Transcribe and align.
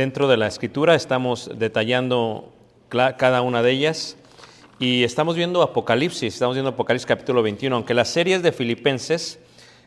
dentro 0.00 0.28
de 0.28 0.38
la 0.38 0.46
escritura. 0.46 0.94
Estamos 0.94 1.50
detallando 1.58 2.54
cada 2.88 3.42
una 3.42 3.62
de 3.62 3.70
ellas. 3.70 4.16
Y 4.78 5.04
estamos 5.04 5.36
viendo 5.36 5.60
Apocalipsis, 5.60 6.32
estamos 6.32 6.56
viendo 6.56 6.70
Apocalipsis 6.70 7.04
capítulo 7.04 7.42
21. 7.42 7.76
Aunque 7.76 7.92
la 7.92 8.06
serie 8.06 8.36
es 8.36 8.42
de 8.42 8.50
Filipenses, 8.50 9.40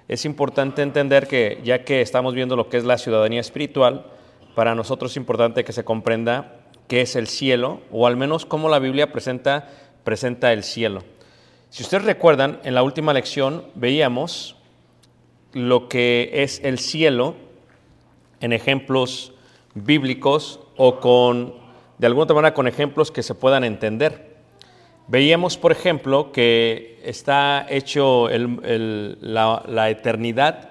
es 0.07 0.25
importante 0.25 0.83
entender 0.83 1.27
que 1.27 1.61
ya 1.63 1.83
que 1.83 2.01
estamos 2.01 2.35
viendo 2.35 2.55
lo 2.55 2.69
que 2.69 2.77
es 2.77 2.83
la 2.83 2.99
ciudadanía 2.99 3.41
espiritual, 3.41 4.05
para 4.53 4.75
nosotros 4.75 5.13
es 5.13 5.17
importante 5.17 5.63
que 5.63 5.73
se 5.73 5.83
comprenda 5.83 6.57
qué 6.87 7.01
es 7.01 7.15
el 7.15 7.25
cielo, 7.25 7.81
o 7.91 8.05
al 8.05 8.15
menos 8.15 8.45
cómo 8.45 8.69
la 8.69 8.77
Biblia 8.77 9.11
presenta, 9.11 9.67
presenta 10.03 10.53
el 10.53 10.61
cielo. 10.61 11.03
Si 11.71 11.81
ustedes 11.81 12.05
recuerdan, 12.05 12.59
en 12.63 12.75
la 12.75 12.83
última 12.83 13.13
lección 13.13 13.65
veíamos 13.73 14.57
lo 15.53 15.89
que 15.89 16.29
es 16.33 16.61
el 16.63 16.77
cielo 16.77 17.33
en 18.41 18.53
ejemplos 18.53 19.32
bíblicos 19.75 20.59
o 20.77 20.99
con, 20.99 21.53
de 21.97 22.07
alguna 22.07 22.23
otra 22.23 22.35
manera, 22.35 22.53
con 22.53 22.67
ejemplos 22.67 23.11
que 23.11 23.23
se 23.23 23.35
puedan 23.35 23.63
entender. 23.63 24.33
Veíamos, 25.07 25.57
por 25.57 25.71
ejemplo, 25.71 26.31
que 26.31 26.99
está 27.03 27.65
hecho 27.69 28.29
el- 28.29 29.17
la 29.21 29.89
eternidad 29.89 30.69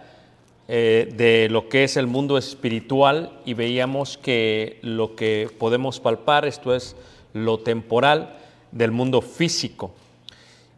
eh, 0.68 1.12
de 1.16 1.48
lo 1.50 1.68
que 1.68 1.84
es 1.84 1.96
el 1.98 2.06
mundo 2.06 2.38
espiritual 2.38 3.40
y 3.44 3.52
veíamos 3.52 4.16
que 4.16 4.78
lo 4.80 5.16
que 5.16 5.50
podemos 5.58 6.00
palpar, 6.00 6.46
esto 6.46 6.74
es 6.74 6.96
lo 7.34 7.58
temporal 7.58 8.36
del 8.70 8.90
mundo 8.90 9.20
físico. 9.20 9.92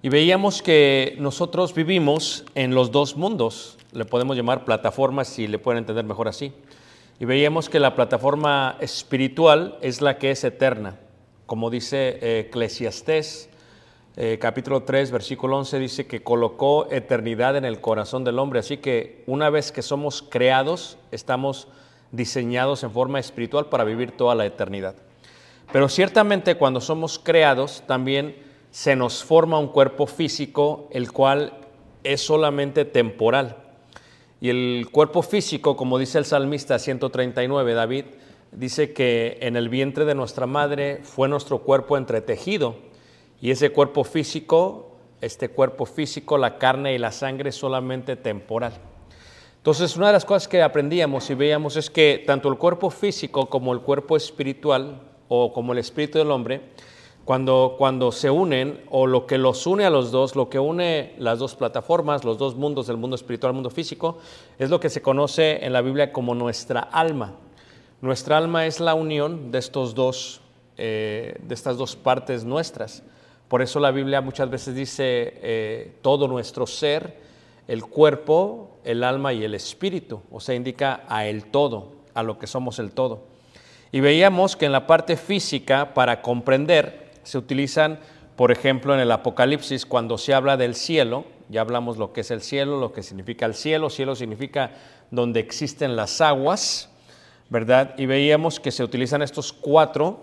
Y 0.03 0.09
veíamos 0.09 0.62
que 0.62 1.15
nosotros 1.21 1.75
vivimos 1.75 2.45
en 2.56 2.75
los 2.75 2.91
dos 2.91 3.17
mundos, 3.17 3.77
le 3.93 4.05
podemos 4.05 4.37
llamar 4.37 4.65
plataformas 4.65 5.29
si 5.29 5.47
le 5.47 5.59
pueden 5.59 5.79
entender 5.79 6.05
mejor 6.05 6.27
así. 6.29 6.53
Y 7.21 7.27
veíamos 7.27 7.69
que 7.69 7.79
la 7.79 7.95
plataforma 7.95 8.77
espiritual 8.81 9.79
es 9.81 10.01
la 10.01 10.19
que 10.19 10.33
es 10.33 10.43
eterna. 10.43 10.99
Como 11.47 11.71
dice 11.71 12.19
eh, 12.21 12.47
Eclesiastés, 12.49 13.49
eh, 14.17 14.39
capítulo 14.41 14.83
3, 14.83 15.13
versículo 15.13 15.59
11, 15.59 15.79
dice 15.79 16.07
que 16.07 16.23
colocó 16.23 16.91
eternidad 16.91 17.57
en 17.57 17.65
el 17.65 17.81
corazón 17.81 18.25
del 18.25 18.39
hombre. 18.39 18.61
Así 18.61 18.79
que 18.79 19.23
una 19.27 19.49
vez 19.51 19.71
que 19.71 19.83
somos 19.83 20.23
creados, 20.23 20.99
estamos 21.13 21.69
diseñados 22.11 22.83
en 22.83 22.91
forma 22.91 23.21
espiritual 23.21 23.67
para 23.67 23.85
vivir 23.85 24.13
toda 24.13 24.35
la 24.35 24.47
eternidad. 24.47 24.97
Pero 25.73 25.89
ciertamente 25.89 26.57
cuando 26.57 26.81
somos 26.81 27.19
creados 27.19 27.83
también 27.87 28.37
se 28.71 28.97
nos 28.97 29.23
forma 29.23 29.59
un 29.59 29.69
cuerpo 29.69 30.07
físico, 30.07 30.89
el 30.91 31.13
cual 31.13 31.59
es 32.03 32.21
solamente 32.21 32.85
temporal. 32.85 33.64
Y 34.44 34.50
el 34.50 34.88
cuerpo 34.93 35.22
físico, 35.22 35.75
como 35.75 35.99
dice 35.99 36.19
el 36.19 36.27
salmista 36.27 36.78
139, 36.78 37.72
David, 37.72 38.05
dice 38.53 38.93
que 38.93 39.38
en 39.41 39.56
el 39.56 39.71
vientre 39.71 40.05
de 40.05 40.15
nuestra 40.15 40.44
madre 40.44 41.00
fue 41.03 41.31
nuestro 41.31 41.60
cuerpo 41.60 41.97
entretejido. 41.97 42.77
Y 43.41 43.53
ese 43.53 43.71
cuerpo 43.71 44.05
físico, 44.05 44.99
este 45.22 45.49
cuerpo 45.49 45.87
físico, 45.87 46.37
la 46.37 46.59
carne 46.59 46.94
y 46.94 46.99
la 46.99 47.10
sangre 47.10 47.49
es 47.49 47.55
solamente 47.55 48.16
temporal. 48.16 48.75
Entonces, 49.56 49.97
una 49.97 50.09
de 50.09 50.12
las 50.12 50.27
cosas 50.27 50.47
que 50.47 50.61
aprendíamos 50.61 51.31
y 51.31 51.34
veíamos 51.34 51.78
es 51.78 51.88
que 51.88 52.22
tanto 52.26 52.50
el 52.50 52.59
cuerpo 52.59 52.91
físico 52.91 53.49
como 53.49 53.72
el 53.72 53.81
cuerpo 53.81 54.15
espiritual 54.15 55.00
o 55.28 55.55
como 55.55 55.72
el 55.72 55.78
espíritu 55.78 56.19
del 56.19 56.31
hombre, 56.31 56.61
cuando, 57.25 57.77
cuando 57.79 58.12
se 58.12 58.31
unen 58.31 58.83
o 58.91 59.07
lo 59.07 59.27
que 59.27 59.39
los 59.39 59.67
une 59.67 59.87
a 59.87 59.91
los 59.91 60.11
dos, 60.11 60.37
lo 60.37 60.51
que 60.51 60.59
une 60.59 61.15
las 61.19 61.39
dos 61.39 61.55
plataformas, 61.55 62.25
los 62.25 62.37
dos 62.37 62.55
mundos, 62.55 62.89
el 62.89 62.99
mundo 62.99 63.17
espiritual 63.17 63.51
el 63.51 63.55
mundo 63.55 63.71
físico, 63.71 64.19
es 64.59 64.69
lo 64.69 64.79
que 64.79 64.91
se 64.91 65.01
conoce 65.01 65.65
en 65.65 65.73
la 65.73 65.81
Biblia 65.81 66.12
como 66.12 66.35
nuestra 66.35 66.81
alma. 66.81 67.32
Nuestra 68.03 68.37
alma 68.37 68.67
es 68.67 68.81
la 68.81 68.94
unión 68.94 69.50
de, 69.50 69.59
estos 69.59 69.94
dos, 69.94 70.43
eh, 70.76 71.38
de 71.43 71.55
estas 71.55 71.79
dos 71.79 71.97
partes 71.97 72.44
nuestras. 72.44 73.03
Por 73.49 73.62
eso 73.62 73.81
la 73.81 73.91
Biblia 73.91 74.21
muchas 74.21 74.50
veces 74.50 74.75
dice 74.75 75.38
eh, 75.43 75.97
todo 76.03 76.29
nuestro 76.29 76.67
ser, 76.67 77.23
el 77.67 77.85
cuerpo, 77.87 78.69
el 78.85 79.03
alma 79.03 79.32
y 79.32 79.44
el 79.44 79.55
espíritu, 79.55 80.21
o 80.31 80.41
sea, 80.41 80.55
indica 80.55 81.05
a 81.09 81.26
el 81.26 81.47
todo, 81.47 81.93
a 82.12 82.23
lo 82.23 82.38
que 82.38 82.47
somos 82.47 82.79
el 82.79 82.91
todo. 82.91 83.23
Y 83.91 84.00
veíamos 84.00 84.56
que 84.56 84.67
en 84.67 84.73
la 84.73 84.87
parte 84.87 85.17
física, 85.17 85.94
para 85.94 86.21
comprender, 86.21 87.04
se 87.25 87.38
utilizan, 87.38 87.99
por 88.37 88.53
ejemplo, 88.53 88.94
en 88.94 89.00
el 89.00 89.11
Apocalipsis, 89.11 89.87
cuando 89.87 90.19
se 90.19 90.35
habla 90.35 90.56
del 90.56 90.75
cielo, 90.75 91.25
ya 91.49 91.61
hablamos 91.61 91.99
lo 91.99 92.12
que 92.12 92.23
es 92.23 92.31
el 92.31 92.41
cielo, 92.41 92.79
lo 92.79 92.93
que 92.93 93.03
significa 93.03 93.47
el 93.47 93.55
cielo, 93.55 93.91
cielo 93.91 94.15
significa 94.15 94.73
donde 95.11 95.41
existen 95.41 95.97
las 95.97 96.21
aguas, 96.21 96.91
¿verdad? 97.50 97.94
Y 97.99 98.06
veíamos 98.06 98.61
que 98.61 98.71
se 98.71 98.82
utilizan 98.82 99.23
estos 99.23 99.53
cuatro, 99.53 100.21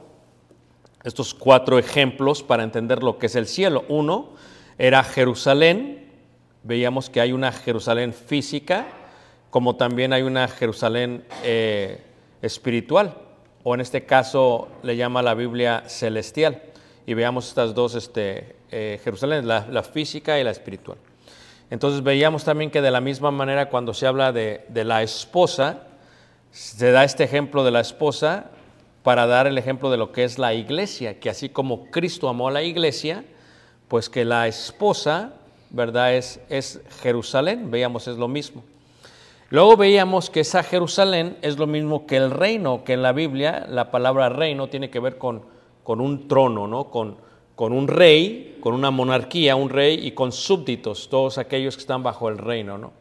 estos 1.04 1.34
cuatro 1.34 1.80
ejemplos 1.80 2.44
para 2.44 2.64
entender 2.64 3.04
lo 3.04 3.18
que 3.18 3.28
es 3.28 3.36
el 3.36 3.48
cielo. 3.48 3.86
Uno 3.88 4.30
era 4.78 5.04
Jerusalén, 5.04 6.12
veíamos 6.64 7.10
que 7.10 7.22
hay 7.22 7.32
una 7.32 7.52
Jerusalén 7.52 8.14
física, 8.14 8.88
como 9.50 9.76
también 9.76 10.14
hay 10.14 10.24
una 10.24 10.48
Jerusalén 10.48 11.26
eh, 11.44 12.02
espiritual, 12.42 13.16
o 13.64 13.76
en 13.76 13.82
este 13.82 14.06
caso 14.06 14.70
le 14.82 14.96
llama 14.96 15.22
la 15.22 15.34
Biblia 15.34 15.84
celestial. 15.88 16.62
Y 17.06 17.14
veamos 17.14 17.48
estas 17.48 17.74
dos 17.74 17.96
este, 17.96 18.56
eh, 18.72 19.00
Jerusalén, 19.04 19.48
la, 19.48 19.84
física 19.84 20.40
y 20.40 20.44
la 20.44 20.52
espiritual. 20.52 20.98
Entonces 21.70 22.04
veíamos 22.04 22.44
también 22.44 22.70
que 22.70 22.82
de 22.82 22.92
la 22.92 23.02
misma 23.02 23.32
manera 23.32 23.70
cuando 23.70 23.94
se 23.94 24.06
habla 24.06 24.32
de, 24.32 24.66
de 24.70 24.84
la 24.84 25.04
esposa, 25.04 25.84
se 26.52 26.92
da 26.92 27.04
este 27.04 27.24
ejemplo 27.24 27.64
de 27.64 27.72
la 27.72 27.80
esposa 27.80 28.52
para 29.04 29.26
dar 29.26 29.48
el 29.48 29.58
ejemplo 29.58 29.90
de 29.90 29.98
lo 29.98 30.12
que 30.12 30.24
es 30.24 30.38
la 30.38 30.54
iglesia, 30.54 31.20
que 31.20 31.30
así 31.30 31.50
como 31.50 31.86
Cristo 31.86 32.30
amó 32.30 32.50
a 32.50 32.52
la 32.52 32.62
iglesia, 32.62 33.24
pues 33.88 34.10
que 34.10 34.26
la 34.26 34.48
esposa, 34.48 35.34
¿verdad? 35.70 36.14
Es, 36.14 36.40
es 36.50 36.82
Jerusalén, 37.02 37.72
veíamos 37.72 38.08
es 38.08 38.18
lo 38.18 38.28
mismo. 38.28 38.64
Luego 39.50 39.76
veíamos 39.76 40.30
que 40.30 40.40
esa 40.40 40.64
Jerusalén 40.64 41.38
es 41.42 41.58
lo 41.58 41.68
mismo 41.68 42.06
que 42.06 42.16
el 42.16 42.32
reino, 42.32 42.86
que 42.86 42.94
en 42.94 43.02
la 43.02 43.12
Biblia 43.12 43.66
la 43.68 43.92
palabra 43.92 44.30
reino 44.30 44.68
tiene 44.68 44.90
que 44.90 45.02
ver 45.02 45.18
con, 45.18 45.42
con 45.84 46.02
un 46.02 46.28
trono, 46.28 46.68
¿no? 46.68 46.90
Con, 46.90 47.18
con 47.56 47.74
un 47.74 47.88
rey, 47.88 48.58
con 48.60 48.74
una 48.74 48.92
monarquía, 48.92 49.56
un 49.56 49.70
rey 49.70 50.00
y 50.06 50.12
con 50.12 50.32
súbditos, 50.32 51.10
todos 51.10 51.38
aquellos 51.38 51.76
que 51.76 51.82
están 51.82 52.04
bajo 52.04 52.30
el 52.30 52.38
reino, 52.38 52.78
¿no? 52.78 52.94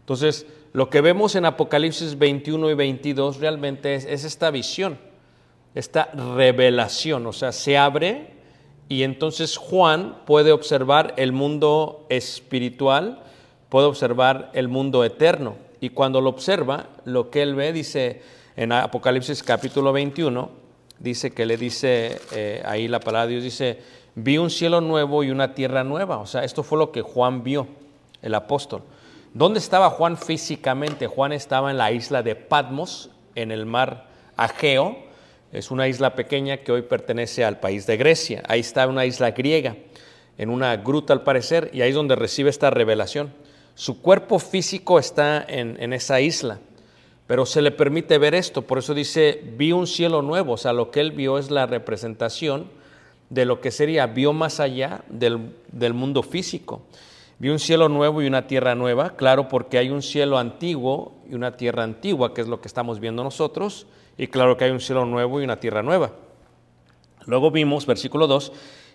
Entonces, 0.00 0.46
lo 0.72 0.90
que 0.90 1.00
vemos 1.00 1.34
en 1.34 1.44
Apocalipsis 1.44 2.18
21 2.18 2.70
y 2.70 2.74
22 2.74 3.38
realmente 3.38 3.94
es, 3.94 4.04
es 4.04 4.24
esta 4.24 4.50
visión, 4.50 4.98
esta 5.74 6.10
revelación, 6.36 7.26
o 7.26 7.32
sea, 7.32 7.52
se 7.52 7.76
abre 7.76 8.38
y 8.88 9.02
entonces 9.02 9.56
Juan 9.58 10.22
puede 10.24 10.50
observar 10.52 11.14
el 11.18 11.32
mundo 11.32 12.06
espiritual, 12.08 13.22
puede 13.68 13.86
observar 13.86 14.50
el 14.54 14.68
mundo 14.68 15.04
eterno. 15.04 15.56
Y 15.80 15.90
cuando 15.90 16.20
lo 16.20 16.30
observa, 16.30 16.86
lo 17.04 17.30
que 17.30 17.42
él 17.42 17.54
ve, 17.54 17.72
dice 17.72 18.22
en 18.56 18.72
Apocalipsis 18.72 19.42
capítulo 19.42 19.92
21, 19.92 20.50
dice 20.98 21.30
que 21.30 21.46
le 21.46 21.56
dice, 21.56 22.20
eh, 22.32 22.62
ahí 22.64 22.88
la 22.88 23.00
palabra 23.00 23.26
de 23.26 23.32
Dios 23.34 23.44
dice, 23.44 23.78
vi 24.14 24.38
un 24.38 24.50
cielo 24.50 24.80
nuevo 24.80 25.22
y 25.22 25.30
una 25.30 25.54
tierra 25.54 25.84
nueva. 25.84 26.18
O 26.18 26.26
sea, 26.26 26.44
esto 26.44 26.62
fue 26.62 26.78
lo 26.78 26.92
que 26.92 27.02
Juan 27.02 27.42
vio, 27.42 27.66
el 28.22 28.34
apóstol. 28.34 28.82
¿Dónde 29.34 29.58
estaba 29.58 29.90
Juan 29.90 30.16
físicamente? 30.16 31.06
Juan 31.06 31.32
estaba 31.32 31.70
en 31.70 31.78
la 31.78 31.92
isla 31.92 32.22
de 32.22 32.34
Patmos, 32.34 33.10
en 33.34 33.52
el 33.52 33.66
mar 33.66 34.08
Ageo. 34.36 34.96
Es 35.52 35.70
una 35.70 35.88
isla 35.88 36.14
pequeña 36.14 36.58
que 36.58 36.72
hoy 36.72 36.82
pertenece 36.82 37.44
al 37.44 37.60
país 37.60 37.86
de 37.86 37.96
Grecia. 37.96 38.42
Ahí 38.48 38.60
está 38.60 38.86
una 38.86 39.06
isla 39.06 39.30
griega, 39.30 39.76
en 40.36 40.50
una 40.50 40.76
gruta 40.76 41.12
al 41.12 41.22
parecer, 41.22 41.70
y 41.72 41.82
ahí 41.82 41.90
es 41.90 41.94
donde 41.94 42.16
recibe 42.16 42.50
esta 42.50 42.70
revelación. 42.70 43.32
Su 43.74 44.02
cuerpo 44.02 44.38
físico 44.38 44.98
está 44.98 45.44
en, 45.46 45.76
en 45.80 45.92
esa 45.92 46.20
isla, 46.20 46.58
pero 47.28 47.44
se 47.44 47.60
le 47.60 47.70
permite 47.70 48.16
ver 48.16 48.34
esto. 48.34 48.62
Por 48.62 48.78
eso 48.78 48.94
dice, 48.94 49.40
vi 49.56 49.70
un 49.70 49.86
cielo 49.86 50.22
nuevo. 50.22 50.54
O 50.54 50.56
sea, 50.56 50.72
lo 50.72 50.90
que 50.90 51.00
él 51.00 51.12
vio 51.12 51.36
es 51.36 51.50
la 51.50 51.66
representación 51.66 52.70
de 53.28 53.44
lo 53.44 53.60
que 53.60 53.70
sería, 53.70 54.06
vio 54.06 54.32
más 54.32 54.60
allá 54.60 55.04
del, 55.10 55.54
del 55.70 55.92
mundo 55.92 56.22
físico. 56.22 56.80
Vi 57.38 57.50
un 57.50 57.58
cielo 57.58 57.90
nuevo 57.90 58.22
y 58.22 58.26
una 58.26 58.46
tierra 58.46 58.74
nueva, 58.74 59.10
claro, 59.10 59.46
porque 59.46 59.76
hay 59.76 59.90
un 59.90 60.00
cielo 60.00 60.38
antiguo 60.38 61.12
y 61.30 61.34
una 61.34 61.54
tierra 61.58 61.82
antigua, 61.82 62.32
que 62.32 62.40
es 62.40 62.48
lo 62.48 62.62
que 62.62 62.66
estamos 62.66 62.98
viendo 62.98 63.22
nosotros, 63.22 63.86
y 64.16 64.28
claro 64.28 64.56
que 64.56 64.64
hay 64.64 64.70
un 64.70 64.80
cielo 64.80 65.04
nuevo 65.04 65.38
y 65.38 65.44
una 65.44 65.60
tierra 65.60 65.82
nueva. 65.82 66.12
Luego 67.26 67.50
vimos, 67.50 67.84
versículo 67.84 68.26
2, 68.26 68.52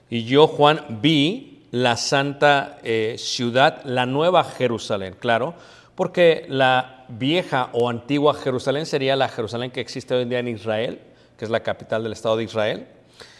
y 0.09 0.23
yo, 0.23 0.47
Juan, 0.47 0.99
vi 1.01 1.61
la 1.69 1.97
santa 1.97 2.79
eh, 2.83 3.15
ciudad, 3.19 3.81
la 3.85 4.07
nueva 4.07 4.43
Jerusalén, 4.43 5.15
claro, 5.19 5.53
porque 5.95 6.45
la 6.49 7.05
vieja 7.07 7.69
o 7.73 7.89
antigua 7.89 8.33
Jerusalén 8.33 8.85
sería 8.85 9.15
la 9.15 9.29
Jerusalén 9.29 9.71
que 9.71 9.81
existe 9.81 10.13
hoy 10.15 10.23
en 10.23 10.29
día 10.29 10.39
en 10.39 10.47
Israel, 10.47 10.99
que 11.37 11.45
es 11.45 11.51
la 11.51 11.61
capital 11.61 12.03
del 12.03 12.13
Estado 12.13 12.37
de 12.37 12.43
Israel. 12.43 12.87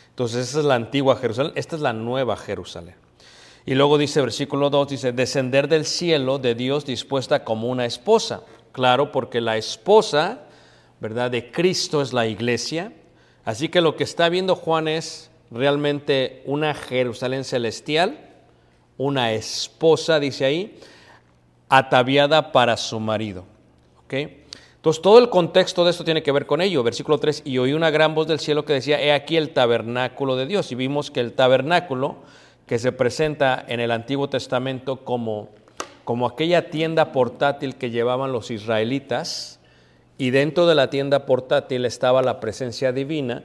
Entonces, 0.10 0.50
esa 0.50 0.60
es 0.60 0.66
la 0.66 0.76
antigua 0.76 1.16
Jerusalén, 1.16 1.54
esta 1.56 1.76
es 1.76 1.82
la 1.82 1.94
nueva 1.94 2.38
Jerusalén. 2.38 2.96
Y 3.66 3.76
luego 3.76 3.98
dice, 3.98 4.22
versículo 4.22 4.70
2, 4.70 4.90
dice, 4.90 5.12
descender 5.12 5.68
del 5.68 5.86
cielo 5.86 6.38
de 6.38 6.54
Dios 6.54 6.86
dispuesta 6.86 7.44
como 7.44 7.70
una 7.70 7.86
esposa. 7.86 8.42
Claro, 8.74 9.12
porque 9.12 9.40
la 9.40 9.58
esposa, 9.58 10.42
¿verdad?, 11.00 11.32
de 11.32 11.50
Cristo 11.50 12.02
es 12.02 12.12
la 12.12 12.28
iglesia. 12.28 12.92
Así 13.46 13.70
que 13.70 13.82
lo 13.82 13.96
que 13.96 14.04
está 14.04 14.30
viendo 14.30 14.56
Juan 14.56 14.88
es 14.88 15.32
realmente 15.50 16.44
una 16.46 16.74
Jerusalén 16.74 17.44
celestial, 17.44 18.18
una 18.98 19.32
esposa, 19.32 20.20
dice 20.20 20.46
ahí, 20.46 20.80
ataviada 21.70 22.52
para 22.52 22.78
su 22.78 23.00
marido. 23.00 23.46
Entonces, 24.14 25.02
todo 25.02 25.20
el 25.20 25.30
contexto 25.30 25.84
de 25.84 25.92
esto 25.92 26.04
tiene 26.04 26.24
que 26.24 26.32
ver 26.32 26.46
con 26.46 26.62
ello. 26.62 26.84
Versículo 26.84 27.18
3, 27.18 27.44
y 27.46 27.58
oí 27.58 27.74
una 27.74 27.90
gran 27.90 28.16
voz 28.16 28.28
del 28.28 28.40
cielo 28.40 28.66
que 28.66 28.74
decía, 28.74 29.02
he 29.02 29.12
aquí 29.12 29.38
el 29.38 29.52
tabernáculo 29.52 30.36
de 30.36 30.46
Dios. 30.46 30.72
Y 30.72 30.76
vimos 30.76 31.10
que 31.10 31.20
el 31.20 31.34
tabernáculo 31.34 32.18
que 32.68 32.80
se 32.80 32.92
presenta 32.92 33.64
en 33.68 33.80
el 33.80 33.92
Antiguo 33.92 34.30
Testamento 34.30 34.98
como, 34.98 35.50
como 36.04 36.28
aquella 36.28 36.70
tienda 36.70 37.12
portátil 37.12 37.76
que 37.76 37.92
llevaban 37.92 38.32
los 38.32 38.52
israelitas, 38.52 39.60
y 40.18 40.30
dentro 40.30 40.68
de 40.68 40.76
la 40.76 40.90
tienda 40.90 41.26
portátil 41.26 41.86
estaba 41.86 42.22
la 42.22 42.40
presencia 42.40 42.92
divina, 42.92 43.44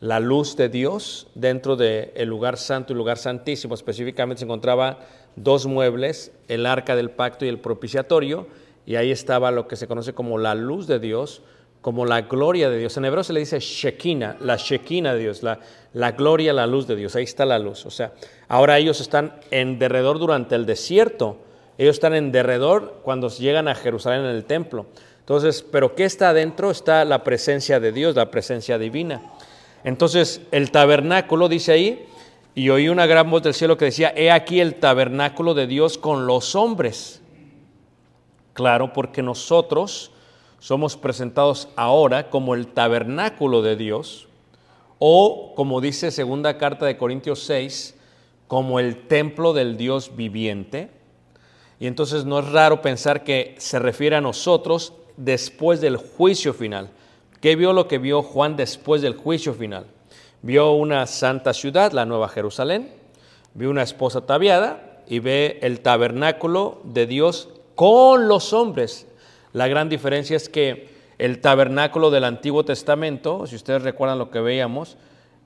la 0.00 0.18
luz 0.18 0.56
de 0.56 0.68
Dios, 0.68 1.28
dentro 1.36 1.76
del 1.76 2.28
lugar 2.28 2.58
santo 2.58 2.92
y 2.92 2.96
lugar 2.96 3.18
santísimo, 3.18 3.74
específicamente 3.74 4.40
se 4.40 4.44
encontraba 4.44 4.98
dos 5.36 5.66
muebles, 5.66 6.32
el 6.48 6.66
arca 6.66 6.96
del 6.96 7.10
pacto 7.10 7.44
y 7.44 7.48
el 7.48 7.58
propiciatorio, 7.58 8.46
y 8.86 8.96
ahí 8.96 9.10
estaba 9.10 9.50
lo 9.50 9.68
que 9.68 9.76
se 9.76 9.86
conoce 9.86 10.12
como 10.12 10.38
la 10.38 10.54
luz 10.54 10.86
de 10.86 10.98
Dios, 10.98 11.42
como 11.80 12.06
la 12.06 12.22
gloria 12.22 12.70
de 12.70 12.78
Dios. 12.78 12.96
En 12.96 13.04
hebreo 13.04 13.24
se 13.24 13.32
le 13.32 13.40
dice 13.40 13.58
Shekinah, 13.58 14.36
la 14.40 14.56
Shekinah 14.56 15.14
de 15.14 15.20
Dios, 15.20 15.42
la, 15.42 15.58
la 15.92 16.12
gloria, 16.12 16.52
la 16.52 16.66
luz 16.66 16.86
de 16.86 16.96
Dios. 16.96 17.16
Ahí 17.16 17.24
está 17.24 17.44
la 17.44 17.58
luz. 17.58 17.84
O 17.86 17.90
sea, 17.90 18.12
ahora 18.48 18.78
ellos 18.78 19.00
están 19.00 19.34
en 19.50 19.78
derredor 19.78 20.18
durante 20.18 20.54
el 20.54 20.64
desierto. 20.64 21.38
Ellos 21.78 21.96
están 21.96 22.14
en 22.14 22.30
derredor 22.30 23.00
cuando 23.02 23.28
llegan 23.28 23.66
a 23.66 23.74
Jerusalén 23.74 24.20
en 24.20 24.30
el 24.30 24.44
templo. 24.44 24.86
Entonces, 25.18 25.62
¿pero 25.62 25.94
qué 25.94 26.04
está 26.04 26.30
adentro? 26.30 26.70
Está 26.70 27.04
la 27.04 27.24
presencia 27.24 27.80
de 27.80 27.92
Dios, 27.92 28.14
la 28.14 28.30
presencia 28.30 28.78
divina. 28.78 29.22
Entonces, 29.84 30.42
el 30.52 30.70
tabernáculo 30.70 31.48
dice 31.48 31.72
ahí, 31.72 32.06
y 32.54 32.68
oí 32.68 32.88
una 32.88 33.06
gran 33.06 33.30
voz 33.30 33.42
del 33.42 33.54
cielo 33.54 33.78
que 33.78 33.86
decía, 33.86 34.12
he 34.14 34.30
aquí 34.30 34.60
el 34.60 34.74
tabernáculo 34.74 35.54
de 35.54 35.66
Dios 35.66 35.96
con 35.96 36.26
los 36.26 36.54
hombres. 36.54 37.22
Claro, 38.52 38.92
porque 38.92 39.22
nosotros 39.22 40.10
somos 40.58 40.96
presentados 40.96 41.68
ahora 41.76 42.28
como 42.28 42.54
el 42.54 42.66
tabernáculo 42.66 43.62
de 43.62 43.76
Dios, 43.76 44.28
o 44.98 45.54
como 45.56 45.80
dice 45.80 46.10
segunda 46.10 46.58
carta 46.58 46.86
de 46.86 46.96
Corintios 46.96 47.42
6, 47.44 47.96
como 48.46 48.78
el 48.78 49.08
templo 49.08 49.54
del 49.54 49.78
Dios 49.78 50.14
viviente. 50.14 50.90
Y 51.80 51.86
entonces 51.86 52.26
no 52.26 52.38
es 52.38 52.52
raro 52.52 52.82
pensar 52.82 53.24
que 53.24 53.54
se 53.58 53.78
refiere 53.78 54.16
a 54.16 54.20
nosotros 54.20 54.92
después 55.16 55.80
del 55.80 55.96
juicio 55.96 56.52
final. 56.52 56.90
¿Qué 57.40 57.56
vio 57.56 57.72
lo 57.72 57.88
que 57.88 57.98
vio 57.98 58.22
Juan 58.22 58.54
después 58.54 59.02
del 59.02 59.14
juicio 59.16 59.54
final? 59.54 59.86
Vio 60.42 60.72
una 60.72 61.06
santa 61.06 61.54
ciudad, 61.54 61.92
la 61.92 62.04
Nueva 62.04 62.28
Jerusalén, 62.28 62.88
vio 63.54 63.70
una 63.70 63.84
esposa 63.84 64.20
ataviada 64.20 64.98
y 65.06 65.20
ve 65.20 65.60
el 65.62 65.80
tabernáculo 65.80 66.80
de 66.82 67.06
Dios 67.06 67.48
con 67.76 68.26
los 68.26 68.52
hombres. 68.52 69.06
La 69.52 69.68
gran 69.68 69.88
diferencia 69.88 70.36
es 70.36 70.48
que 70.48 70.90
el 71.18 71.40
tabernáculo 71.40 72.10
del 72.10 72.24
Antiguo 72.24 72.64
Testamento, 72.64 73.46
si 73.46 73.54
ustedes 73.54 73.82
recuerdan 73.82 74.18
lo 74.18 74.32
que 74.32 74.40
veíamos, 74.40 74.96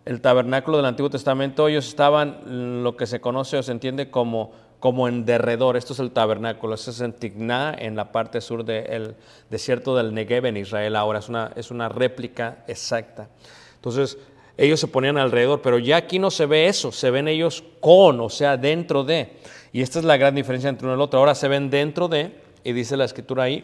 el 0.07 0.23
tabernáculo 0.23 0.79
del 0.79 0.87
Antiguo 0.87 1.11
Testamento, 1.11 1.69
ellos 1.69 1.89
estaban 1.89 2.83
lo 2.83 2.97
que 2.97 3.07
se 3.07 3.21
conoce 3.21 3.59
o 3.59 3.63
se 3.63 3.73
entiende 3.73 4.11
como, 4.11 4.53
como 4.81 5.09
en 5.09 5.27
derredor. 5.27 5.77
Esto 5.77 5.93
es 5.93 5.99
el 5.99 6.13
tabernáculo, 6.13 6.75
esto 6.75 6.91
es 6.91 7.03
en 7.03 7.13
Tigná, 7.13 7.75
en 7.79 7.97
la 7.97 8.13
parte 8.13 8.41
sur 8.41 8.65
del 8.65 9.15
desierto 9.51 9.95
del 9.95 10.15
Negev 10.15 10.47
en 10.47 10.57
Israel. 10.57 10.97
Ahora 10.97 11.19
es 11.19 11.29
una, 11.29 11.53
es 11.55 11.71
una 11.71 11.91
réplica 11.91 12.65
exacta. 12.67 13.29
Entonces, 13.75 14.17
ellos 14.59 14.81
se 14.81 14.89
ponían 14.89 15.19
alrededor, 15.19 15.61
pero 15.63 15.79
ya 15.79 15.97
aquí 15.99 16.19
no 16.19 16.31
se 16.31 16.47
ve 16.47 16.67
eso, 16.67 16.93
se 16.93 17.11
ven 17.11 17.29
ellos 17.29 17.63
con, 17.81 18.21
o 18.21 18.31
sea, 18.31 18.57
dentro 18.57 19.05
de. 19.05 19.33
Y 19.73 19.83
esta 19.83 19.99
es 19.99 20.05
la 20.05 20.17
gran 20.17 20.35
diferencia 20.35 20.71
entre 20.71 20.87
uno 20.87 20.95
y 20.95 20.97
el 20.97 21.03
otro. 21.03 21.19
Ahora 21.19 21.35
se 21.35 21.49
ven 21.49 21.69
dentro 21.69 22.09
de, 22.09 22.33
y 22.65 22.73
dice 22.73 22.97
la 22.97 23.05
escritura 23.05 23.45
ahí, 23.45 23.63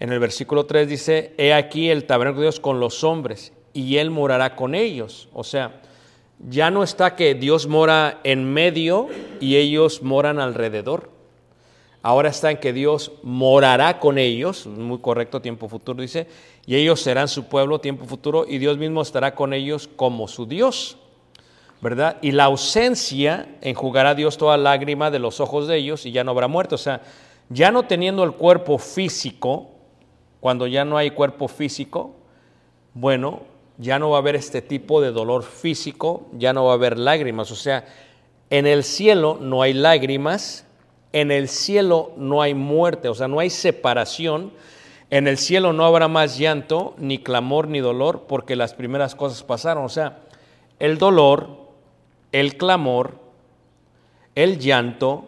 en 0.00 0.12
el 0.12 0.18
versículo 0.18 0.66
3 0.66 0.88
dice, 0.88 1.32
he 1.38 1.54
aquí 1.54 1.88
el 1.88 2.04
tabernáculo 2.04 2.40
de 2.40 2.46
Dios 2.46 2.60
con 2.60 2.80
los 2.80 3.04
hombres, 3.04 3.52
y 3.72 3.96
Él 3.96 4.10
morará 4.10 4.56
con 4.56 4.74
ellos. 4.74 5.28
O 5.32 5.44
sea, 5.44 5.80
ya 6.48 6.70
no 6.70 6.82
está 6.82 7.14
que 7.16 7.34
Dios 7.34 7.66
mora 7.66 8.20
en 8.24 8.52
medio 8.52 9.08
y 9.40 9.56
ellos 9.56 10.02
moran 10.02 10.40
alrededor. 10.40 11.10
Ahora 12.02 12.30
está 12.30 12.50
en 12.50 12.56
que 12.56 12.72
Dios 12.72 13.12
morará 13.22 14.00
con 14.00 14.18
ellos, 14.18 14.66
muy 14.66 14.98
correcto, 14.98 15.40
tiempo 15.40 15.68
futuro 15.68 16.02
dice, 16.02 16.26
y 16.64 16.76
ellos 16.76 17.00
serán 17.00 17.28
su 17.28 17.44
pueblo, 17.44 17.80
tiempo 17.80 18.04
futuro, 18.04 18.44
y 18.48 18.58
Dios 18.58 18.78
mismo 18.78 19.02
estará 19.02 19.34
con 19.34 19.52
ellos 19.52 19.88
como 19.96 20.28
su 20.28 20.46
Dios, 20.46 20.96
¿verdad? 21.80 22.18
Y 22.22 22.32
la 22.32 22.44
ausencia 22.44 23.48
enjugará 23.60 24.14
Dios 24.14 24.38
toda 24.38 24.56
lágrima 24.56 25.10
de 25.10 25.18
los 25.18 25.40
ojos 25.40 25.66
de 25.66 25.76
ellos 25.76 26.06
y 26.06 26.12
ya 26.12 26.22
no 26.22 26.30
habrá 26.30 26.46
muerte. 26.46 26.76
O 26.76 26.78
sea, 26.78 27.02
ya 27.48 27.72
no 27.72 27.82
teniendo 27.84 28.22
el 28.22 28.32
cuerpo 28.32 28.78
físico, 28.78 29.70
cuando 30.40 30.66
ya 30.66 30.84
no 30.84 30.96
hay 30.96 31.10
cuerpo 31.10 31.48
físico, 31.48 32.14
bueno, 32.94 33.42
ya 33.78 33.98
no 33.98 34.10
va 34.10 34.18
a 34.18 34.20
haber 34.20 34.36
este 34.36 34.62
tipo 34.62 35.00
de 35.00 35.10
dolor 35.10 35.42
físico, 35.42 36.26
ya 36.32 36.52
no 36.52 36.64
va 36.66 36.72
a 36.72 36.74
haber 36.74 36.98
lágrimas. 36.98 37.50
O 37.50 37.56
sea, 37.56 37.84
en 38.50 38.66
el 38.66 38.84
cielo 38.84 39.38
no 39.40 39.62
hay 39.62 39.72
lágrimas, 39.72 40.66
en 41.12 41.30
el 41.30 41.48
cielo 41.48 42.12
no 42.16 42.42
hay 42.42 42.54
muerte, 42.54 43.08
o 43.08 43.14
sea, 43.14 43.28
no 43.28 43.40
hay 43.40 43.50
separación. 43.50 44.52
En 45.12 45.28
el 45.28 45.36
cielo 45.36 45.74
no 45.74 45.84
habrá 45.84 46.08
más 46.08 46.38
llanto, 46.38 46.94
ni 46.96 47.18
clamor, 47.18 47.68
ni 47.68 47.80
dolor, 47.80 48.24
porque 48.26 48.56
las 48.56 48.72
primeras 48.72 49.14
cosas 49.14 49.42
pasaron. 49.42 49.84
O 49.84 49.90
sea, 49.90 50.20
el 50.78 50.96
dolor, 50.96 51.68
el 52.32 52.56
clamor, 52.56 53.18
el 54.34 54.58
llanto, 54.58 55.26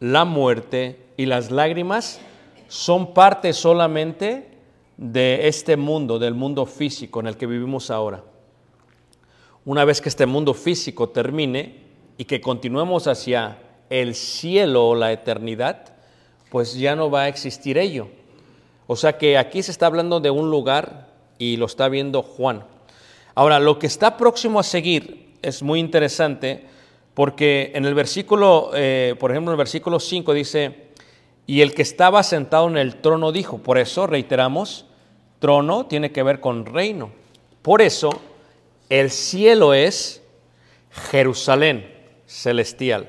la 0.00 0.26
muerte 0.26 1.06
y 1.16 1.24
las 1.24 1.50
lágrimas 1.50 2.20
son 2.68 3.14
parte 3.14 3.54
solamente 3.54 4.50
de 4.98 5.48
este 5.48 5.78
mundo, 5.78 6.18
del 6.18 6.34
mundo 6.34 6.66
físico 6.66 7.20
en 7.20 7.28
el 7.28 7.38
que 7.38 7.46
vivimos 7.46 7.90
ahora. 7.90 8.22
Una 9.64 9.86
vez 9.86 10.02
que 10.02 10.10
este 10.10 10.26
mundo 10.26 10.52
físico 10.52 11.08
termine 11.08 11.80
y 12.18 12.26
que 12.26 12.42
continuemos 12.42 13.06
hacia 13.06 13.56
el 13.88 14.14
cielo 14.14 14.90
o 14.90 14.94
la 14.94 15.10
eternidad, 15.10 15.94
pues 16.50 16.74
ya 16.74 16.94
no 16.94 17.10
va 17.10 17.22
a 17.22 17.28
existir 17.28 17.78
ello. 17.78 18.08
O 18.92 18.96
sea 18.96 19.16
que 19.16 19.38
aquí 19.38 19.62
se 19.62 19.70
está 19.70 19.86
hablando 19.86 20.20
de 20.20 20.28
un 20.28 20.50
lugar 20.50 21.08
y 21.38 21.56
lo 21.56 21.64
está 21.64 21.88
viendo 21.88 22.22
Juan. 22.22 22.62
Ahora, 23.34 23.58
lo 23.58 23.78
que 23.78 23.86
está 23.86 24.18
próximo 24.18 24.60
a 24.60 24.62
seguir 24.62 25.32
es 25.40 25.62
muy 25.62 25.80
interesante 25.80 26.66
porque 27.14 27.72
en 27.74 27.86
el 27.86 27.94
versículo, 27.94 28.70
eh, 28.74 29.14
por 29.18 29.30
ejemplo, 29.30 29.50
en 29.50 29.54
el 29.54 29.58
versículo 29.58 29.98
5 29.98 30.34
dice, 30.34 30.88
y 31.46 31.62
el 31.62 31.72
que 31.72 31.80
estaba 31.80 32.22
sentado 32.22 32.68
en 32.68 32.76
el 32.76 32.96
trono 32.96 33.32
dijo, 33.32 33.56
por 33.62 33.78
eso 33.78 34.06
reiteramos, 34.06 34.84
trono 35.38 35.86
tiene 35.86 36.12
que 36.12 36.22
ver 36.22 36.40
con 36.40 36.66
reino. 36.66 37.12
Por 37.62 37.80
eso 37.80 38.10
el 38.90 39.10
cielo 39.10 39.72
es 39.72 40.22
Jerusalén 41.10 41.90
celestial. 42.26 43.08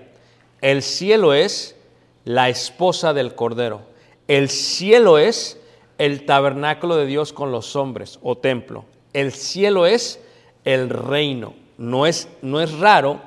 El 0.61 0.81
cielo 0.81 1.33
es 1.33 1.75
la 2.23 2.47
esposa 2.47 3.13
del 3.13 3.35
Cordero. 3.35 3.81
El 4.29 4.47
cielo 4.47 5.17
es 5.17 5.59
el 5.97 6.25
tabernáculo 6.25 6.95
de 6.95 7.05
Dios 7.05 7.33
con 7.33 7.51
los 7.51 7.75
hombres 7.75 8.19
o 8.23 8.37
templo. 8.37 8.85
El 9.13 9.31
cielo 9.31 9.85
es 9.85 10.19
el 10.65 10.89
reino. 10.89 11.53
No 11.77 12.05
es, 12.05 12.27
no 12.41 12.61
es 12.61 12.77
raro 12.79 13.21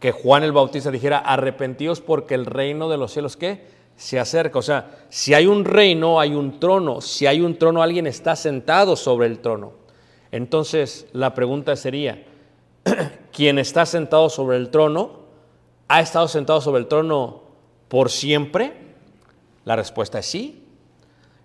que 0.00 0.12
Juan 0.12 0.44
el 0.44 0.52
Bautista 0.52 0.90
dijera, 0.90 1.18
arrepentíos 1.18 2.00
porque 2.00 2.34
el 2.34 2.46
reino 2.46 2.88
de 2.88 2.96
los 2.96 3.12
cielos, 3.12 3.36
¿qué? 3.36 3.66
Se 3.96 4.18
acerca. 4.18 4.58
O 4.58 4.62
sea, 4.62 5.04
si 5.08 5.34
hay 5.34 5.46
un 5.46 5.64
reino, 5.64 6.20
hay 6.20 6.34
un 6.34 6.60
trono. 6.60 7.00
Si 7.00 7.26
hay 7.26 7.40
un 7.40 7.58
trono, 7.58 7.82
alguien 7.82 8.06
está 8.06 8.36
sentado 8.36 8.96
sobre 8.96 9.26
el 9.26 9.40
trono. 9.40 9.72
Entonces, 10.30 11.06
la 11.12 11.34
pregunta 11.34 11.74
sería, 11.74 12.24
¿quién 13.32 13.58
está 13.58 13.86
sentado 13.86 14.28
sobre 14.28 14.56
el 14.56 14.70
trono 14.70 15.18
ha 15.88 16.00
estado 16.00 16.28
sentado 16.28 16.60
sobre 16.60 16.80
el 16.80 16.86
trono 16.86 17.42
por 17.88 18.10
siempre? 18.10 18.74
La 19.64 19.74
respuesta 19.74 20.18
es 20.18 20.26
sí. 20.26 20.67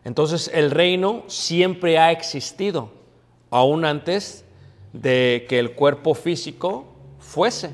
Entonces, 0.06 0.52
el 0.54 0.72
reino 0.72 1.24
siempre 1.28 1.98
ha 1.98 2.12
existido, 2.12 2.92
aún 3.50 3.86
antes 3.86 4.46
de 4.92 5.46
que 5.50 5.60
el 5.60 5.74
cuerpo 5.74 6.14
físico 6.14 6.86
fuese. 7.20 7.74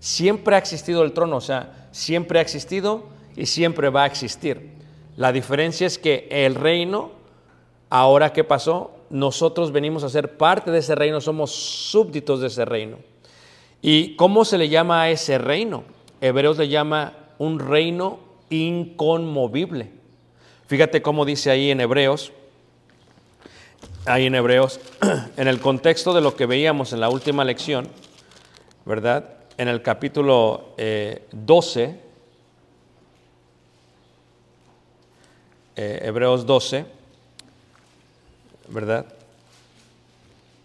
Siempre 0.00 0.54
ha 0.54 0.58
existido 0.58 1.02
el 1.02 1.12
trono, 1.12 1.36
o 1.36 1.40
sea, 1.40 1.88
siempre 1.92 2.38
ha 2.38 2.42
existido 2.42 3.06
y 3.36 3.46
siempre 3.46 3.88
va 3.88 4.04
a 4.04 4.06
existir. 4.06 4.70
La 5.16 5.32
diferencia 5.32 5.86
es 5.86 5.98
que 5.98 6.28
el 6.30 6.54
reino, 6.54 7.10
ahora 7.90 8.32
que 8.32 8.44
pasó, 8.44 8.92
nosotros 9.10 9.72
venimos 9.72 10.04
a 10.04 10.08
ser 10.08 10.36
parte 10.36 10.70
de 10.70 10.78
ese 10.78 10.94
reino, 10.94 11.20
somos 11.20 11.50
súbditos 11.50 12.40
de 12.40 12.48
ese 12.48 12.64
reino. 12.64 12.98
¿Y 13.80 14.16
cómo 14.16 14.44
se 14.44 14.58
le 14.58 14.68
llama 14.68 15.02
a 15.02 15.10
ese 15.10 15.38
reino? 15.38 15.84
Hebreos 16.20 16.58
le 16.58 16.68
llama 16.68 17.14
un 17.38 17.58
reino 17.58 18.18
inconmovible. 18.50 19.97
Fíjate 20.68 21.00
cómo 21.00 21.24
dice 21.24 21.50
ahí 21.50 21.70
en 21.70 21.80
Hebreos, 21.80 22.30
ahí 24.04 24.26
en 24.26 24.34
Hebreos, 24.34 24.78
en 25.38 25.48
el 25.48 25.60
contexto 25.60 26.12
de 26.12 26.20
lo 26.20 26.36
que 26.36 26.44
veíamos 26.44 26.92
en 26.92 27.00
la 27.00 27.08
última 27.08 27.42
lección, 27.42 27.88
¿verdad? 28.84 29.30
En 29.56 29.68
el 29.68 29.80
capítulo 29.80 30.74
eh, 30.76 31.22
12, 31.32 31.98
eh, 35.76 36.00
Hebreos 36.02 36.44
12, 36.44 36.84
¿verdad? 38.68 39.06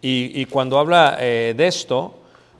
Y, 0.01 0.37
y 0.37 0.47
cuando 0.47 0.79
habla 0.79 1.15
eh, 1.21 1.53
de 1.55 1.65
esto, 1.65 2.13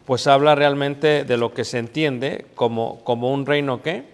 pues 0.06 0.28
habla 0.28 0.56
realmente 0.56 1.26
de 1.26 1.36
lo 1.36 1.54
que 1.54 1.66
se 1.66 1.80
entiende 1.80 2.46
como, 2.56 3.04
como 3.04 3.34
un 3.34 3.46
reino 3.46 3.82
qué? 3.82 4.06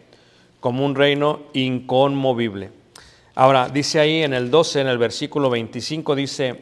Como 0.59 0.83
un 0.83 0.95
reino 0.95 1.41
inconmovible. 1.53 2.78
Ahora, 3.39 3.69
dice 3.69 4.01
ahí 4.01 4.21
en 4.21 4.33
el 4.33 4.51
12, 4.51 4.81
en 4.81 4.87
el 4.87 4.97
versículo 4.97 5.49
25, 5.49 6.13
dice, 6.13 6.59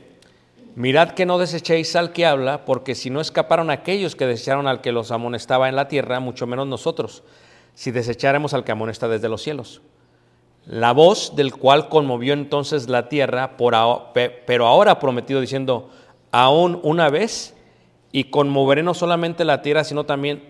mirad 0.75 1.13
que 1.13 1.25
no 1.25 1.39
desechéis 1.39 1.95
al 1.95 2.13
que 2.13 2.27
habla, 2.27 2.65
porque 2.65 2.93
si 2.93 3.09
no 3.09 3.19
escaparon 3.19 3.71
aquellos 3.71 4.15
que 4.15 4.27
desecharon 4.27 4.67
al 4.67 4.81
que 4.81 4.91
los 4.91 5.09
amonestaba 5.09 5.69
en 5.69 5.75
la 5.75 5.87
tierra, 5.87 6.19
mucho 6.19 6.45
menos 6.45 6.67
nosotros, 6.67 7.23
si 7.73 7.89
desecháramos 7.89 8.53
al 8.53 8.63
que 8.63 8.73
amonesta 8.73 9.07
desde 9.07 9.27
los 9.27 9.41
cielos. 9.41 9.81
La 10.67 10.91
voz 10.91 11.35
del 11.35 11.55
cual 11.55 11.89
conmovió 11.89 12.33
entonces 12.33 12.87
la 12.87 13.09
tierra, 13.09 13.57
pero 13.57 14.67
ahora 14.67 14.99
prometido 14.99 15.41
diciendo, 15.41 15.89
aún 16.31 16.79
una 16.83 17.09
vez, 17.09 17.55
y 18.11 18.25
conmoveré 18.25 18.83
no 18.83 18.93
solamente 18.93 19.45
la 19.45 19.63
tierra, 19.63 19.83
sino 19.83 20.03
también 20.03 20.43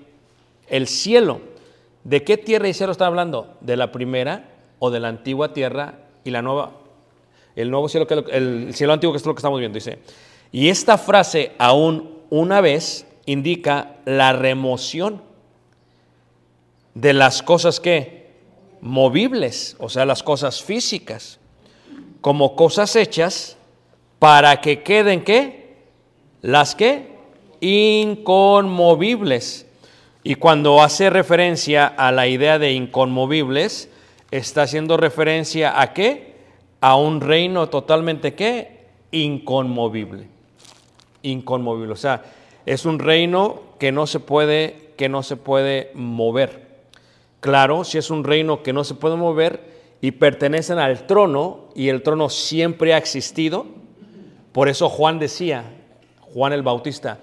el 0.67 0.87
cielo. 0.87 1.39
¿De 2.03 2.25
qué 2.25 2.35
tierra 2.35 2.67
y 2.67 2.73
cielo 2.73 2.91
está 2.91 3.05
hablando? 3.05 3.55
¿De 3.61 3.77
la 3.77 3.93
primera 3.93 4.49
o 4.79 4.91
de 4.91 4.99
la 4.99 5.07
antigua 5.07 5.53
tierra 5.53 5.99
y 6.27 6.31
la 6.31 6.41
nueva? 6.41 6.71
El 7.55 7.71
nuevo 7.71 7.89
cielo, 7.89 8.05
el 8.31 8.73
cielo 8.73 8.93
antiguo, 8.93 9.13
que 9.13 9.17
es 9.17 9.25
lo 9.25 9.33
que 9.33 9.39
estamos 9.39 9.59
viendo, 9.59 9.75
dice. 9.75 9.99
Y 10.51 10.69
esta 10.69 10.97
frase, 10.97 11.53
aún 11.57 12.17
una 12.29 12.61
vez, 12.61 13.07
indica 13.25 13.95
la 14.05 14.33
remoción 14.33 15.21
de 16.93 17.13
las 17.13 17.41
cosas 17.41 17.79
que 17.79 18.27
movibles, 18.81 19.75
o 19.79 19.89
sea, 19.89 20.05
las 20.05 20.23
cosas 20.23 20.61
físicas, 20.61 21.39
como 22.21 22.55
cosas 22.55 22.95
hechas 22.95 23.57
para 24.19 24.61
que 24.61 24.83
queden 24.83 25.23
qué? 25.23 25.77
Las 26.41 26.75
que 26.75 27.17
inconmovibles. 27.59 29.65
Y 30.23 30.35
cuando 30.35 30.81
hace 30.81 31.09
referencia 31.09 31.87
a 31.87 32.11
la 32.11 32.27
idea 32.27 32.59
de 32.59 32.73
inconmovibles, 32.73 33.89
está 34.31 34.63
haciendo 34.63 34.97
referencia 34.97 35.81
a 35.81 35.93
qué? 35.93 36.35
A 36.81 36.95
un 36.95 37.21
reino 37.21 37.69
totalmente 37.69 38.33
qué? 38.35 38.85
Inconmovible. 39.11 40.27
Inconmovible. 41.23 41.93
O 41.93 41.97
sea, 41.97 42.23
es 42.65 42.85
un 42.85 42.99
reino 42.99 43.61
que 43.79 43.91
no 43.91 44.07
se 44.07 44.19
puede, 44.19 44.91
que 44.97 45.09
no 45.09 45.23
se 45.23 45.37
puede 45.37 45.91
mover. 45.93 46.67
Claro, 47.39 47.83
si 47.83 47.97
es 47.97 48.09
un 48.09 48.23
reino 48.23 48.63
que 48.63 48.73
no 48.73 48.83
se 48.83 48.95
puede 48.95 49.15
mover 49.15 49.77
y 50.01 50.11
pertenecen 50.11 50.79
al 50.79 51.07
trono 51.07 51.69
y 51.75 51.89
el 51.89 52.03
trono 52.03 52.29
siempre 52.29 52.93
ha 52.93 52.97
existido, 52.97 53.65
por 54.51 54.69
eso 54.69 54.89
Juan 54.89 55.19
decía, 55.19 55.63
Juan 56.19 56.53
el 56.53 56.63
Bautista, 56.63 57.19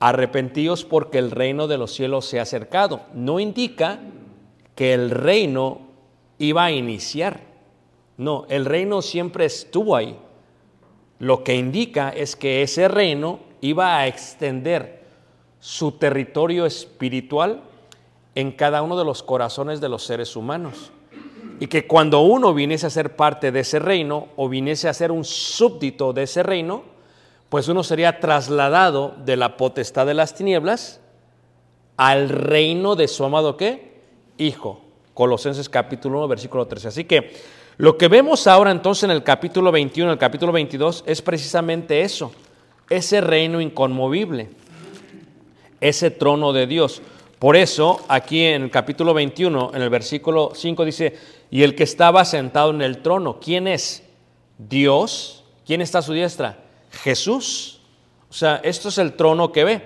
arrepentíos 0.00 0.84
porque 0.84 1.18
el 1.18 1.30
reino 1.30 1.66
de 1.66 1.78
los 1.78 1.92
cielos 1.92 2.26
se 2.26 2.38
ha 2.38 2.42
acercado. 2.42 3.02
No 3.14 3.40
indica 3.40 4.00
que 4.74 4.94
el 4.94 5.10
reino 5.10 5.87
iba 6.38 6.64
a 6.64 6.70
iniciar. 6.70 7.40
No, 8.16 8.46
el 8.48 8.64
reino 8.64 9.02
siempre 9.02 9.44
estuvo 9.44 9.96
ahí. 9.96 10.18
Lo 11.18 11.42
que 11.44 11.56
indica 11.56 12.10
es 12.10 12.36
que 12.36 12.62
ese 12.62 12.88
reino 12.88 13.40
iba 13.60 13.96
a 13.96 14.06
extender 14.06 15.04
su 15.60 15.92
territorio 15.92 16.66
espiritual 16.66 17.62
en 18.34 18.52
cada 18.52 18.82
uno 18.82 18.96
de 18.96 19.04
los 19.04 19.22
corazones 19.22 19.80
de 19.80 19.88
los 19.88 20.04
seres 20.04 20.36
humanos. 20.36 20.92
Y 21.60 21.66
que 21.66 21.88
cuando 21.88 22.20
uno 22.20 22.54
viniese 22.54 22.86
a 22.86 22.90
ser 22.90 23.16
parte 23.16 23.50
de 23.50 23.60
ese 23.60 23.80
reino 23.80 24.28
o 24.36 24.48
viniese 24.48 24.88
a 24.88 24.94
ser 24.94 25.10
un 25.10 25.24
súbdito 25.24 26.12
de 26.12 26.22
ese 26.22 26.44
reino, 26.44 26.84
pues 27.48 27.66
uno 27.66 27.82
sería 27.82 28.20
trasladado 28.20 29.14
de 29.24 29.36
la 29.36 29.56
potestad 29.56 30.06
de 30.06 30.14
las 30.14 30.34
tinieblas 30.34 31.00
al 31.96 32.28
reino 32.28 32.94
de 32.94 33.08
su 33.08 33.24
amado 33.24 33.56
qué? 33.56 34.02
Hijo. 34.36 34.87
Colosenses 35.18 35.68
capítulo 35.68 36.18
1, 36.18 36.28
versículo 36.28 36.68
13. 36.68 36.86
Así 36.86 37.04
que 37.04 37.32
lo 37.76 37.98
que 37.98 38.06
vemos 38.06 38.46
ahora 38.46 38.70
entonces 38.70 39.02
en 39.02 39.10
el 39.10 39.24
capítulo 39.24 39.72
21, 39.72 40.12
el 40.12 40.16
capítulo 40.16 40.52
22, 40.52 41.02
es 41.08 41.22
precisamente 41.22 42.02
eso, 42.02 42.30
ese 42.88 43.20
reino 43.20 43.60
inconmovible, 43.60 44.48
ese 45.80 46.12
trono 46.12 46.52
de 46.52 46.68
Dios. 46.68 47.02
Por 47.40 47.56
eso, 47.56 48.00
aquí 48.06 48.44
en 48.44 48.62
el 48.62 48.70
capítulo 48.70 49.12
21, 49.12 49.72
en 49.74 49.82
el 49.82 49.90
versículo 49.90 50.52
5 50.54 50.84
dice, 50.84 51.16
y 51.50 51.64
el 51.64 51.74
que 51.74 51.82
estaba 51.82 52.24
sentado 52.24 52.70
en 52.70 52.80
el 52.82 53.02
trono, 53.02 53.40
¿quién 53.40 53.66
es? 53.66 54.04
Dios. 54.56 55.42
¿Quién 55.66 55.80
está 55.80 55.98
a 55.98 56.02
su 56.02 56.12
diestra? 56.12 56.62
Jesús. 56.92 57.80
O 58.30 58.32
sea, 58.32 58.60
esto 58.62 58.88
es 58.88 58.98
el 58.98 59.14
trono 59.14 59.50
que 59.50 59.64
ve. 59.64 59.82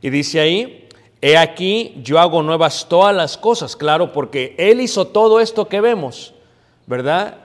Y 0.00 0.08
dice 0.08 0.40
ahí, 0.40 0.83
he 1.26 1.38
aquí, 1.38 1.94
yo 2.02 2.18
hago 2.18 2.42
nuevas 2.42 2.86
todas 2.86 3.16
las 3.16 3.38
cosas, 3.38 3.76
claro, 3.76 4.12
porque 4.12 4.54
Él 4.58 4.82
hizo 4.82 5.06
todo 5.06 5.40
esto 5.40 5.68
que 5.68 5.80
vemos, 5.80 6.34
¿verdad? 6.86 7.38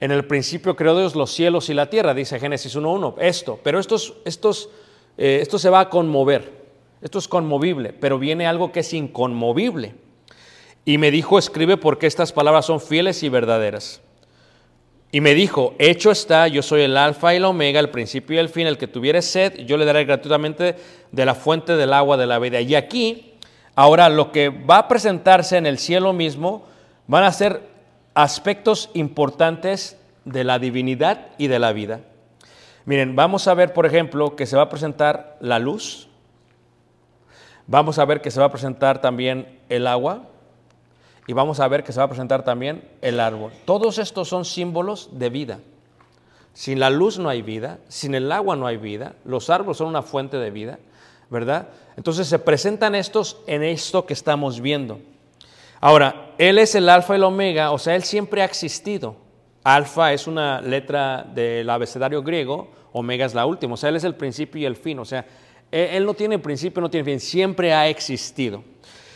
En 0.00 0.10
el 0.10 0.26
principio 0.26 0.74
creó 0.74 0.98
Dios 0.98 1.14
los 1.14 1.30
cielos 1.30 1.70
y 1.70 1.74
la 1.74 1.88
tierra, 1.88 2.12
dice 2.12 2.40
Génesis 2.40 2.76
1.1, 2.76 3.14
esto, 3.20 3.60
pero 3.62 3.78
estos, 3.78 4.14
estos, 4.24 4.68
eh, 5.16 5.38
esto 5.40 5.60
se 5.60 5.70
va 5.70 5.78
a 5.78 5.90
conmover, 5.90 6.50
esto 7.02 7.20
es 7.20 7.28
conmovible, 7.28 7.92
pero 7.92 8.18
viene 8.18 8.48
algo 8.48 8.72
que 8.72 8.80
es 8.80 8.92
inconmovible. 8.92 9.94
Y 10.84 10.98
me 10.98 11.12
dijo, 11.12 11.38
escribe 11.38 11.76
porque 11.76 12.08
estas 12.08 12.32
palabras 12.32 12.66
son 12.66 12.80
fieles 12.80 13.22
y 13.22 13.28
verdaderas. 13.28 14.00
Y 15.14 15.20
me 15.20 15.32
dijo, 15.34 15.76
hecho 15.78 16.10
está, 16.10 16.48
yo 16.48 16.60
soy 16.60 16.80
el 16.80 16.96
alfa 16.96 17.32
y 17.32 17.36
el 17.36 17.44
omega, 17.44 17.78
el 17.78 17.90
principio 17.90 18.34
y 18.34 18.40
el 18.40 18.48
fin, 18.48 18.66
el 18.66 18.76
que 18.76 18.88
tuviere 18.88 19.22
sed, 19.22 19.58
yo 19.58 19.76
le 19.76 19.84
daré 19.84 20.04
gratuitamente 20.04 20.74
de 21.12 21.24
la 21.24 21.36
fuente 21.36 21.76
del 21.76 21.92
agua 21.92 22.16
de 22.16 22.26
la 22.26 22.40
vida. 22.40 22.60
Y 22.60 22.74
aquí, 22.74 23.34
ahora 23.76 24.08
lo 24.08 24.32
que 24.32 24.48
va 24.48 24.78
a 24.78 24.88
presentarse 24.88 25.56
en 25.56 25.66
el 25.66 25.78
cielo 25.78 26.12
mismo 26.12 26.66
van 27.06 27.22
a 27.22 27.30
ser 27.30 27.62
aspectos 28.14 28.90
importantes 28.94 29.96
de 30.24 30.42
la 30.42 30.58
divinidad 30.58 31.28
y 31.38 31.46
de 31.46 31.60
la 31.60 31.72
vida. 31.72 32.00
Miren, 32.84 33.14
vamos 33.14 33.46
a 33.46 33.54
ver, 33.54 33.72
por 33.72 33.86
ejemplo, 33.86 34.34
que 34.34 34.46
se 34.46 34.56
va 34.56 34.62
a 34.62 34.68
presentar 34.68 35.36
la 35.40 35.60
luz, 35.60 36.08
vamos 37.68 38.00
a 38.00 38.04
ver 38.04 38.20
que 38.20 38.32
se 38.32 38.40
va 38.40 38.46
a 38.46 38.50
presentar 38.50 39.00
también 39.00 39.60
el 39.68 39.86
agua, 39.86 40.26
y 41.26 41.32
vamos 41.32 41.60
a 41.60 41.68
ver 41.68 41.84
que 41.84 41.92
se 41.92 41.98
va 41.98 42.04
a 42.04 42.08
presentar 42.08 42.44
también 42.44 42.88
el 43.00 43.18
árbol. 43.20 43.52
Todos 43.64 43.98
estos 43.98 44.28
son 44.28 44.44
símbolos 44.44 45.08
de 45.12 45.30
vida. 45.30 45.58
Sin 46.52 46.78
la 46.78 46.90
luz 46.90 47.18
no 47.18 47.28
hay 47.28 47.42
vida, 47.42 47.80
sin 47.88 48.14
el 48.14 48.30
agua 48.30 48.54
no 48.54 48.66
hay 48.66 48.76
vida, 48.76 49.16
los 49.24 49.50
árboles 49.50 49.78
son 49.78 49.88
una 49.88 50.02
fuente 50.02 50.36
de 50.36 50.50
vida, 50.50 50.78
¿verdad? 51.28 51.68
Entonces 51.96 52.28
se 52.28 52.38
presentan 52.38 52.94
estos 52.94 53.38
en 53.46 53.64
esto 53.64 54.06
que 54.06 54.12
estamos 54.12 54.60
viendo. 54.60 55.00
Ahora, 55.80 56.32
Él 56.38 56.58
es 56.58 56.74
el 56.76 56.88
alfa 56.88 57.14
y 57.14 57.16
el 57.16 57.24
omega, 57.24 57.72
o 57.72 57.78
sea, 57.78 57.96
Él 57.96 58.04
siempre 58.04 58.42
ha 58.42 58.44
existido. 58.44 59.16
Alfa 59.64 60.12
es 60.12 60.26
una 60.26 60.60
letra 60.60 61.24
del 61.24 61.68
abecedario 61.68 62.22
griego, 62.22 62.70
omega 62.92 63.26
es 63.26 63.34
la 63.34 63.46
última, 63.46 63.74
o 63.74 63.76
sea, 63.76 63.88
Él 63.88 63.96
es 63.96 64.04
el 64.04 64.14
principio 64.14 64.60
y 64.60 64.66
el 64.66 64.76
fin, 64.76 64.98
o 65.00 65.04
sea, 65.04 65.26
Él, 65.72 65.88
él 65.92 66.06
no 66.06 66.14
tiene 66.14 66.38
principio, 66.38 66.80
no 66.80 66.90
tiene 66.90 67.04
fin, 67.04 67.18
siempre 67.18 67.72
ha 67.72 67.88
existido. 67.88 68.62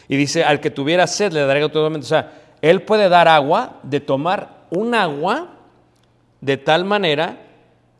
Y 0.08 0.16
dice, 0.16 0.44
al 0.44 0.60
que 0.60 0.70
tuviera 0.70 1.06
sed 1.06 1.32
le 1.32 1.40
daré 1.44 1.60
totalmente. 1.68 2.06
O 2.06 2.08
sea, 2.08 2.32
Él 2.62 2.82
puede 2.82 3.08
dar 3.08 3.28
agua, 3.28 3.80
de 3.82 4.00
tomar 4.00 4.66
un 4.70 4.94
agua 4.94 5.48
de 6.40 6.56
tal 6.56 6.84
manera 6.84 7.36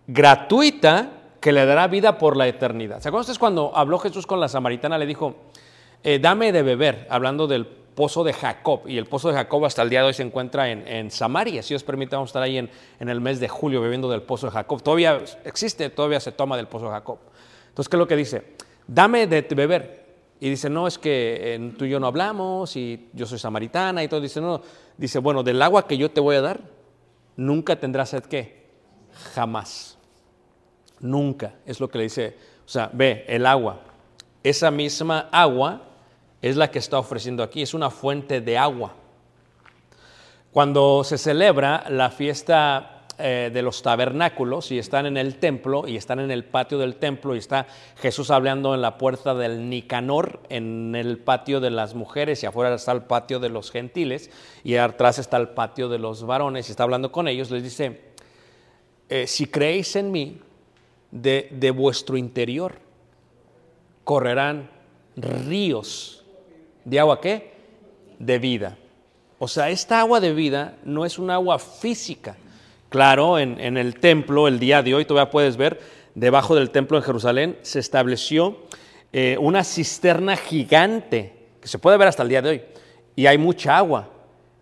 gratuita 0.07 1.11
que 1.41 1.53
le 1.53 1.65
dará 1.67 1.87
vida 1.87 2.19
por 2.19 2.37
la 2.37 2.49
eternidad. 2.49 3.01
¿Se 3.01 3.09
acuerdan 3.09 3.23
ustedes 3.23 3.39
cuando 3.39 3.73
habló 3.75 3.99
Jesús 3.99 4.27
con 4.27 4.41
la 4.41 4.49
samaritana? 4.49 4.99
Le 4.99 5.07
dijo, 5.07 5.37
eh, 6.03 6.19
dame 6.19 6.53
de 6.53 6.63
beber, 6.63 7.07
hablando 7.11 7.47
del 7.47 7.67
pozo 7.67 8.25
de 8.25 8.33
Jacob. 8.33 8.83
Y 8.87 8.97
el 8.97 9.07
pozo 9.07 9.29
de 9.29 9.35
Jacob 9.35 9.65
hasta 9.65 9.83
el 9.83 9.91
día 9.91 10.01
de 10.01 10.07
hoy 10.07 10.15
se 10.15 10.23
encuentra 10.23 10.71
en, 10.71 10.87
en 10.87 11.11
Samaria. 11.11 11.63
Si 11.63 11.75
os 11.75 11.85
permite, 11.85 12.17
vamos 12.17 12.29
a 12.29 12.31
estar 12.31 12.43
ahí 12.43 12.59
en, 12.59 12.71
en, 13.01 13.09
el 13.09 13.21
mes 13.21 13.41
de 13.41 13.49
julio 13.49 13.81
bebiendo 13.81 14.09
del 14.09 14.23
pozo 14.23 14.47
de 14.47 14.53
Jacob. 14.53 14.83
Todavía 14.83 15.21
existe, 15.45 15.91
todavía 15.91 16.21
se 16.21 16.33
toma 16.33 16.57
del 16.57 16.69
pozo 16.69 16.87
de 16.87 16.93
Jacob. 16.93 17.19
Entonces, 17.69 17.89
¿qué 17.89 17.97
es 17.97 17.99
lo 17.99 18.09
que 18.09 18.17
dice? 18.17 18.43
Dame 18.87 19.27
de 19.27 19.43
beber. 19.43 20.08
Y 20.41 20.51
dice, 20.51 20.71
no, 20.71 20.87
es 20.87 20.99
que 20.99 21.55
eh, 21.55 21.73
tú 21.77 21.85
y 21.85 21.91
yo 21.91 21.99
no 21.99 22.07
hablamos 22.07 22.77
y 22.77 23.09
yo 23.13 23.27
soy 23.27 23.39
samaritana 23.39 24.03
y 24.05 24.09
todo. 24.09 24.21
Dice, 24.21 24.41
no, 24.41 24.63
dice, 24.97 25.19
bueno, 25.19 25.43
del 25.43 25.61
agua 25.61 25.87
que 25.87 25.97
yo 25.97 26.11
te 26.11 26.21
voy 26.21 26.37
a 26.37 26.41
dar, 26.41 26.61
nunca 27.37 27.77
tendrás 27.77 28.11
sed 28.11 28.25
qué? 28.25 28.69
Jamás. 29.35 29.99
Nunca. 31.01 31.55
Es 31.67 31.81
lo 31.81 31.89
que 31.89 31.99
le 31.99 32.05
dice. 32.05 32.37
O 32.65 32.69
sea, 32.69 32.91
ve, 32.93 33.25
el 33.29 33.47
agua. 33.47 33.81
Esa 34.45 34.71
misma 34.71 35.29
agua 35.33 35.83
es 36.41 36.57
la 36.57 36.71
que 36.71 36.79
está 36.79 36.99
ofreciendo 36.99 37.43
aquí. 37.43 37.63
Es 37.63 37.75
una 37.75 37.91
fuente 37.91 38.41
de 38.41 38.57
agua. 38.57 38.95
Cuando 40.53 41.03
se 41.03 41.19
celebra 41.19 41.85
la 41.89 42.11
fiesta 42.11 42.98
eh, 43.19 43.51
de 43.53 43.63
los 43.63 43.83
tabernáculos 43.83 44.71
y 44.71 44.79
están 44.79 45.07
en 45.07 45.17
el 45.17 45.37
templo 45.37 45.89
y 45.89 45.97
están 45.97 46.21
en 46.21 46.31
el 46.31 46.45
patio 46.45 46.79
del 46.79 46.97
templo 46.97 47.35
y 47.35 47.39
está 47.39 47.67
Jesús 47.97 48.31
hablando 48.31 48.75
en 48.75 48.81
la 48.81 48.97
puerta 48.97 49.35
del 49.35 49.69
Nicanor, 49.69 50.41
en 50.49 50.95
el 50.95 51.19
patio 51.19 51.61
de 51.61 51.71
las 51.71 51.95
mujeres 51.95 52.43
y 52.43 52.47
afuera 52.47 52.75
está 52.75 52.93
el 52.93 53.03
patio 53.03 53.41
de 53.41 53.49
los 53.49 53.71
gentiles 53.71 54.31
y 54.63 54.77
atrás 54.77 55.19
está 55.19 55.37
el 55.37 55.49
patio 55.49 55.89
de 55.89 55.99
los 55.99 56.25
varones 56.25 56.69
y 56.69 56.71
está 56.71 56.85
hablando 56.85 57.11
con 57.11 57.27
ellos, 57.29 57.51
les 57.51 57.63
dice, 57.63 58.01
eh, 59.09 59.27
si 59.27 59.47
creéis 59.47 59.97
en 59.97 60.13
mí, 60.13 60.39
de, 61.11 61.49
de 61.51 61.71
vuestro 61.71 62.17
interior 62.17 62.75
correrán 64.05 64.71
ríos 65.17 66.25
de 66.85 67.01
agua 67.01 67.21
qué? 67.21 67.53
De 68.19 68.39
vida. 68.39 68.79
O 69.39 69.47
sea, 69.47 69.71
esta 69.71 70.01
agua 70.01 70.21
de 70.21 70.33
vida 70.33 70.77
no 70.85 71.05
es 71.05 71.19
un 71.19 71.31
agua 71.31 71.59
física, 71.59 72.37
Claro, 72.89 73.39
en, 73.39 73.77
el 73.77 74.01
templo, 74.01 74.49
el 74.49 74.59
día 74.59 74.83
de 74.83 74.95
hoy, 74.95 75.05
todavía 75.05 75.31
puedes 75.31 75.59
ver, 75.59 75.79
debajo 76.15 76.55
del 76.55 76.71
templo 76.71 76.97
en 76.97 77.03
Jerusalén 77.03 77.59
se 77.61 77.81
estableció 77.81 78.57
eh, 79.13 79.37
una 79.41 79.63
cisterna 79.63 80.37
gigante, 80.37 81.35
que 81.61 81.69
se 81.69 81.79
puede 81.79 81.99
ver 81.99 82.09
hasta 82.09 82.23
el 82.23 82.31
día 82.31 82.41
de 82.41 82.49
hoy, 82.49 82.63
y 83.15 83.27
hay 83.27 83.37
mucha 83.37 83.77
agua. 83.77 84.09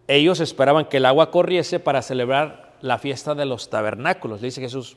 Ellos 0.09 0.41
esperaban 0.41 0.87
que 0.87 0.97
el 0.97 1.05
agua 1.05 1.31
corriese 1.31 1.79
para 1.79 2.03
celebrar 2.03 2.75
la 2.81 2.99
fiesta 2.99 3.37
de 3.37 3.45
los 3.45 3.71
tabernáculos. 3.71 4.41
Le 4.41 4.49
dice 4.49 4.61
Jesús, 4.61 4.97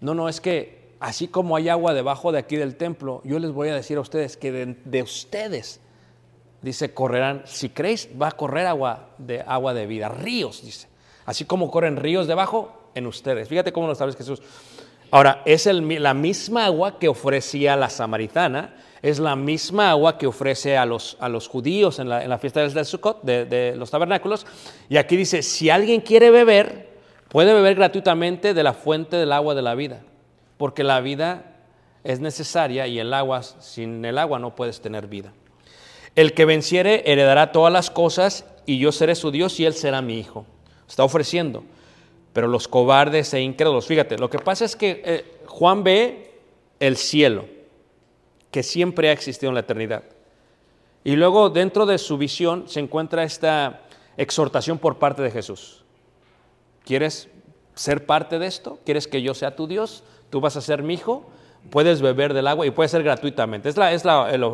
no, 0.00 0.14
no, 0.14 0.28
es 0.28 0.40
que 0.40 0.88
así 0.98 1.28
como 1.28 1.54
hay 1.54 1.68
agua 1.68 1.94
debajo 1.94 2.32
de 2.32 2.38
aquí 2.38 2.56
del 2.56 2.74
templo, 2.74 3.20
yo 3.24 3.38
les 3.38 3.52
voy 3.52 3.68
a 3.68 3.76
decir 3.76 3.96
a 3.96 4.00
ustedes 4.00 4.36
que 4.36 4.50
de, 4.50 4.76
de 4.84 5.02
ustedes, 5.02 5.80
dice, 6.62 6.92
correrán, 6.92 7.42
si 7.44 7.68
creéis, 7.68 8.08
va 8.20 8.28
a 8.28 8.32
correr 8.32 8.66
agua 8.66 9.10
de, 9.18 9.40
agua 9.46 9.72
de 9.72 9.86
vida, 9.86 10.08
ríos, 10.08 10.64
dice. 10.64 10.93
Así 11.26 11.44
como 11.44 11.70
corren 11.70 11.96
ríos 11.96 12.26
debajo, 12.26 12.84
en 12.94 13.06
ustedes. 13.06 13.48
Fíjate 13.48 13.72
cómo 13.72 13.86
lo 13.86 13.94
sabes 13.94 14.16
Jesús. 14.16 14.40
Ahora, 15.10 15.42
es 15.44 15.66
el, 15.66 16.02
la 16.02 16.14
misma 16.14 16.66
agua 16.66 16.98
que 16.98 17.08
ofrecía 17.08 17.76
la 17.76 17.90
samaritana, 17.90 18.74
es 19.02 19.18
la 19.18 19.36
misma 19.36 19.90
agua 19.90 20.18
que 20.18 20.26
ofrece 20.26 20.76
a 20.76 20.86
los, 20.86 21.16
a 21.20 21.28
los 21.28 21.46
judíos 21.46 21.98
en 21.98 22.08
la, 22.08 22.24
en 22.24 22.30
la 22.30 22.38
fiesta 22.38 22.60
del 22.60 22.84
Sukkot, 22.84 23.22
de, 23.22 23.44
de 23.44 23.76
los 23.76 23.90
tabernáculos. 23.90 24.46
Y 24.88 24.96
aquí 24.96 25.16
dice, 25.16 25.42
si 25.42 25.70
alguien 25.70 26.00
quiere 26.00 26.30
beber, 26.30 26.88
puede 27.28 27.52
beber 27.52 27.74
gratuitamente 27.76 28.54
de 28.54 28.62
la 28.62 28.72
fuente 28.72 29.16
del 29.16 29.32
agua 29.32 29.54
de 29.54 29.62
la 29.62 29.74
vida, 29.74 30.02
porque 30.56 30.82
la 30.82 31.00
vida 31.00 31.52
es 32.02 32.20
necesaria 32.20 32.86
y 32.86 32.98
el 32.98 33.12
agua, 33.14 33.42
sin 33.42 34.04
el 34.04 34.18
agua 34.18 34.38
no 34.38 34.56
puedes 34.56 34.80
tener 34.80 35.06
vida. 35.06 35.32
El 36.16 36.32
que 36.32 36.44
venciere 36.44 37.02
heredará 37.06 37.52
todas 37.52 37.72
las 37.72 37.90
cosas 37.90 38.46
y 38.66 38.78
yo 38.78 38.90
seré 38.90 39.14
su 39.14 39.30
Dios 39.30 39.60
y 39.60 39.66
él 39.66 39.74
será 39.74 40.00
mi 40.00 40.18
hijo 40.18 40.46
está 40.88 41.04
ofreciendo. 41.04 41.64
Pero 42.32 42.48
los 42.48 42.66
cobardes 42.66 43.32
e 43.34 43.40
incrédulos, 43.40 43.86
fíjate, 43.86 44.18
lo 44.18 44.28
que 44.28 44.38
pasa 44.38 44.64
es 44.64 44.74
que 44.74 45.02
eh, 45.04 45.24
Juan 45.46 45.84
ve 45.84 46.32
el 46.80 46.96
cielo, 46.96 47.46
que 48.50 48.62
siempre 48.62 49.08
ha 49.08 49.12
existido 49.12 49.50
en 49.50 49.54
la 49.54 49.60
eternidad. 49.60 50.02
Y 51.04 51.16
luego 51.16 51.50
dentro 51.50 51.86
de 51.86 51.98
su 51.98 52.18
visión 52.18 52.64
se 52.66 52.80
encuentra 52.80 53.22
esta 53.24 53.82
exhortación 54.16 54.78
por 54.78 54.98
parte 54.98 55.22
de 55.22 55.30
Jesús. 55.30 55.84
¿Quieres 56.84 57.28
ser 57.74 58.06
parte 58.06 58.38
de 58.38 58.46
esto? 58.46 58.78
¿Quieres 58.84 59.06
que 59.06 59.22
yo 59.22 59.34
sea 59.34 59.54
tu 59.54 59.66
Dios? 59.66 60.02
¿Tú 60.30 60.40
vas 60.40 60.56
a 60.56 60.60
ser 60.60 60.82
mi 60.82 60.94
hijo? 60.94 61.24
Puedes 61.70 62.02
beber 62.02 62.34
del 62.34 62.46
agua 62.46 62.66
y 62.66 62.70
puede 62.70 62.88
ser 62.88 63.02
gratuitamente. 63.02 63.68
Es 63.68 63.76
la, 63.76 63.92
es 63.92 64.04
la, 64.04 64.30
el, 64.30 64.44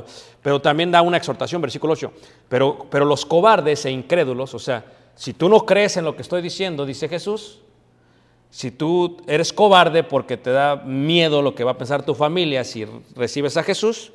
pero 0.43 0.61
también 0.61 0.90
da 0.90 1.03
una 1.03 1.16
exhortación, 1.16 1.61
versículo 1.62 1.95
8. 1.95 2.12
Pero, 2.49 2.87
pero 2.90 3.05
los 3.05 3.25
cobardes 3.25 3.85
e 3.85 3.90
incrédulos, 3.90 4.55
o 4.55 4.59
sea, 4.59 4.85
si 5.21 5.35
tú 5.35 5.51
no 5.51 5.67
crees 5.67 5.99
en 5.99 6.07
lo 6.07 6.17
que 6.17 6.23
estoy 6.23 6.41
diciendo, 6.41 6.87
dice 6.87 7.07
Jesús, 7.07 7.59
si 8.49 8.71
tú 8.71 9.19
eres 9.27 9.53
cobarde 9.53 10.03
porque 10.03 10.39
te 10.39 10.51
da 10.51 10.77
miedo 10.77 11.43
lo 11.43 11.55
que 11.55 11.63
va 11.63 11.73
a 11.73 11.77
pensar 11.77 12.07
tu 12.07 12.15
familia 12.15 12.65
si 12.65 12.87
recibes 13.15 13.59
a 13.59 13.63
Jesús, 13.63 14.13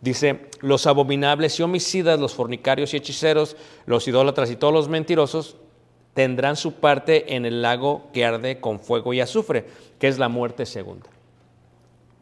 dice, 0.00 0.46
los 0.60 0.86
abominables 0.86 1.60
y 1.60 1.62
homicidas, 1.62 2.18
los 2.18 2.32
fornicarios 2.32 2.94
y 2.94 2.96
hechiceros, 2.96 3.54
los 3.84 4.08
idólatras 4.08 4.50
y 4.50 4.56
todos 4.56 4.72
los 4.72 4.88
mentirosos 4.88 5.56
tendrán 6.14 6.56
su 6.56 6.72
parte 6.72 7.36
en 7.36 7.44
el 7.44 7.60
lago 7.60 8.08
que 8.14 8.24
arde 8.24 8.58
con 8.58 8.80
fuego 8.80 9.12
y 9.12 9.20
azufre, 9.20 9.66
que 9.98 10.08
es 10.08 10.18
la 10.18 10.30
muerte 10.30 10.64
segunda. 10.64 11.06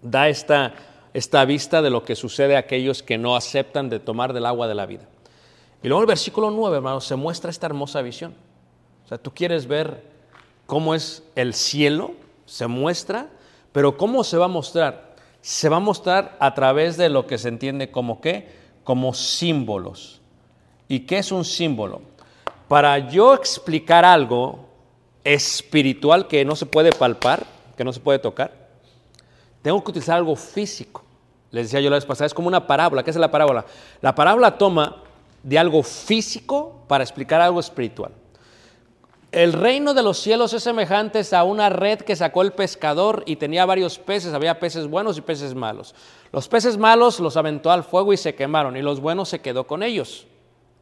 Da 0.02 0.28
esta, 0.28 0.74
esta 1.12 1.44
vista 1.44 1.82
de 1.82 1.90
lo 1.90 2.02
que 2.02 2.16
sucede 2.16 2.56
a 2.56 2.58
aquellos 2.58 3.04
que 3.04 3.16
no 3.16 3.36
aceptan 3.36 3.88
de 3.88 4.00
tomar 4.00 4.32
del 4.32 4.46
agua 4.46 4.66
de 4.66 4.74
la 4.74 4.86
vida. 4.86 5.06
Y 5.84 5.88
luego 5.88 6.00
el 6.00 6.06
versículo 6.06 6.50
9, 6.50 6.78
hermanos, 6.78 7.04
se 7.04 7.14
muestra 7.14 7.50
esta 7.50 7.66
hermosa 7.66 8.00
visión. 8.00 8.34
O 9.04 9.08
sea, 9.08 9.18
tú 9.18 9.32
quieres 9.34 9.66
ver 9.66 10.02
cómo 10.64 10.94
es 10.94 11.22
el 11.34 11.52
cielo, 11.52 12.12
se 12.46 12.66
muestra, 12.66 13.28
pero 13.70 13.98
¿cómo 13.98 14.24
se 14.24 14.38
va 14.38 14.46
a 14.46 14.48
mostrar? 14.48 15.14
Se 15.42 15.68
va 15.68 15.76
a 15.76 15.80
mostrar 15.80 16.38
a 16.40 16.54
través 16.54 16.96
de 16.96 17.10
lo 17.10 17.26
que 17.26 17.36
se 17.36 17.48
entiende 17.48 17.90
como 17.90 18.22
qué? 18.22 18.48
Como 18.82 19.12
símbolos. 19.12 20.22
¿Y 20.88 21.00
qué 21.00 21.18
es 21.18 21.30
un 21.30 21.44
símbolo? 21.44 22.00
Para 22.66 23.10
yo 23.10 23.34
explicar 23.34 24.06
algo 24.06 24.60
espiritual 25.22 26.28
que 26.28 26.46
no 26.46 26.56
se 26.56 26.64
puede 26.64 26.92
palpar, 26.92 27.44
que 27.76 27.84
no 27.84 27.92
se 27.92 28.00
puede 28.00 28.20
tocar, 28.20 28.52
tengo 29.60 29.84
que 29.84 29.90
utilizar 29.90 30.16
algo 30.16 30.34
físico. 30.34 31.04
Les 31.50 31.66
decía 31.66 31.82
yo 31.82 31.90
la 31.90 31.96
vez 31.96 32.06
pasada, 32.06 32.24
es 32.24 32.32
como 32.32 32.48
una 32.48 32.66
parábola. 32.66 33.02
¿Qué 33.02 33.10
es 33.10 33.16
la 33.16 33.30
parábola? 33.30 33.66
La 34.00 34.14
parábola 34.14 34.56
toma 34.56 35.03
de 35.44 35.58
algo 35.58 35.82
físico 35.82 36.84
para 36.88 37.04
explicar 37.04 37.40
algo 37.40 37.60
espiritual. 37.60 38.12
El 39.30 39.52
reino 39.52 39.94
de 39.94 40.02
los 40.02 40.18
cielos 40.18 40.52
es 40.52 40.62
semejante 40.62 41.20
a 41.32 41.44
una 41.44 41.68
red 41.68 41.98
que 42.00 42.16
sacó 42.16 42.42
el 42.42 42.52
pescador 42.52 43.24
y 43.26 43.36
tenía 43.36 43.66
varios 43.66 43.98
peces, 43.98 44.32
había 44.32 44.60
peces 44.60 44.86
buenos 44.86 45.18
y 45.18 45.22
peces 45.22 45.54
malos. 45.54 45.94
Los 46.32 46.48
peces 46.48 46.78
malos 46.78 47.20
los 47.20 47.36
aventó 47.36 47.70
al 47.70 47.84
fuego 47.84 48.12
y 48.12 48.16
se 48.16 48.34
quemaron 48.34 48.76
y 48.76 48.82
los 48.82 49.00
buenos 49.00 49.28
se 49.28 49.40
quedó 49.40 49.66
con 49.66 49.82
ellos. 49.82 50.26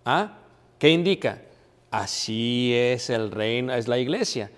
¿Ah? 0.04 0.38
¿Qué 0.78 0.90
indica? 0.90 1.42
Así 1.90 2.74
es 2.74 3.10
el 3.10 3.30
reino, 3.30 3.72
es 3.72 3.88
la 3.88 3.98
iglesia. 3.98 4.50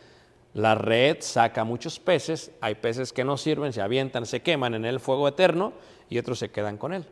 La 0.54 0.74
red 0.74 1.18
saca 1.20 1.64
muchos 1.64 2.00
peces, 2.00 2.50
hay 2.60 2.74
peces 2.74 3.12
que 3.12 3.24
no 3.24 3.36
sirven, 3.36 3.72
se 3.72 3.80
avientan, 3.80 4.26
se 4.26 4.42
queman 4.42 4.74
en 4.74 4.84
el 4.84 5.00
fuego 5.00 5.28
eterno 5.28 5.72
y 6.10 6.18
otros 6.18 6.40
se 6.40 6.50
quedan 6.50 6.78
con 6.78 6.94
él. 6.94 7.06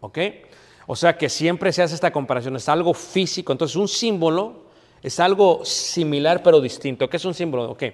¿Ok? 0.00 0.18
O 0.86 0.94
sea 0.94 1.16
que 1.18 1.28
siempre 1.28 1.72
se 1.72 1.82
hace 1.82 1.94
esta 1.94 2.12
comparación, 2.12 2.56
es 2.56 2.68
algo 2.68 2.94
físico, 2.94 3.52
entonces 3.52 3.76
un 3.76 3.88
símbolo 3.88 4.66
es 5.02 5.20
algo 5.20 5.64
similar 5.64 6.42
pero 6.42 6.60
distinto. 6.60 7.08
¿Qué 7.08 7.16
es 7.16 7.24
un 7.24 7.34
símbolo? 7.34 7.70
Ok, 7.70 7.84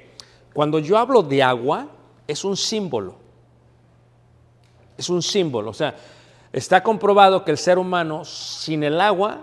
cuando 0.53 0.79
yo 0.79 0.99
hablo 0.99 1.23
de 1.23 1.43
agua, 1.43 1.89
es 2.27 2.45
un 2.45 2.57
símbolo. 2.57 3.17
Es 4.97 5.09
un 5.09 5.23
símbolo, 5.23 5.71
o 5.71 5.75
sea, 5.75 5.95
está 6.53 6.83
comprobado 6.83 7.45
que 7.45 7.51
el 7.51 7.59
ser 7.59 7.79
humano 7.79 8.25
sin 8.25 8.85
el 8.85 9.01
agua 9.01 9.41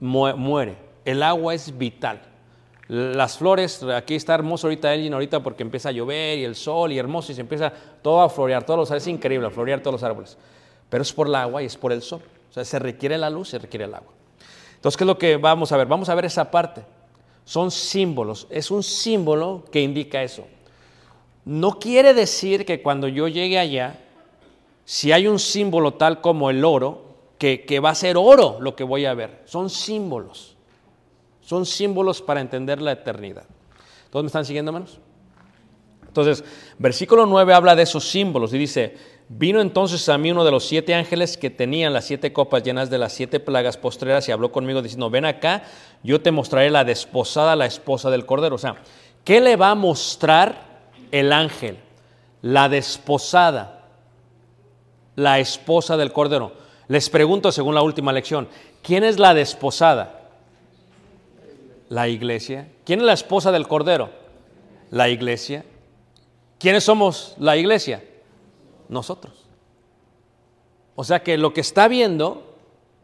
muere. 0.00 0.76
El 1.04 1.22
agua 1.22 1.54
es 1.54 1.76
vital. 1.76 2.22
Las 2.88 3.36
flores, 3.36 3.82
aquí 3.82 4.14
está 4.14 4.34
hermoso 4.34 4.66
ahorita 4.66 4.94
Elgin, 4.94 5.12
ahorita 5.12 5.42
porque 5.42 5.62
empieza 5.62 5.88
a 5.88 5.92
llover 5.92 6.38
y 6.38 6.44
el 6.44 6.54
sol 6.54 6.92
y 6.92 6.98
hermoso 6.98 7.32
y 7.32 7.34
se 7.34 7.40
empieza 7.40 7.72
todo 8.00 8.22
a 8.22 8.28
florear, 8.28 8.64
todos 8.64 8.78
los, 8.78 8.90
es 8.90 9.06
increíble, 9.08 9.46
a 9.46 9.50
florear 9.50 9.80
todos 9.80 9.94
los 9.94 10.02
árboles. 10.02 10.38
Pero 10.88 11.02
es 11.02 11.12
por 11.12 11.26
el 11.26 11.34
agua 11.34 11.62
y 11.62 11.66
es 11.66 11.76
por 11.76 11.92
el 11.92 12.00
sol. 12.00 12.22
Sea, 12.56 12.64
se 12.64 12.78
requiere 12.78 13.18
la 13.18 13.28
luz, 13.28 13.50
se 13.50 13.58
requiere 13.58 13.84
el 13.84 13.94
agua. 13.94 14.14
Entonces, 14.76 14.96
¿qué 14.96 15.04
es 15.04 15.08
lo 15.08 15.18
que 15.18 15.36
vamos 15.36 15.72
a 15.72 15.76
ver? 15.76 15.86
Vamos 15.86 16.08
a 16.08 16.14
ver 16.14 16.24
esa 16.24 16.50
parte. 16.50 16.86
Son 17.44 17.70
símbolos. 17.70 18.46
Es 18.48 18.70
un 18.70 18.82
símbolo 18.82 19.62
que 19.70 19.82
indica 19.82 20.22
eso. 20.22 20.46
No 21.44 21.78
quiere 21.78 22.14
decir 22.14 22.64
que 22.64 22.80
cuando 22.80 23.08
yo 23.08 23.28
llegue 23.28 23.58
allá, 23.58 24.00
si 24.86 25.12
hay 25.12 25.26
un 25.26 25.38
símbolo 25.38 25.94
tal 25.94 26.22
como 26.22 26.48
el 26.48 26.64
oro, 26.64 27.04
que, 27.36 27.66
que 27.66 27.78
va 27.78 27.90
a 27.90 27.94
ser 27.94 28.16
oro 28.16 28.56
lo 28.58 28.74
que 28.74 28.84
voy 28.84 29.04
a 29.04 29.12
ver. 29.12 29.42
Son 29.44 29.68
símbolos. 29.68 30.56
Son 31.42 31.66
símbolos 31.66 32.22
para 32.22 32.40
entender 32.40 32.80
la 32.80 32.92
eternidad. 32.92 33.44
¿Todos 34.08 34.24
me 34.24 34.28
están 34.28 34.46
siguiendo, 34.46 34.70
hermanos? 34.70 34.98
Entonces, 36.08 36.42
versículo 36.78 37.26
9 37.26 37.52
habla 37.52 37.76
de 37.76 37.82
esos 37.82 38.08
símbolos 38.08 38.54
y 38.54 38.58
dice, 38.58 38.96
vino 39.28 39.60
entonces 39.60 40.08
a 40.08 40.18
mí 40.18 40.30
uno 40.30 40.44
de 40.44 40.50
los 40.50 40.66
siete 40.66 40.94
ángeles 40.94 41.36
que 41.36 41.50
tenían 41.50 41.92
las 41.92 42.04
siete 42.04 42.32
copas 42.32 42.62
llenas 42.62 42.90
de 42.90 42.98
las 42.98 43.12
siete 43.12 43.40
plagas 43.40 43.76
postreras 43.76 44.28
y 44.28 44.32
habló 44.32 44.52
conmigo 44.52 44.82
diciendo, 44.82 45.10
ven 45.10 45.24
acá, 45.24 45.64
yo 46.02 46.20
te 46.20 46.30
mostraré 46.30 46.70
la 46.70 46.84
desposada, 46.84 47.56
la 47.56 47.66
esposa 47.66 48.10
del 48.10 48.26
Cordero. 48.26 48.54
O 48.54 48.58
sea, 48.58 48.76
¿qué 49.24 49.40
le 49.40 49.56
va 49.56 49.70
a 49.70 49.74
mostrar 49.74 50.90
el 51.10 51.32
ángel? 51.32 51.78
La 52.42 52.68
desposada, 52.68 53.84
la 55.16 55.40
esposa 55.40 55.96
del 55.96 56.12
Cordero. 56.12 56.52
Les 56.88 57.10
pregunto 57.10 57.50
según 57.50 57.74
la 57.74 57.82
última 57.82 58.12
lección, 58.12 58.48
¿quién 58.82 59.02
es 59.02 59.18
la 59.18 59.34
desposada? 59.34 60.30
La 61.88 62.08
iglesia. 62.08 62.68
¿Quién 62.84 63.00
es 63.00 63.06
la 63.06 63.12
esposa 63.12 63.50
del 63.50 63.66
Cordero? 63.66 64.10
La 64.90 65.08
iglesia. 65.08 65.64
¿Quiénes 66.58 66.84
somos 66.84 67.34
la 67.38 67.56
iglesia? 67.56 68.02
Nosotros. 68.88 69.46
O 70.94 71.04
sea 71.04 71.22
que 71.22 71.36
lo 71.36 71.52
que 71.52 71.60
está 71.60 71.88
viendo 71.88 72.54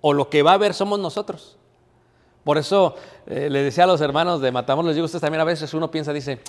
o 0.00 0.12
lo 0.12 0.28
que 0.28 0.42
va 0.42 0.54
a 0.54 0.58
ver 0.58 0.74
somos 0.74 0.98
nosotros. 0.98 1.56
Por 2.44 2.58
eso 2.58 2.96
eh, 3.26 3.48
le 3.48 3.62
decía 3.62 3.84
a 3.84 3.86
los 3.86 4.00
hermanos 4.00 4.40
de 4.40 4.50
Matamoros, 4.50 4.88
les 4.88 4.96
digo 4.96 5.04
ustedes 5.04 5.20
también 5.20 5.40
a 5.40 5.44
veces 5.44 5.72
uno 5.74 5.90
piensa, 5.90 6.12
dice, 6.12 6.40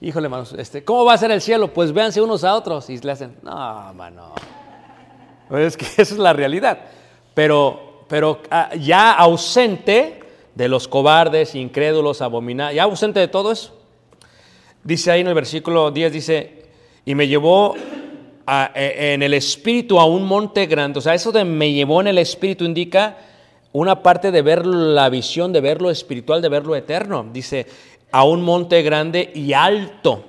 híjole 0.00 0.26
hermanos, 0.26 0.54
este, 0.56 0.84
¿cómo 0.84 1.04
va 1.04 1.14
a 1.14 1.18
ser 1.18 1.30
el 1.32 1.40
cielo? 1.40 1.72
Pues 1.72 1.92
véanse 1.92 2.20
unos 2.20 2.44
a 2.44 2.54
otros 2.54 2.88
y 2.88 2.98
le 2.98 3.12
hacen, 3.12 3.36
no, 3.42 3.94
mano. 3.94 4.32
Es 5.50 5.76
que 5.76 5.86
esa 5.96 6.14
es 6.14 6.18
la 6.18 6.32
realidad. 6.32 6.78
Pero, 7.34 8.04
pero 8.08 8.40
ah, 8.50 8.70
ya 8.78 9.12
ausente 9.12 10.20
de 10.54 10.68
los 10.68 10.86
cobardes, 10.86 11.54
incrédulos, 11.54 12.22
abominables, 12.22 12.76
ya 12.76 12.84
ausente 12.84 13.18
de 13.18 13.28
todo 13.28 13.50
eso. 13.50 13.76
Dice 14.84 15.10
ahí 15.10 15.20
en 15.20 15.28
el 15.28 15.34
versículo 15.34 15.90
10, 15.90 16.12
dice, 16.12 16.64
y 17.04 17.14
me 17.14 17.26
llevó 17.26 17.74
e, 18.74 19.14
en 19.14 19.22
el 19.22 19.34
espíritu 19.34 20.00
a 20.00 20.06
un 20.06 20.24
monte 20.24 20.66
grande. 20.66 20.98
O 20.98 21.02
sea, 21.02 21.14
eso 21.14 21.30
de 21.30 21.44
me 21.44 21.72
llevó 21.72 22.00
en 22.00 22.08
el 22.08 22.18
espíritu 22.18 22.64
indica 22.64 23.16
una 23.72 24.02
parte 24.02 24.32
de 24.32 24.42
ver 24.42 24.66
la 24.66 25.08
visión, 25.08 25.52
de 25.52 25.60
ver 25.60 25.80
lo 25.80 25.90
espiritual, 25.90 26.42
de 26.42 26.48
ver 26.48 26.66
lo 26.66 26.74
eterno. 26.74 27.26
Dice, 27.32 27.66
a 28.10 28.24
un 28.24 28.42
monte 28.42 28.82
grande 28.82 29.30
y 29.34 29.52
alto. 29.52 30.24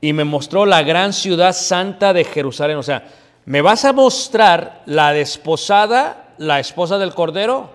Y 0.00 0.12
me 0.12 0.24
mostró 0.24 0.64
la 0.64 0.82
gran 0.82 1.12
ciudad 1.12 1.52
santa 1.52 2.12
de 2.12 2.24
Jerusalén. 2.24 2.76
O 2.76 2.82
sea, 2.82 3.08
¿me 3.44 3.60
vas 3.62 3.84
a 3.84 3.92
mostrar 3.92 4.82
la 4.86 5.12
desposada, 5.12 6.34
la 6.38 6.60
esposa 6.60 6.98
del 6.98 7.14
Cordero? 7.14 7.70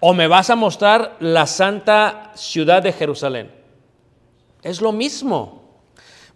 ¿O 0.00 0.12
me 0.12 0.28
vas 0.28 0.50
a 0.50 0.56
mostrar 0.56 1.16
la 1.20 1.46
santa 1.46 2.32
ciudad 2.34 2.82
de 2.82 2.92
Jerusalén? 2.92 3.50
Es 4.62 4.80
lo 4.80 4.92
mismo. 4.92 5.62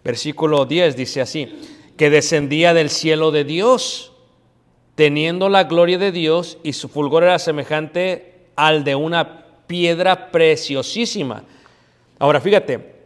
Versículo 0.03 0.65
10 0.65 0.95
dice 0.95 1.21
así, 1.21 1.78
que 1.99 2.09
descendía 2.09 2.73
del 2.73 2.89
cielo 2.89 3.31
de 3.31 3.43
Dios, 3.43 4.13
teniendo 4.95 5.49
la 5.49 5.65
gloria 5.65 5.97
de 5.97 6.13
Dios 6.13 6.57
y 6.63 6.71
su 6.71 6.87
fulgor 6.87 7.23
era 7.23 7.37
semejante 7.39 8.45
al 8.55 8.85
de 8.85 8.95
una 8.95 9.43
piedra 9.67 10.31
preciosísima. 10.31 11.43
Ahora 12.17 12.39
fíjate, 12.39 13.03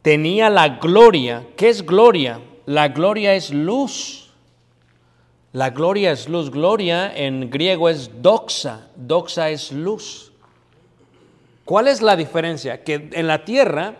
tenía 0.00 0.48
la 0.48 0.78
gloria. 0.78 1.44
¿Qué 1.54 1.68
es 1.68 1.84
gloria? 1.84 2.40
La 2.64 2.88
gloria 2.88 3.34
es 3.34 3.50
luz. 3.50 4.30
La 5.52 5.68
gloria 5.68 6.10
es 6.10 6.26
luz. 6.26 6.50
Gloria 6.50 7.14
en 7.14 7.50
griego 7.50 7.90
es 7.90 8.22
doxa. 8.22 8.88
Doxa 8.96 9.50
es 9.50 9.70
luz. 9.70 10.32
¿Cuál 11.66 11.88
es 11.88 12.00
la 12.00 12.16
diferencia? 12.16 12.84
Que 12.84 13.10
en 13.12 13.26
la 13.26 13.44
tierra 13.44 13.98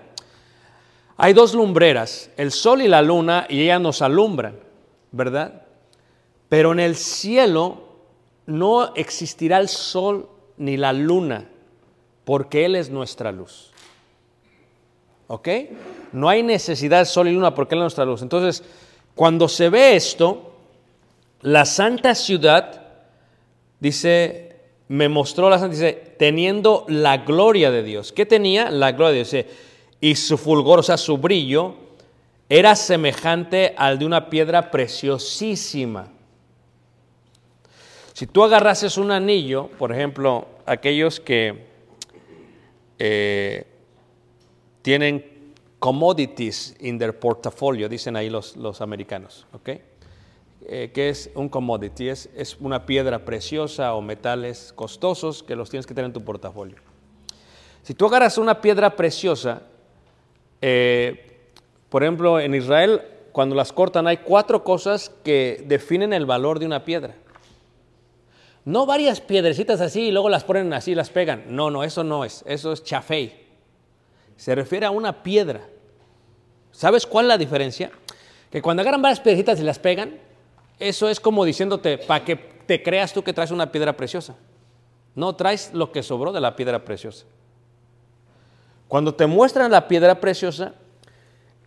hay 1.17 1.33
dos 1.33 1.55
lumbreras, 1.55 2.31
el 2.37 2.51
sol 2.51 2.83
y 2.83 2.89
la 2.89 3.03
luna, 3.03 3.47
y 3.49 3.63
ellas 3.63 3.81
nos 3.81 4.03
alumbran, 4.03 4.57
¿verdad? 5.13 5.63
Pero 6.49 6.73
en 6.73 6.81
el 6.81 6.97
cielo 6.97 7.83
no 8.47 8.95
existirá 8.95 9.59
el 9.59 9.69
sol 9.69 10.29
ni 10.57 10.77
la 10.77 10.93
luna, 10.93 11.49
porque 12.25 12.65
Él 12.65 12.77
es 12.77 12.91
nuestra 12.91 13.33
luz. 13.33 13.73
¿Ok? 15.27 15.49
No 16.13 16.29
hay 16.29 16.43
necesidad 16.43 17.01
de 17.01 17.07
sol 17.07 17.29
y 17.29 17.33
luna 17.33 17.55
porque 17.55 17.75
Él 17.75 17.81
es 17.81 17.85
nuestra 17.85 18.05
luz. 18.05 18.23
Entonces, 18.23 18.63
cuando 19.15 19.49
se 19.49 19.69
ve 19.69 19.97
esto, 19.97 20.53
la 21.41 21.65
santa 21.65 22.15
ciudad, 22.15 22.83
dice, 23.81 24.57
me 24.89 25.09
mostró 25.09 25.49
la 25.49 25.59
santa, 25.59 25.75
dice, 25.75 26.15
teniendo 26.19 26.85
la 26.89 27.19
gloria 27.19 27.71
de 27.71 27.83
Dios. 27.83 28.13
¿Qué 28.13 28.27
tenía? 28.27 28.71
La 28.71 28.93
gloria 28.93 29.11
de 29.11 29.17
Dios. 29.17 29.31
Dice, 29.31 29.49
y 30.05 30.17
su 30.17 30.37
fulgor, 30.37 30.81
o 30.81 30.83
sea, 30.83 30.99
su 30.99 31.17
brillo, 31.17 31.77
era 32.51 32.77
semejante 32.77 33.75
al 33.75 33.99
de 33.99 34.05
una 34.05 34.29
piedra 34.29 34.71
preciosísima. 34.71 36.09
Si 38.13 38.27
tú 38.27 38.45
agarrases 38.45 38.99
un 38.99 39.11
anillo, 39.11 39.71
por 39.79 39.93
ejemplo, 39.93 40.47
aquellos 40.67 41.21
que 41.21 41.65
eh, 42.99 43.67
tienen 44.83 45.55
commodities 45.79 46.77
in 46.81 46.99
their 46.99 47.19
portfolio, 47.19 47.89
dicen 47.89 48.15
ahí 48.15 48.29
los, 48.29 48.59
los 48.59 48.83
americanos, 48.83 49.47
¿ok? 49.55 49.71
Eh, 50.67 50.91
¿Qué 50.93 51.09
es 51.09 51.31
un 51.35 51.49
commodity? 51.49 52.11
Es, 52.11 52.29
es 52.37 52.59
una 52.61 52.85
piedra 52.85 53.25
preciosa 53.25 53.95
o 53.95 54.03
metales 54.03 54.75
costosos 54.75 55.43
que 55.43 55.57
los 55.57 55.71
tienes 55.71 55.87
que 55.87 55.95
tener 55.95 56.11
en 56.11 56.13
tu 56.13 56.23
portafolio. 56.23 56.77
Si 57.83 57.95
tú 57.95 58.05
agarras 58.05 58.37
una 58.37 58.61
piedra 58.61 58.97
preciosa, 58.97 59.63
eh, 60.67 61.51
por 61.91 62.03
ejemplo, 62.03 62.41
en 62.41 62.55
Israel, 62.55 63.03
cuando 63.33 63.55
las 63.55 63.71
cortan, 63.71 64.07
hay 64.07 64.17
cuatro 64.17 64.65
cosas 64.65 65.11
que 65.23 65.63
definen 65.67 66.15
el 66.15 66.25
valor 66.25 66.59
de 66.59 66.65
una 66.65 66.87
piedra. 66.87 67.17
No 68.65 68.87
varias 68.87 69.21
piedrecitas 69.21 69.83
así 69.83 70.05
y 70.05 70.11
luego 70.11 70.31
las 70.31 70.43
ponen 70.43 70.73
así 70.73 70.93
y 70.93 70.95
las 70.95 71.11
pegan. 71.11 71.45
No, 71.49 71.71
no, 71.71 71.85
eso 71.85 72.03
no 72.03 72.25
es. 72.25 72.43
Eso 72.47 72.73
es 72.73 72.83
chafei. 72.83 73.45
Se 74.37 74.55
refiere 74.55 74.87
a 74.87 74.91
una 74.91 75.23
piedra. 75.23 75.69
¿Sabes 76.73 77.05
cuál 77.05 77.27
es 77.27 77.29
la 77.29 77.39
diferencia? 77.39 77.91
Que 78.51 78.63
cuando 78.63 78.81
agarran 78.81 79.03
varias 79.03 79.21
piedrecitas 79.21 79.61
y 79.61 79.65
las 79.65 79.79
pegan, 79.79 80.19
eso 80.79 81.11
es 81.11 81.21
como 81.21 81.45
diciéndote 81.45 81.99
para 81.99 82.25
que 82.25 82.37
te 82.37 82.83
creas 82.83 83.13
tú 83.13 83.23
que 83.23 83.35
traes 83.35 83.51
una 83.51 83.71
piedra 83.71 83.95
preciosa. 83.99 84.35
No 85.15 85.37
traes 85.37 85.75
lo 85.75 85.93
que 85.93 86.03
sobró 86.03 86.33
de 86.33 86.41
la 86.41 86.57
piedra 86.57 86.87
preciosa. 86.87 87.27
Cuando 88.89 89.15
te 89.15 89.27
muestran 89.27 89.71
la 89.71 89.89
piedra 89.89 90.21
preciosa 90.21 90.75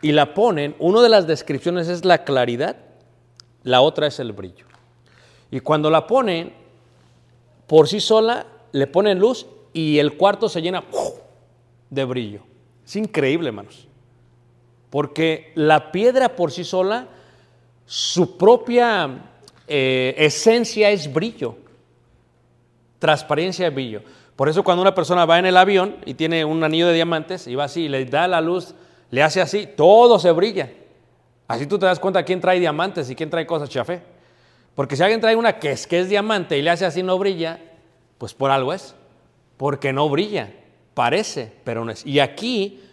y 0.01 0.11
la 0.11 0.33
ponen, 0.33 0.75
una 0.79 1.01
de 1.01 1.09
las 1.09 1.27
descripciones 1.27 1.87
es 1.87 2.05
la 2.05 2.23
claridad 2.23 2.77
la 3.67 3.81
otra 3.81 4.07
es 4.07 4.19
el 4.21 4.31
brillo. 4.31 4.65
Y 5.51 5.59
cuando 5.59 5.89
la 5.89 6.07
ponen 6.07 6.53
por 7.67 7.89
sí 7.89 7.99
sola, 7.99 8.47
le 8.71 8.87
ponen 8.87 9.19
luz 9.19 9.45
y 9.73 9.99
el 9.99 10.15
cuarto 10.15 10.47
se 10.47 10.61
llena 10.61 10.85
de 11.89 12.05
brillo. 12.05 12.41
Es 12.85 12.95
increíble, 12.95 13.49
hermanos. 13.49 13.87
Porque 14.89 15.51
la 15.55 15.91
piedra 15.91 16.33
por 16.33 16.53
sí 16.53 16.63
sola, 16.63 17.09
su 17.85 18.37
propia 18.37 19.31
eh, 19.67 20.15
esencia 20.17 20.89
es 20.89 21.11
brillo, 21.11 21.57
transparencia 22.99 23.67
y 23.67 23.69
brillo. 23.69 24.01
Por 24.37 24.47
eso 24.47 24.63
cuando 24.63 24.83
una 24.83 24.95
persona 24.95 25.25
va 25.25 25.39
en 25.39 25.47
el 25.47 25.57
avión 25.57 25.97
y 26.05 26.13
tiene 26.13 26.45
un 26.45 26.63
anillo 26.63 26.87
de 26.87 26.93
diamantes 26.93 27.47
y 27.47 27.55
va 27.55 27.65
así 27.65 27.85
y 27.85 27.89
le 27.89 28.05
da 28.05 28.27
la 28.27 28.39
luz, 28.39 28.75
le 29.09 29.23
hace 29.23 29.41
así, 29.41 29.67
todo 29.75 30.19
se 30.19 30.31
brilla. 30.31 30.71
Así 31.47 31.65
tú 31.65 31.79
te 31.79 31.87
das 31.87 31.99
cuenta 31.99 32.23
quién 32.23 32.39
trae 32.39 32.59
diamantes 32.59 33.09
y 33.09 33.15
quién 33.15 33.31
trae 33.31 33.47
cosas 33.47 33.67
chafé. 33.67 34.01
Porque 34.75 34.95
si 34.95 35.01
alguien 35.01 35.19
trae 35.19 35.35
una 35.35 35.57
que 35.57 35.71
es, 35.71 35.87
que 35.87 35.99
es 35.99 36.07
diamante 36.07 36.55
y 36.55 36.61
le 36.61 36.69
hace 36.69 36.85
así 36.85 37.01
no 37.01 37.17
brilla, 37.17 37.59
pues 38.19 38.35
por 38.35 38.51
algo 38.51 38.73
es. 38.73 38.93
Porque 39.57 39.91
no 39.91 40.07
brilla. 40.07 40.53
Parece, 40.93 41.51
pero 41.63 41.83
no 41.83 41.91
es. 41.91 42.05
Y 42.05 42.19
aquí 42.19 42.83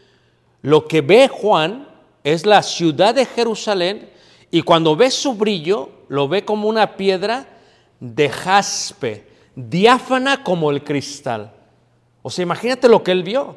lo 0.63 0.89
que 0.89 1.03
ve 1.03 1.29
Juan 1.29 1.87
es 2.23 2.47
la 2.47 2.63
ciudad 2.63 3.15
de 3.15 3.27
Jerusalén 3.27 4.09
y 4.51 4.63
cuando 4.63 4.97
ve 4.97 5.11
su 5.11 5.35
brillo, 5.35 5.91
lo 6.09 6.27
ve 6.27 6.45
como 6.45 6.69
una 6.69 6.97
piedra 6.97 7.47
de 8.01 8.31
jaspe, 8.31 9.27
diáfana 9.57 10.43
como 10.43 10.71
el 10.71 10.83
cristal. 10.85 11.53
O 12.23 12.31
sea, 12.31 12.43
imagínate 12.43 12.89
lo 12.89 13.03
que 13.03 13.13
él 13.13 13.23
vio. 13.23 13.57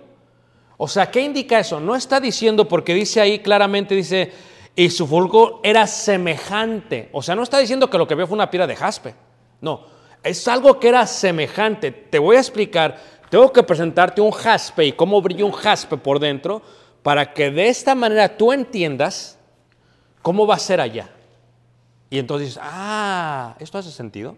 O 0.78 0.88
sea, 0.88 1.10
¿qué 1.10 1.22
indica 1.22 1.60
eso? 1.60 1.80
No 1.80 1.96
está 1.96 2.20
diciendo, 2.20 2.68
porque 2.68 2.94
dice 2.94 3.20
ahí 3.20 3.40
claramente, 3.40 3.96
dice, 3.96 4.32
y 4.76 4.90
su 4.92 5.08
fulgor 5.08 5.60
era 5.64 5.88
semejante. 5.88 7.10
O 7.12 7.24
sea, 7.24 7.36
no 7.36 7.44
está 7.44 7.58
diciendo 7.58 7.90
que 7.90 7.98
lo 7.98 8.08
que 8.08 8.14
vio 8.14 8.28
fue 8.28 8.36
una 8.36 8.52
piedra 8.52 8.68
de 8.68 8.76
jaspe. 8.76 9.16
No, 9.60 9.86
es 10.24 10.48
algo 10.48 10.80
que 10.80 10.90
era 10.90 11.08
semejante. 11.08 11.92
Te 11.92 12.20
voy 12.20 12.36
a 12.36 12.40
explicar, 12.40 12.98
tengo 13.30 13.52
que 13.52 13.64
presentarte 13.64 14.22
un 14.22 14.32
jaspe 14.32 14.86
y 14.86 14.92
cómo 14.92 15.22
brilla 15.22 15.46
un 15.46 15.52
jaspe 15.52 15.98
por 15.98 16.20
dentro 16.20 16.62
para 17.02 17.34
que 17.34 17.50
de 17.50 17.70
esta 17.70 17.96
manera 17.96 18.38
tú 18.38 18.52
entiendas 18.52 19.40
cómo 20.22 20.46
va 20.46 20.56
a 20.56 20.60
ser 20.60 20.80
allá. 20.80 21.10
Y 22.10 22.20
entonces 22.20 22.60
ah, 22.62 23.56
esto 23.60 23.78
hace 23.78 23.92
sentido. 23.92 24.36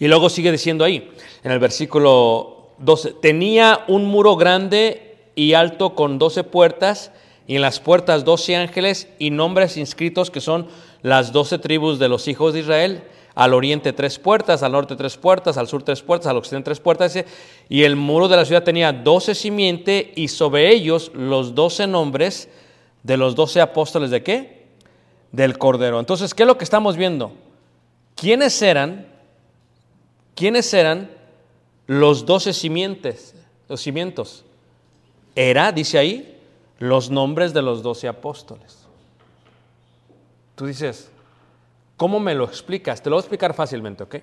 Y 0.00 0.08
luego 0.08 0.30
sigue 0.30 0.50
diciendo 0.50 0.82
ahí, 0.84 1.10
en 1.44 1.52
el 1.52 1.58
versículo 1.58 2.70
12, 2.78 3.12
tenía 3.20 3.84
un 3.86 4.06
muro 4.06 4.34
grande 4.34 5.18
y 5.34 5.52
alto 5.52 5.94
con 5.94 6.18
12 6.18 6.42
puertas 6.44 7.12
y 7.46 7.56
en 7.56 7.62
las 7.62 7.80
puertas 7.80 8.24
12 8.24 8.56
ángeles 8.56 9.08
y 9.18 9.30
nombres 9.30 9.76
inscritos 9.76 10.30
que 10.30 10.40
son 10.40 10.68
las 11.02 11.32
12 11.32 11.58
tribus 11.58 11.98
de 11.98 12.08
los 12.08 12.28
hijos 12.28 12.54
de 12.54 12.60
Israel. 12.60 13.02
Al 13.34 13.54
oriente 13.54 13.92
tres 13.92 14.18
puertas, 14.18 14.62
al 14.62 14.72
norte 14.72 14.96
tres 14.96 15.16
puertas, 15.16 15.56
al 15.56 15.68
sur 15.68 15.82
tres 15.82 16.02
puertas, 16.02 16.26
al 16.26 16.36
occidente 16.36 16.64
tres 16.64 16.80
puertas. 16.80 17.16
Y 17.68 17.84
el 17.84 17.94
muro 17.94 18.26
de 18.26 18.36
la 18.36 18.44
ciudad 18.44 18.64
tenía 18.64 18.92
12 18.92 19.34
simientes 19.34 20.06
y 20.16 20.28
sobre 20.28 20.70
ellos 20.72 21.12
los 21.14 21.54
12 21.54 21.86
nombres 21.86 22.48
de 23.02 23.16
los 23.16 23.34
12 23.36 23.60
apóstoles 23.60 24.10
de 24.10 24.22
qué? 24.22 24.66
Del 25.30 25.58
Cordero. 25.58 26.00
Entonces, 26.00 26.34
¿qué 26.34 26.42
es 26.42 26.46
lo 26.46 26.58
que 26.58 26.64
estamos 26.64 26.96
viendo? 26.96 27.32
¿Quiénes 28.16 28.60
eran? 28.62 29.09
¿Quiénes 30.40 30.72
eran 30.72 31.10
los 31.86 32.24
12 32.24 32.54
simientes? 32.54 33.34
Los 33.68 33.82
cimientos. 33.82 34.42
Era, 35.34 35.70
dice 35.70 35.98
ahí, 35.98 36.40
los 36.78 37.10
nombres 37.10 37.52
de 37.52 37.60
los 37.60 37.82
doce 37.82 38.08
apóstoles. 38.08 38.86
Tú 40.54 40.64
dices, 40.64 41.10
¿cómo 41.98 42.18
me 42.20 42.34
lo 42.34 42.44
explicas? 42.44 43.02
Te 43.02 43.10
lo 43.10 43.16
voy 43.16 43.20
a 43.20 43.24
explicar 43.24 43.52
fácilmente, 43.52 44.04
¿ok? 44.04 44.16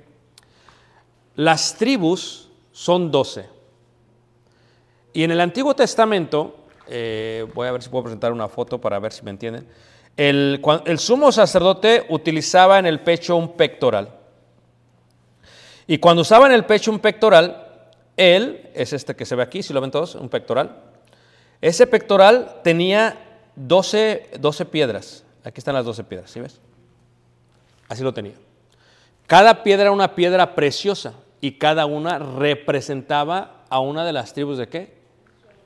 Las 1.35 1.77
tribus 1.77 2.49
son 2.71 3.11
doce. 3.11 3.45
Y 5.13 5.21
en 5.21 5.29
el 5.29 5.39
Antiguo 5.39 5.75
Testamento, 5.75 6.65
eh, 6.87 7.45
voy 7.53 7.67
a 7.67 7.73
ver 7.73 7.83
si 7.83 7.89
puedo 7.89 8.05
presentar 8.05 8.33
una 8.33 8.47
foto 8.47 8.81
para 8.81 8.97
ver 8.97 9.13
si 9.13 9.21
me 9.23 9.29
entienden. 9.29 9.67
El 10.15 10.97
sumo 10.97 11.31
sacerdote 11.31 12.07
utilizaba 12.09 12.79
en 12.79 12.87
el 12.87 13.01
pecho 13.01 13.35
un 13.35 13.55
pectoral. 13.55 14.16
Y 15.87 15.97
cuando 15.99 16.21
usaba 16.21 16.45
en 16.47 16.51
el 16.51 16.65
pecho 16.65 16.91
un 16.91 16.99
pectoral, 16.99 17.65
él, 18.17 18.69
es 18.73 18.93
este 18.93 19.15
que 19.15 19.25
se 19.25 19.35
ve 19.35 19.43
aquí, 19.43 19.63
si 19.63 19.73
lo 19.73 19.79
ven 19.79 19.91
todos, 19.91 20.15
un 20.15 20.27
pectoral, 20.27 20.75
ese 21.61 21.87
pectoral 21.87 22.59
tenía 22.63 23.17
12, 23.55 24.31
12 24.39 24.65
piedras. 24.65 25.23
Aquí 25.43 25.59
están 25.59 25.75
las 25.75 25.85
12 25.85 26.03
piedras, 26.03 26.29
¿sí 26.29 26.39
ves? 26.39 26.59
Así 27.87 28.03
lo 28.03 28.13
tenía. 28.13 28.35
Cada 29.27 29.63
piedra 29.63 29.83
era 29.83 29.91
una 29.91 30.13
piedra 30.13 30.55
preciosa 30.55 31.13
y 31.41 31.53
cada 31.53 31.85
una 31.85 32.19
representaba 32.19 33.63
a 33.69 33.79
una 33.79 34.05
de 34.05 34.13
las 34.13 34.33
tribus 34.33 34.57
de 34.57 34.67
qué? 34.67 34.97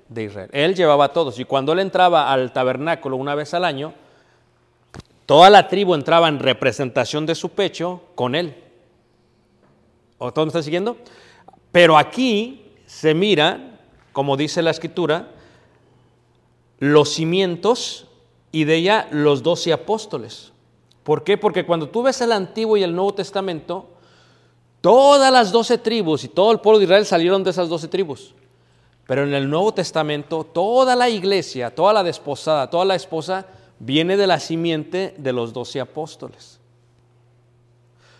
De 0.08 0.24
Israel. 0.24 0.50
Él 0.52 0.76
llevaba 0.76 1.06
a 1.06 1.14
todos 1.14 1.40
y 1.40 1.46
cuando 1.46 1.74
él 1.74 1.80
entraba 1.80 2.32
al 2.32 2.54
tabernáculo 2.54 3.18
una 3.18 3.36
vez 3.36 3.54
al 3.54 3.66
año, 3.66 3.94
toda 5.26 5.50
la 5.50 5.68
tribu 5.68 5.96
entraba 5.96 6.28
en 6.28 6.40
representación 6.40 7.26
de 7.26 7.36
su 7.36 7.50
pecho 7.50 8.02
con 8.16 8.36
él. 8.36 8.56
¿O 10.24 10.32
todos 10.32 10.46
me 10.46 10.50
están 10.50 10.64
siguiendo? 10.64 10.98
Pero 11.72 11.98
aquí 11.98 12.74
se 12.86 13.16
mira, 13.16 13.80
como 14.14 14.38
dice 14.38 14.62
la 14.62 14.70
escritura, 14.70 15.32
los 16.78 17.10
cimientos 17.10 18.06
y 18.52 18.66
de 18.66 18.76
ella 18.76 19.08
los 19.10 19.42
doce 19.42 19.74
apóstoles. 19.74 20.52
¿Por 21.04 21.24
qué? 21.24 21.40
Porque 21.40 21.66
cuando 21.66 21.90
tú 21.90 22.04
ves 22.04 22.22
el 22.22 22.34
Antiguo 22.34 22.78
y 22.78 22.84
el 22.84 22.94
Nuevo 22.94 23.16
Testamento, 23.16 23.88
todas 24.80 25.34
las 25.34 25.52
doce 25.52 25.80
tribus 25.80 26.24
y 26.24 26.28
todo 26.28 26.52
el 26.52 26.60
pueblo 26.60 26.78
de 26.78 26.86
Israel 26.86 27.06
salieron 27.08 27.44
de 27.44 27.50
esas 27.50 27.68
doce 27.68 27.88
tribus. 27.88 28.36
Pero 29.08 29.24
en 29.24 29.34
el 29.34 29.50
Nuevo 29.50 29.74
Testamento, 29.74 30.44
toda 30.44 30.96
la 30.96 31.10
iglesia, 31.10 31.74
toda 31.74 31.94
la 31.94 32.04
desposada, 32.04 32.70
toda 32.70 32.86
la 32.86 32.94
esposa, 32.94 33.48
viene 33.80 34.18
de 34.18 34.28
la 34.28 34.40
simiente 34.40 35.16
de 35.18 35.34
los 35.34 35.52
doce 35.52 35.80
apóstoles. 35.80 36.60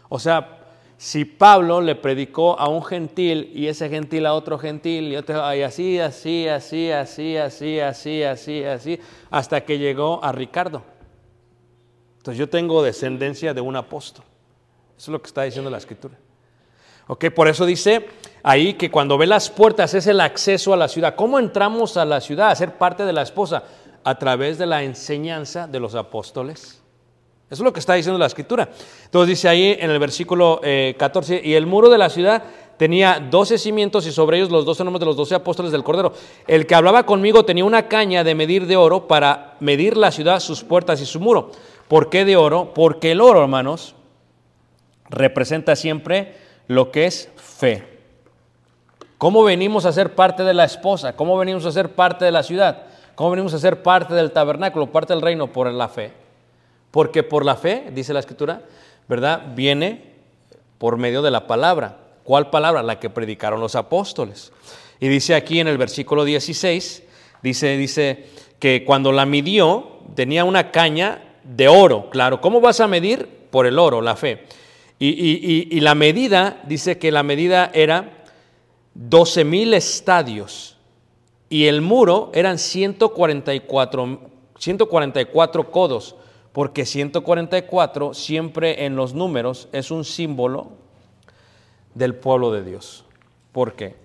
O 0.10 0.18
sea, 0.18 0.61
si 1.02 1.26
Pablo 1.26 1.82
le 1.82 1.96
predicó 1.96 2.60
a 2.60 2.70
un 2.70 2.86
gentil 2.86 3.50
y 3.56 3.66
ese 3.66 3.90
gentil 3.90 4.24
a 4.28 4.36
otro 4.36 4.60
gentil 4.60 5.08
y, 5.08 5.18
otro, 5.18 5.44
así, 5.44 5.98
así, 5.98 6.48
así, 6.48 6.92
así, 6.92 7.36
así, 7.36 7.80
así, 7.80 8.22
así, 8.22 8.64
así, 8.64 9.00
hasta 9.32 9.66
que 9.66 9.80
llegó 9.80 10.24
a 10.24 10.32
Ricardo. 10.32 10.84
Entonces 12.18 12.38
yo 12.38 12.48
tengo 12.48 12.84
descendencia 12.84 13.52
de 13.52 13.62
un 13.62 13.76
apóstol. 13.78 14.24
Eso 14.96 15.06
es 15.06 15.08
lo 15.08 15.20
que 15.20 15.26
está 15.26 15.42
diciendo 15.42 15.72
la 15.72 15.80
escritura. 15.80 16.14
Ok, 17.08 17.32
por 17.32 17.48
eso 17.48 17.66
dice 17.66 18.06
ahí 18.44 18.76
que 18.76 18.92
cuando 18.92 19.18
ve 19.18 19.26
las 19.26 19.50
puertas 19.50 19.96
es 19.96 20.06
el 20.06 20.22
acceso 20.22 20.72
a 20.72 20.78
la 20.78 20.88
ciudad. 20.88 21.16
¿Cómo 21.16 21.40
entramos 21.40 21.98
a 21.98 22.06
la 22.06 22.22
ciudad 22.22 22.52
a 22.52 22.56
ser 22.56 22.78
parte 22.78 23.06
de 23.06 23.14
la 23.14 23.24
esposa? 23.24 23.64
A 24.04 24.20
través 24.20 24.60
de 24.60 24.68
la 24.68 24.84
enseñanza 24.84 25.66
de 25.66 25.80
los 25.80 25.96
apóstoles. 25.96 26.81
Eso 27.52 27.64
es 27.64 27.66
lo 27.66 27.74
que 27.74 27.82
está 27.82 27.96
diciendo 27.96 28.18
la 28.18 28.28
escritura. 28.28 28.70
Entonces 29.04 29.28
dice 29.28 29.50
ahí 29.50 29.76
en 29.78 29.92
el 29.92 30.00
versículo 30.00 30.62
14, 30.98 31.36
eh, 31.36 31.42
y 31.44 31.54
el 31.56 31.66
muro 31.66 31.90
de 31.90 31.98
la 31.98 32.10
ciudad 32.10 32.44
tenía 32.78 33.20
doce 33.20 33.58
cimientos 33.58 34.08
y 34.08 34.14
sobre 34.14 34.38
ellos 34.38 34.50
los 34.50 34.64
doce 34.64 34.86
nombres 34.86 35.02
de 35.02 35.08
los 35.08 35.18
doce 35.18 35.36
apóstoles 35.36 35.74
del 35.74 35.84
Cordero. 35.84 36.14
El 36.48 36.66
que 36.66 36.76
hablaba 36.76 37.06
conmigo 37.06 37.44
tenía 37.44 37.66
una 37.66 37.90
caña 37.90 38.24
de 38.24 38.36
medir 38.36 38.68
de 38.68 38.78
oro 38.78 39.06
para 39.06 39.58
medir 39.60 39.98
la 39.98 40.12
ciudad, 40.12 40.40
sus 40.40 40.64
puertas 40.64 41.02
y 41.02 41.06
su 41.06 41.20
muro. 41.20 41.52
¿Por 41.90 42.10
qué 42.10 42.24
de 42.24 42.38
oro? 42.38 42.74
Porque 42.74 43.12
el 43.12 43.20
oro, 43.20 43.42
hermanos, 43.42 43.96
representa 45.10 45.76
siempre 45.76 46.38
lo 46.68 46.90
que 46.90 47.06
es 47.06 47.28
fe. 47.36 47.84
¿Cómo 49.18 49.44
venimos 49.44 49.86
a 49.86 49.92
ser 49.92 50.16
parte 50.16 50.44
de 50.44 50.54
la 50.54 50.64
esposa? 50.64 51.18
¿Cómo 51.18 51.38
venimos 51.38 51.66
a 51.66 51.72
ser 51.74 51.90
parte 51.96 52.24
de 52.24 52.32
la 52.32 52.44
ciudad? 52.44 52.84
¿Cómo 53.16 53.32
venimos 53.32 53.54
a 53.54 53.60
ser 53.60 53.84
parte 53.84 54.14
del 54.14 54.32
tabernáculo, 54.32 54.90
parte 54.90 55.12
del 55.12 55.22
reino? 55.22 55.48
Por 55.48 55.70
la 55.70 55.90
fe. 55.90 56.21
Porque 56.92 57.24
por 57.24 57.46
la 57.46 57.56
fe, 57.56 57.86
dice 57.94 58.14
la 58.14 58.20
escritura, 58.20 58.64
¿verdad? 59.08 59.54
Viene 59.56 60.12
por 60.78 60.98
medio 60.98 61.22
de 61.22 61.32
la 61.32 61.48
palabra. 61.48 61.98
¿Cuál 62.24 62.50
palabra? 62.50 62.84
La 62.84 63.00
que 63.00 63.10
predicaron 63.10 63.60
los 63.60 63.76
apóstoles. 63.76 64.52
Y 65.00 65.08
dice 65.08 65.34
aquí 65.34 65.60
en 65.60 65.68
el 65.68 65.78
versículo 65.78 66.26
16, 66.26 67.04
dice, 67.42 67.78
dice 67.78 68.26
que 68.60 68.84
cuando 68.86 69.12
la 69.12 69.26
midió 69.26 70.00
tenía 70.16 70.44
una 70.44 70.72
caña 70.72 71.38
de 71.44 71.68
oro. 71.68 72.10
Claro, 72.10 72.42
¿cómo 72.42 72.62
vas 72.62 72.80
a 72.80 72.88
medir? 72.88 73.28
Por 73.50 73.66
el 73.66 73.80
oro, 73.80 74.02
la 74.02 74.16
fe. 74.16 74.46
Y, 75.00 75.68
y 75.76 75.80
la 75.80 75.96
medida, 75.96 76.62
dice 76.68 77.00
que 77.00 77.12
la 77.12 77.24
medida 77.24 77.72
era 77.74 78.22
12 78.94 79.44
mil 79.46 79.74
estadios 79.74 80.78
y 81.50 81.66
el 81.66 81.82
muro 81.82 82.32
eran 82.34 82.60
144, 82.60 84.20
144 84.58 85.72
codos 85.72 86.16
porque 86.54 86.86
144 86.86 88.14
siempre 88.14 88.86
en 88.86 88.96
los 88.96 89.14
números 89.14 89.70
es 89.72 89.92
un 89.92 90.04
símbolo 90.04 90.72
del 91.94 92.16
pueblo 92.16 92.52
de 92.52 92.64
Dios. 92.64 93.06
¿Por 93.52 93.74
qué? 93.74 93.96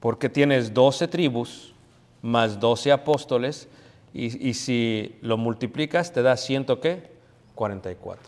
Porque 0.00 0.28
tienes 0.28 0.72
12 0.72 1.08
tribus 1.08 1.74
más 2.22 2.60
12 2.60 2.92
apóstoles 2.92 3.68
y, 4.12 4.54
si 4.54 5.16
lo 5.20 5.36
multiplicas 5.36 6.12
te 6.12 6.22
da 6.22 6.36
100 6.36 6.66
qué? 6.82 7.10
44. 7.54 8.24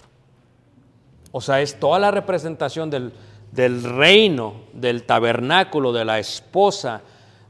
O 1.33 1.41
sea, 1.41 1.61
es 1.61 1.79
toda 1.81 1.99
la 1.99 2.11
representación 2.11 2.91
del, 2.91 3.13
del 3.51 3.83
reino, 3.83 4.55
del 4.75 5.05
tabernáculo, 5.05 5.93
de 5.93 6.05
la 6.05 6.19
esposa, 6.19 7.01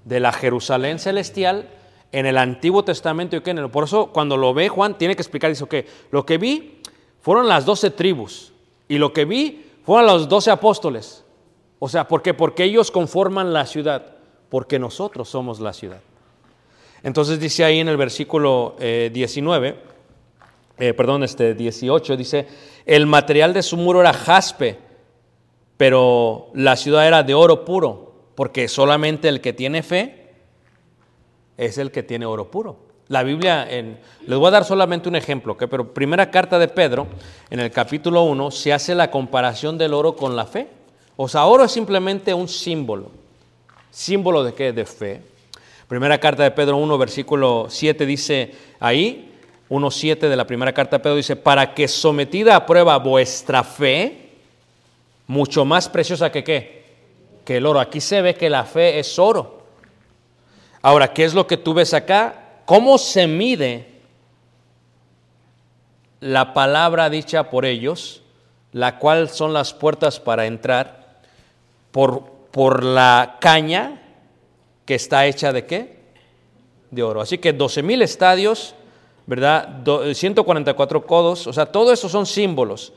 de 0.04 0.20
la 0.20 0.32
Jerusalén 0.32 0.98
celestial 0.98 1.68
en 2.12 2.26
el 2.26 2.36
Antiguo 2.36 2.84
Testamento 2.84 3.36
y 3.36 3.40
que 3.40 3.50
en 3.50 3.58
el, 3.58 3.70
por 3.70 3.84
eso 3.84 4.06
cuando 4.12 4.36
lo 4.36 4.52
ve 4.52 4.68
Juan 4.68 4.96
tiene 4.98 5.16
que 5.16 5.22
explicar 5.22 5.50
dice, 5.50 5.64
ok, 5.64 5.74
lo 6.10 6.24
que 6.24 6.38
vi 6.38 6.80
fueron 7.20 7.48
las 7.48 7.64
doce 7.64 7.90
tribus 7.90 8.52
y 8.86 8.98
lo 8.98 9.12
que 9.12 9.24
vi 9.24 9.64
fueron 9.84 10.06
los 10.06 10.28
doce 10.28 10.50
apóstoles. 10.50 11.24
O 11.78 11.88
sea, 11.88 12.06
¿por 12.06 12.22
qué? 12.22 12.34
Porque 12.34 12.64
ellos 12.64 12.90
conforman 12.90 13.52
la 13.52 13.66
ciudad, 13.66 14.16
porque 14.48 14.78
nosotros 14.78 15.28
somos 15.28 15.58
la 15.58 15.72
ciudad. 15.72 16.00
Entonces 17.02 17.40
dice 17.40 17.64
ahí 17.64 17.80
en 17.80 17.88
el 17.88 17.96
versículo 17.96 18.76
eh, 18.78 19.10
19, 19.12 19.76
eh, 20.78 20.94
perdón, 20.94 21.24
este 21.24 21.54
18, 21.54 22.16
dice, 22.16 22.46
el 22.86 23.06
material 23.06 23.52
de 23.52 23.62
su 23.62 23.76
muro 23.76 24.00
era 24.00 24.12
jaspe, 24.12 24.78
pero 25.76 26.50
la 26.54 26.76
ciudad 26.76 27.06
era 27.06 27.24
de 27.24 27.34
oro 27.34 27.64
puro, 27.64 28.12
porque 28.36 28.68
solamente 28.68 29.28
el 29.28 29.40
que 29.40 29.52
tiene 29.52 29.82
fe 29.82 30.21
es 31.56 31.78
el 31.78 31.90
que 31.90 32.02
tiene 32.02 32.26
oro 32.26 32.50
puro. 32.50 32.76
La 33.08 33.22
Biblia, 33.22 33.66
en, 33.68 33.98
les 34.26 34.38
voy 34.38 34.48
a 34.48 34.52
dar 34.52 34.64
solamente 34.64 35.08
un 35.08 35.16
ejemplo, 35.16 35.56
pero 35.56 35.92
primera 35.92 36.30
carta 36.30 36.58
de 36.58 36.68
Pedro, 36.68 37.06
en 37.50 37.60
el 37.60 37.70
capítulo 37.70 38.22
1, 38.22 38.50
se 38.50 38.72
hace 38.72 38.94
la 38.94 39.10
comparación 39.10 39.76
del 39.76 39.92
oro 39.92 40.16
con 40.16 40.34
la 40.34 40.46
fe. 40.46 40.68
O 41.16 41.28
sea, 41.28 41.44
oro 41.44 41.64
es 41.64 41.72
simplemente 41.72 42.32
un 42.32 42.48
símbolo. 42.48 43.10
¿Símbolo 43.90 44.42
de 44.42 44.54
qué? 44.54 44.72
De 44.72 44.86
fe. 44.86 45.20
Primera 45.88 46.18
carta 46.18 46.42
de 46.42 46.52
Pedro 46.52 46.78
1, 46.78 46.96
versículo 46.96 47.66
7 47.68 48.06
dice 48.06 48.54
ahí, 48.80 49.30
1.7 49.68 50.28
de 50.28 50.36
la 50.36 50.46
primera 50.46 50.72
carta 50.72 50.96
de 50.96 51.02
Pedro 51.02 51.16
dice, 51.16 51.36
para 51.36 51.74
que 51.74 51.88
sometida 51.88 52.56
a 52.56 52.64
prueba 52.64 52.98
vuestra 52.98 53.62
fe, 53.62 54.30
mucho 55.26 55.66
más 55.66 55.88
preciosa 55.88 56.32
que 56.32 56.42
qué? 56.42 56.84
Que 57.44 57.58
el 57.58 57.66
oro. 57.66 57.78
Aquí 57.78 58.00
se 58.00 58.22
ve 58.22 58.34
que 58.34 58.48
la 58.48 58.64
fe 58.64 58.98
es 58.98 59.18
oro. 59.18 59.61
Ahora, 60.82 61.12
¿qué 61.14 61.24
es 61.24 61.32
lo 61.34 61.46
que 61.46 61.56
tú 61.56 61.74
ves 61.74 61.94
acá? 61.94 62.60
¿Cómo 62.66 62.98
se 62.98 63.26
mide 63.26 63.86
la 66.20 66.52
palabra 66.54 67.10
dicha 67.10 67.50
por 67.50 67.64
ellos, 67.64 68.22
la 68.72 68.98
cual 68.98 69.28
son 69.28 69.52
las 69.52 69.72
puertas 69.72 70.20
para 70.20 70.46
entrar, 70.46 71.20
por, 71.90 72.24
por 72.50 72.84
la 72.84 73.36
caña 73.40 74.02
que 74.84 74.94
está 74.94 75.26
hecha 75.26 75.52
de 75.52 75.66
qué? 75.66 75.98
De 76.90 77.02
oro. 77.02 77.20
Así 77.20 77.38
que 77.38 77.52
12 77.52 77.82
mil 77.82 78.02
estadios, 78.02 78.74
¿verdad? 79.26 79.66
Do- 79.68 80.12
144 80.14 81.06
codos, 81.06 81.46
o 81.46 81.52
sea, 81.52 81.66
todo 81.66 81.92
eso 81.92 82.08
son 82.08 82.26
símbolos. 82.26 82.92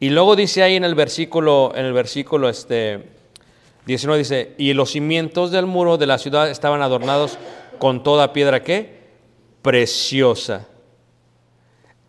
Y 0.00 0.10
luego 0.10 0.36
dice 0.36 0.62
ahí 0.62 0.76
en 0.76 0.84
el 0.84 0.94
versículo, 0.94 1.72
en 1.74 1.86
el 1.86 1.92
versículo 1.92 2.48
este, 2.48 3.15
19 3.86 4.18
dice, 4.18 4.54
y 4.58 4.72
los 4.74 4.90
cimientos 4.90 5.52
del 5.52 5.66
muro 5.66 5.96
de 5.96 6.06
la 6.06 6.18
ciudad 6.18 6.50
estaban 6.50 6.82
adornados 6.82 7.38
con 7.78 8.02
toda 8.02 8.32
piedra 8.32 8.62
qué? 8.62 9.00
Preciosa. 9.62 10.66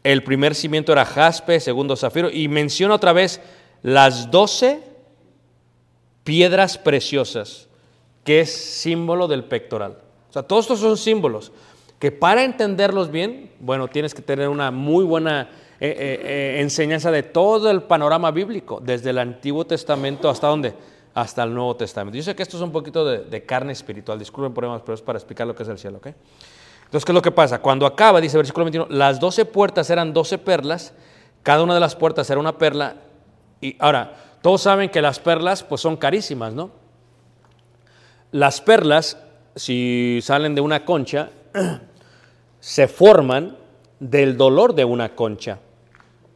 El 0.04 0.24
primer 0.24 0.56
cimiento 0.56 0.92
era 0.92 1.06
jaspe, 1.06 1.60
segundo 1.60 1.96
zafiro, 1.96 2.30
y 2.32 2.48
menciona 2.48 2.96
otra 2.96 3.13
vez 3.13 3.42
las 3.84 4.32
doce 4.32 4.82
piedras 6.24 6.78
preciosas, 6.78 7.68
que 8.24 8.42
es 8.42 8.52
símbolo 8.52 9.28
del 9.28 9.44
pectoral. 9.44 9.98
O 10.30 10.34
sea, 10.34 10.44
todos 10.44 10.66
estos 10.66 10.80
son 10.80 10.98
símbolos 10.98 11.52
que 12.00 12.12
para 12.12 12.44
entenderlos 12.44 13.10
bien, 13.10 13.52
bueno, 13.60 13.88
tienes 13.88 14.13
que 14.13 14.22
tener 14.22 14.50
una 14.50 14.72
muy 14.72 15.04
buena 15.04 15.50
eh, 15.80 15.90
eh, 15.90 16.22
eh, 16.24 16.62
enseñanza 16.62 17.12
de 17.12 17.24
todo 17.24 17.70
el 17.70 17.84
panorama 17.84 18.32
bíblico, 18.32 18.80
desde 18.84 19.12
el 19.12 19.20
Antiguo 19.20 19.66
Testamento 19.66 20.30
hasta 20.30 20.48
dónde? 20.48 20.74
Hasta 21.18 21.42
el 21.42 21.52
Nuevo 21.52 21.76
Testamento. 21.76 22.16
Yo 22.16 22.22
sé 22.22 22.36
que 22.36 22.44
esto 22.44 22.58
es 22.58 22.62
un 22.62 22.72
poquito 22.72 23.04
de, 23.04 23.24
de 23.24 23.44
carne 23.44 23.74
espiritual, 23.74 24.20
disculpen 24.20 24.70
más, 24.70 24.84
pero 24.84 24.94
es 24.94 25.02
para 25.02 25.18
explicar 25.18 25.48
lo 25.48 25.56
que 25.56 25.64
es 25.64 25.70
el 25.70 25.80
cielo, 25.80 25.98
¿ok? 25.98 26.10
Entonces, 26.86 27.04
¿qué 27.04 27.12
es 27.12 27.16
lo 27.16 27.24
que 27.24 27.32
pasa? 27.32 27.60
Cuando 27.60 27.88
acaba, 27.88 28.22
dice 28.22 28.38
versículo 28.38 28.66
21, 28.66 28.86
las 28.92 29.20
doce 29.20 29.44
puertas 29.46 29.90
eran 29.90 30.14
doce 30.14 30.38
perlas, 30.38 30.94
cada 31.42 31.64
una 31.64 31.74
de 31.74 31.80
las 31.80 31.96
puertas 31.96 32.30
era 32.30 32.40
una 32.40 32.60
perla, 32.60 32.98
y 33.60 33.76
ahora, 33.80 34.16
todos 34.44 34.62
saben 34.62 34.92
que 34.92 35.02
las 35.02 35.18
perlas 35.20 35.64
pues 35.64 35.82
son 35.82 35.98
carísimas, 35.98 36.54
¿no? 36.54 36.70
Las 38.32 38.62
perlas, 38.62 39.18
si 39.56 40.20
salen 40.22 40.54
de 40.54 40.62
una 40.62 40.86
concha, 40.86 41.32
se 42.60 42.88
forman 42.88 43.58
del 44.00 44.38
dolor 44.38 44.76
de 44.76 44.86
una 44.86 45.16
concha 45.16 45.58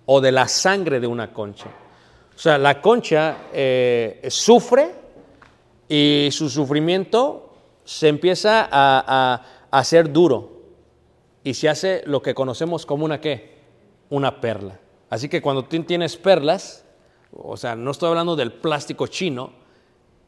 o 0.07 0.21
de 0.21 0.31
la 0.31 0.47
sangre 0.47 0.99
de 0.99 1.05
una 1.05 1.31
concha. 1.31 1.67
O 2.41 2.43
sea, 2.43 2.57
la 2.57 2.81
concha 2.81 3.37
eh, 3.53 4.19
sufre 4.31 4.89
y 5.87 6.29
su 6.31 6.49
sufrimiento 6.49 7.53
se 7.85 8.07
empieza 8.07 8.61
a, 8.61 8.67
a- 8.71 9.45
a 9.69 9.77
hacer 9.77 10.11
duro 10.11 10.63
y 11.43 11.53
se 11.53 11.69
hace 11.69 12.01
lo 12.07 12.23
que 12.23 12.33
conocemos 12.33 12.87
como 12.87 13.05
una 13.05 13.21
qué, 13.21 13.59
una 14.09 14.41
perla. 14.41 14.79
Así 15.11 15.29
que 15.29 15.39
cuando 15.39 15.65
tú 15.65 15.83
tienes 15.83 16.17
perlas, 16.17 16.83
o 17.31 17.55
sea, 17.57 17.75
no 17.75 17.91
estoy 17.91 18.09
hablando 18.09 18.35
del 18.35 18.51
plástico 18.51 19.05
chino, 19.05 19.51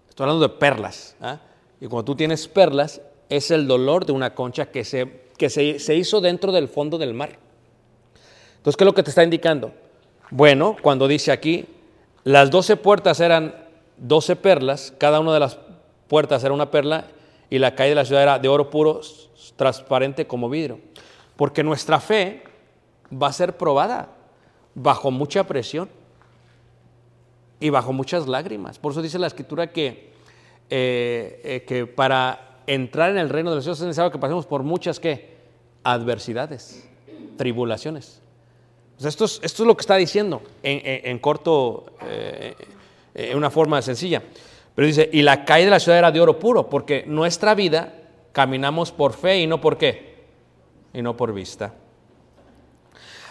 estoy 0.08 0.26
hablando 0.26 0.47
de 0.47 0.54
perlas. 0.54 1.15
¿ah? 1.19 1.39
Y 1.82 1.88
cuando 1.88 2.06
tú 2.06 2.15
tienes 2.15 2.47
perlas, 2.47 3.02
es 3.28 3.49
el 3.49 3.65
dolor 3.67 4.06
de 4.06 4.12
una 4.12 4.36
concha 4.36 4.67
que, 4.67 4.84
se, 4.84 5.32
que 5.36 5.49
se, 5.49 5.80
se 5.80 5.95
hizo 5.95 6.21
dentro 6.21 6.52
del 6.52 6.67
fondo 6.67 6.99
del 6.99 7.15
mar. 7.15 7.39
Entonces, 8.58 8.78
¿qué 8.78 8.84
es 8.84 8.86
lo 8.86 8.93
que 8.93 9.02
te 9.02 9.10
está 9.10 9.23
indicando? 9.23 9.71
Bueno, 10.30 10.76
cuando 10.80 11.08
dice 11.08 11.32
aquí, 11.32 11.65
las 12.23 12.51
doce 12.51 12.77
puertas 12.77 13.19
eran 13.19 13.55
doce 13.97 14.36
perlas, 14.36 14.93
cada 14.97 15.19
una 15.19 15.33
de 15.33 15.39
las 15.39 15.57
puertas 16.07 16.43
era 16.43 16.53
una 16.53 16.71
perla, 16.71 17.07
y 17.49 17.59
la 17.59 17.75
calle 17.75 17.89
de 17.89 17.95
la 17.95 18.05
ciudad 18.05 18.23
era 18.23 18.39
de 18.39 18.47
oro 18.47 18.69
puro, 18.69 19.01
transparente 19.55 20.25
como 20.25 20.49
vidrio. 20.49 20.79
Porque 21.36 21.63
nuestra 21.63 21.99
fe 21.99 22.43
va 23.12 23.27
a 23.27 23.33
ser 23.33 23.57
probada 23.57 24.09
bajo 24.73 25.12
mucha 25.12 25.43
presión 25.43 25.89
y 27.59 27.69
bajo 27.69 27.93
muchas 27.93 28.27
lágrimas. 28.27 28.79
Por 28.79 28.91
eso 28.91 29.01
dice 29.01 29.19
la 29.19 29.27
escritura 29.27 29.71
que, 29.71 30.12
eh, 30.69 31.41
eh, 31.43 31.63
que 31.67 31.86
para 31.86 32.59
entrar 32.65 33.12
en 33.12 33.17
el 33.17 33.29
reino 33.29 33.49
de 33.51 33.57
los 33.57 33.65
cielos 33.65 33.79
es 33.79 33.86
necesario 33.86 34.12
que 34.12 34.19
pasemos 34.19 34.45
por 34.45 34.63
muchas 34.63 34.99
¿qué? 34.99 35.38
adversidades, 35.83 36.89
tribulaciones. 37.38 38.21
Esto, 39.03 39.25
es, 39.25 39.39
esto 39.43 39.63
es 39.63 39.67
lo 39.67 39.75
que 39.75 39.82
está 39.82 39.95
diciendo 39.95 40.41
en, 40.62 40.82
en- 40.84 41.19
corto, 41.19 41.86
eh, 42.06 42.56
eh, 43.15 43.29
en 43.32 43.38
una 43.38 43.49
forma 43.49 43.82
sencilla. 43.82 44.21
Pero 44.75 44.88
dice, 44.88 45.10
y 45.12 45.21
la 45.21 45.45
calle 45.45 45.65
de 45.65 45.71
la 45.71 45.79
ciudad 45.79 45.97
era 45.99 46.12
de 46.12 46.21
oro 46.21 46.39
puro, 46.39 46.69
porque 46.69 47.03
nuestra 47.06 47.53
vida 47.53 47.93
caminamos 48.32 48.91
por 48.91 49.13
fe 49.13 49.39
y 49.39 49.47
no 49.47 49.60
por 49.62 49.77
qué, 49.77 50.23
y 50.93 51.01
no 51.01 51.17
por 51.17 51.34
vista. 51.34 51.73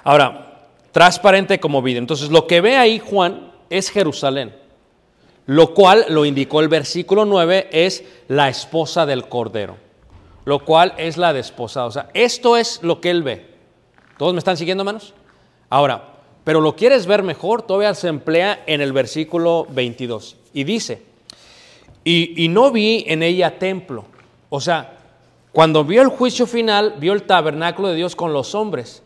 Ahora, 0.04 0.68
transparente 0.92 1.58
como 1.60 1.80
vida. 1.82 1.98
Entonces, 1.98 2.30
lo 2.30 2.46
que 2.46 2.60
ve 2.60 2.76
ahí 2.76 2.98
Juan 2.98 3.52
es 3.70 3.90
Jerusalén, 3.90 4.54
lo 5.46 5.74
cual 5.74 6.04
lo 6.08 6.24
indicó 6.24 6.60
el 6.60 6.68
versículo 6.68 7.24
9, 7.24 7.68
es 7.72 8.04
la 8.28 8.48
esposa 8.48 9.06
del 9.06 9.28
Cordero, 9.28 9.76
lo 10.44 10.64
cual 10.64 10.94
es 10.98 11.16
la 11.16 11.32
desposada. 11.32 11.86
O 11.86 11.90
sea, 11.92 12.08
esto 12.14 12.56
es 12.56 12.82
lo 12.82 13.00
que 13.00 13.10
él 13.10 13.22
ve. 13.22 13.52
¿Todos 14.18 14.32
me 14.34 14.38
están 14.38 14.56
siguiendo, 14.56 14.82
hermanos? 14.82 15.14
Ahora, 15.72 16.04
pero 16.44 16.60
lo 16.60 16.76
quieres 16.76 17.06
ver 17.06 17.22
mejor, 17.22 17.62
todavía 17.62 17.94
se 17.94 18.08
emplea 18.08 18.62
en 18.66 18.82
el 18.82 18.92
versículo 18.92 19.66
22 19.70 20.36
y 20.52 20.64
dice, 20.64 21.00
y, 22.04 22.44
y 22.44 22.48
no 22.48 22.70
vi 22.70 23.06
en 23.08 23.22
ella 23.22 23.58
templo. 23.58 24.04
O 24.50 24.60
sea, 24.60 24.98
cuando 25.50 25.82
vio 25.82 26.02
el 26.02 26.08
juicio 26.08 26.46
final, 26.46 26.96
vio 26.98 27.14
el 27.14 27.22
tabernáculo 27.22 27.88
de 27.88 27.94
Dios 27.94 28.14
con 28.14 28.34
los 28.34 28.54
hombres. 28.54 29.02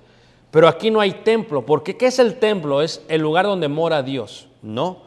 Pero 0.51 0.67
aquí 0.67 0.91
no 0.91 0.99
hay 0.99 1.13
templo. 1.13 1.65
¿Por 1.65 1.85
qué? 1.85 1.97
¿Qué 1.97 2.07
es 2.07 2.19
el 2.19 2.41
templo? 2.41 2.83
Es 2.83 3.01
el 3.07 3.21
lugar 3.21 3.47
donde 3.47 3.69
mora 3.69 4.03
Dios. 4.03 4.49
No. 4.61 5.03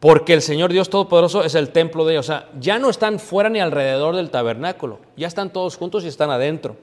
Porque 0.00 0.34
el 0.34 0.42
Señor 0.42 0.70
Dios 0.70 0.90
Todopoderoso 0.90 1.44
es 1.44 1.54
el 1.54 1.70
templo 1.70 2.04
de 2.04 2.12
ellos. 2.12 2.26
O 2.26 2.32
sea, 2.32 2.50
ya 2.60 2.78
no 2.78 2.90
están 2.90 3.20
fuera 3.20 3.48
ni 3.48 3.58
alrededor 3.58 4.16
del 4.16 4.28
tabernáculo. 4.28 4.98
Ya 5.16 5.28
están 5.28 5.50
todos 5.50 5.78
juntos 5.78 6.04
y 6.04 6.08
están 6.08 6.30
adentro. 6.30 6.76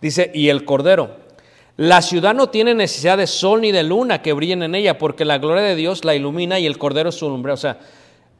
Dice, 0.00 0.32
y 0.34 0.48
el 0.48 0.64
Cordero. 0.64 1.30
La 1.76 2.02
ciudad 2.02 2.34
no 2.34 2.50
tiene 2.50 2.74
necesidad 2.74 3.16
de 3.16 3.26
sol 3.26 3.62
ni 3.62 3.72
de 3.72 3.82
luna 3.82 4.20
que 4.20 4.32
brillen 4.32 4.62
en 4.62 4.74
ella, 4.74 4.98
porque 4.98 5.24
la 5.24 5.38
gloria 5.38 5.62
de 5.62 5.74
Dios 5.74 6.04
la 6.04 6.14
ilumina 6.14 6.58
y 6.58 6.66
el 6.66 6.78
Cordero 6.78 7.08
es 7.08 7.14
su 7.14 7.28
lumbre. 7.28 7.52
O 7.52 7.56
sea, 7.56 7.78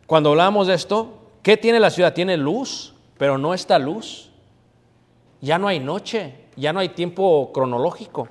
cuando 0.06 0.30
hablamos 0.30 0.66
de 0.66 0.74
esto, 0.74 1.18
¿qué 1.42 1.56
tiene 1.56 1.80
la 1.80 1.90
ciudad? 1.90 2.12
Tiene 2.12 2.36
luz, 2.36 2.94
pero 3.16 3.38
no 3.38 3.54
está 3.54 3.78
luz. 3.78 4.30
Ya 5.40 5.58
no 5.58 5.68
hay 5.68 5.80
noche, 5.80 6.34
ya 6.56 6.72
no 6.72 6.80
hay 6.80 6.90
tiempo 6.90 7.50
cronológico. 7.52 8.28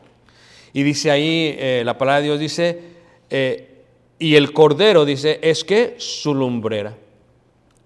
Y 0.72 0.84
dice 0.84 1.12
ahí, 1.12 1.56
eh, 1.58 1.82
la 1.84 1.98
palabra 1.98 2.20
de 2.20 2.26
Dios 2.28 2.40
dice, 2.40 2.82
eh, 3.30 3.84
y 4.20 4.36
el 4.36 4.54
Cordero 4.54 5.04
dice, 5.04 5.40
es 5.42 5.64
que 5.64 5.96
su 5.98 6.36
lumbrera. 6.36 6.96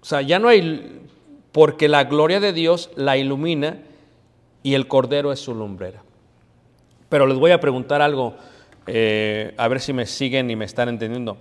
O 0.02 0.04
sea, 0.04 0.20
ya 0.20 0.38
no 0.38 0.48
hay, 0.48 1.00
porque 1.50 1.88
la 1.88 2.04
gloria 2.04 2.40
de 2.40 2.52
Dios 2.52 2.90
la 2.94 3.16
ilumina 3.16 3.78
y 4.62 4.74
el 4.74 4.86
Cordero 4.86 5.32
es 5.32 5.40
su 5.40 5.54
lumbrera. 5.54 6.05
Pero 7.08 7.26
les 7.26 7.38
voy 7.38 7.52
a 7.52 7.60
preguntar 7.60 8.02
algo 8.02 8.36
eh, 8.86 9.54
a 9.56 9.68
ver 9.68 9.80
si 9.80 9.92
me 9.92 10.06
siguen 10.06 10.50
y 10.50 10.56
me 10.56 10.64
están 10.64 10.88
entendiendo. 10.88 11.36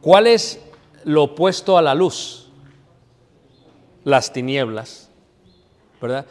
¿Cuál 0.00 0.26
es 0.26 0.60
lo 1.04 1.24
opuesto 1.24 1.78
a 1.78 1.82
la 1.82 1.94
luz? 1.94 2.50
Las 4.04 4.32
tinieblas, 4.32 5.10
¿verdad? 6.00 6.26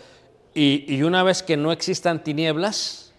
Y, 0.54 0.86
y 0.94 1.04
una 1.04 1.24
vez 1.24 1.42
que 1.42 1.58
no 1.58 1.72
existan 1.72 2.24
tinieblas, 2.24 3.14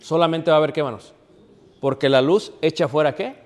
solamente 0.00 0.50
va 0.50 0.56
a 0.56 0.58
haber 0.58 0.72
qué 0.72 0.82
manos. 0.82 1.14
Porque 1.80 2.08
la 2.08 2.20
luz 2.20 2.52
echa 2.60 2.88
fuera 2.88 3.14
qué? 3.14 3.36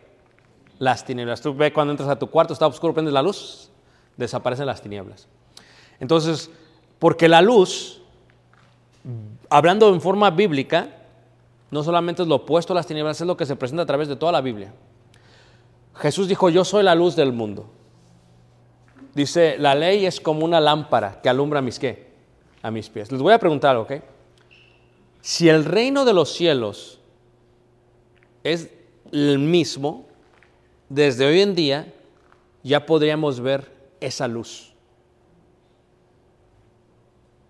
Las 0.78 1.04
tinieblas. 1.04 1.40
Tú 1.40 1.54
ves 1.54 1.72
cuando 1.72 1.92
entras 1.92 2.08
a 2.08 2.18
tu 2.18 2.28
cuarto, 2.28 2.52
está 2.52 2.66
oscuro, 2.66 2.94
prendes 2.94 3.12
la 3.12 3.22
luz, 3.22 3.70
desaparecen 4.16 4.66
las 4.66 4.82
tinieblas. 4.82 5.28
Entonces, 6.00 6.50
porque 6.98 7.28
la 7.28 7.42
luz, 7.42 8.00
hablando 9.50 9.92
en 9.92 10.00
forma 10.00 10.30
bíblica, 10.30 10.88
no 11.70 11.82
solamente 11.82 12.22
es 12.22 12.28
lo 12.28 12.36
opuesto 12.36 12.72
a 12.72 12.76
las 12.76 12.86
tinieblas, 12.86 13.20
es 13.20 13.26
lo 13.26 13.36
que 13.36 13.46
se 13.46 13.56
presenta 13.56 13.82
a 13.82 13.86
través 13.86 14.08
de 14.08 14.16
toda 14.16 14.32
la 14.32 14.40
Biblia. 14.40 14.72
Jesús 15.96 16.28
dijo, 16.28 16.48
yo 16.48 16.64
soy 16.64 16.82
la 16.82 16.94
luz 16.94 17.16
del 17.16 17.32
mundo. 17.32 17.70
Dice, 19.14 19.56
la 19.58 19.74
ley 19.74 20.06
es 20.06 20.20
como 20.20 20.44
una 20.44 20.60
lámpara 20.60 21.20
que 21.22 21.28
alumbra 21.28 21.60
a 21.60 21.62
mis 21.62 21.78
qué? 21.78 22.12
A 22.62 22.70
mis 22.70 22.88
pies. 22.88 23.12
Les 23.12 23.20
voy 23.20 23.32
a 23.32 23.38
preguntar 23.38 23.76
¿ok? 23.76 23.92
Si 25.20 25.48
el 25.48 25.64
reino 25.64 26.04
de 26.04 26.12
los 26.12 26.32
cielos 26.32 27.00
es 28.42 28.70
el 29.12 29.38
mismo, 29.38 30.06
desde 30.88 31.26
hoy 31.26 31.40
en 31.40 31.54
día 31.54 31.92
ya 32.62 32.86
podríamos 32.86 33.40
ver 33.40 33.72
esa 34.00 34.26
luz. 34.26 34.74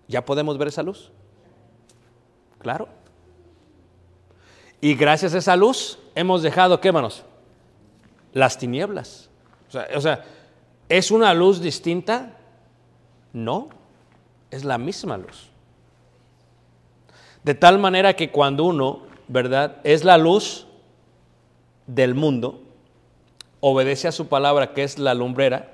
¿Ya 0.07 0.23
podemos 0.23 0.57
ver 0.57 0.67
esa 0.67 0.83
luz? 0.83 1.11
Claro. 2.65 2.87
Y 4.81 4.95
gracias 4.95 5.35
a 5.35 5.37
esa 5.37 5.55
luz 5.55 5.99
hemos 6.15 6.41
dejado, 6.41 6.81
¿qué 6.81 6.91
manos? 6.91 7.23
Las 8.33 8.57
tinieblas. 8.57 9.29
O 9.67 9.71
sea, 9.71 9.87
o 9.95 10.01
sea, 10.01 10.25
¿es 10.89 11.11
una 11.11 11.31
luz 11.35 11.61
distinta? 11.61 12.35
No, 13.33 13.69
es 14.49 14.65
la 14.65 14.79
misma 14.79 15.15
luz. 15.15 15.51
De 17.43 17.53
tal 17.53 17.77
manera 17.77 18.15
que 18.15 18.31
cuando 18.31 18.63
uno, 18.63 19.01
¿verdad? 19.27 19.77
Es 19.83 20.03
la 20.03 20.17
luz 20.17 20.65
del 21.85 22.15
mundo, 22.15 22.63
obedece 23.59 24.07
a 24.07 24.11
su 24.11 24.25
palabra 24.27 24.73
que 24.73 24.81
es 24.81 24.97
la 24.97 25.13
lumbrera, 25.13 25.71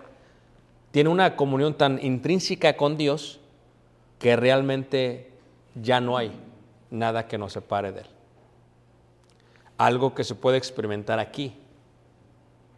tiene 0.92 1.10
una 1.10 1.38
comunión 1.38 1.74
tan 1.74 2.04
intrínseca 2.04 2.76
con 2.76 2.98
Dios 2.98 3.39
que 4.20 4.36
realmente 4.36 5.32
ya 5.74 6.02
no 6.02 6.18
hay 6.18 6.34
nada 6.92 7.28
que 7.28 7.39
nos 7.39 7.54
separe 7.54 7.92
de 7.92 8.02
Él. 8.02 8.08
Algo 9.78 10.14
que 10.14 10.24
se 10.24 10.36
puede 10.36 10.58
experimentar 10.58 11.18
aquí, 11.18 11.58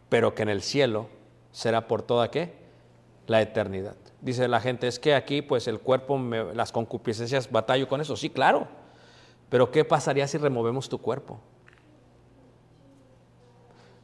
pero 0.08 0.34
que 0.34 0.42
en 0.42 0.48
el 0.48 0.62
cielo 0.62 1.08
será 1.52 1.86
por 1.86 2.00
toda 2.00 2.30
qué? 2.30 2.54
La 3.26 3.42
eternidad. 3.42 3.96
Dice 4.22 4.48
la 4.48 4.60
gente, 4.60 4.86
es 4.86 4.98
que 4.98 5.14
aquí 5.14 5.42
pues 5.42 5.68
el 5.68 5.80
cuerpo, 5.80 6.18
las 6.54 6.72
concupiscencias, 6.72 7.50
batallo 7.50 7.88
con 7.88 8.00
eso. 8.00 8.16
Sí, 8.16 8.30
claro. 8.30 8.66
Pero 9.50 9.70
¿qué 9.70 9.84
pasaría 9.84 10.26
si 10.26 10.38
removemos 10.38 10.88
tu 10.88 10.98
cuerpo? 10.98 11.38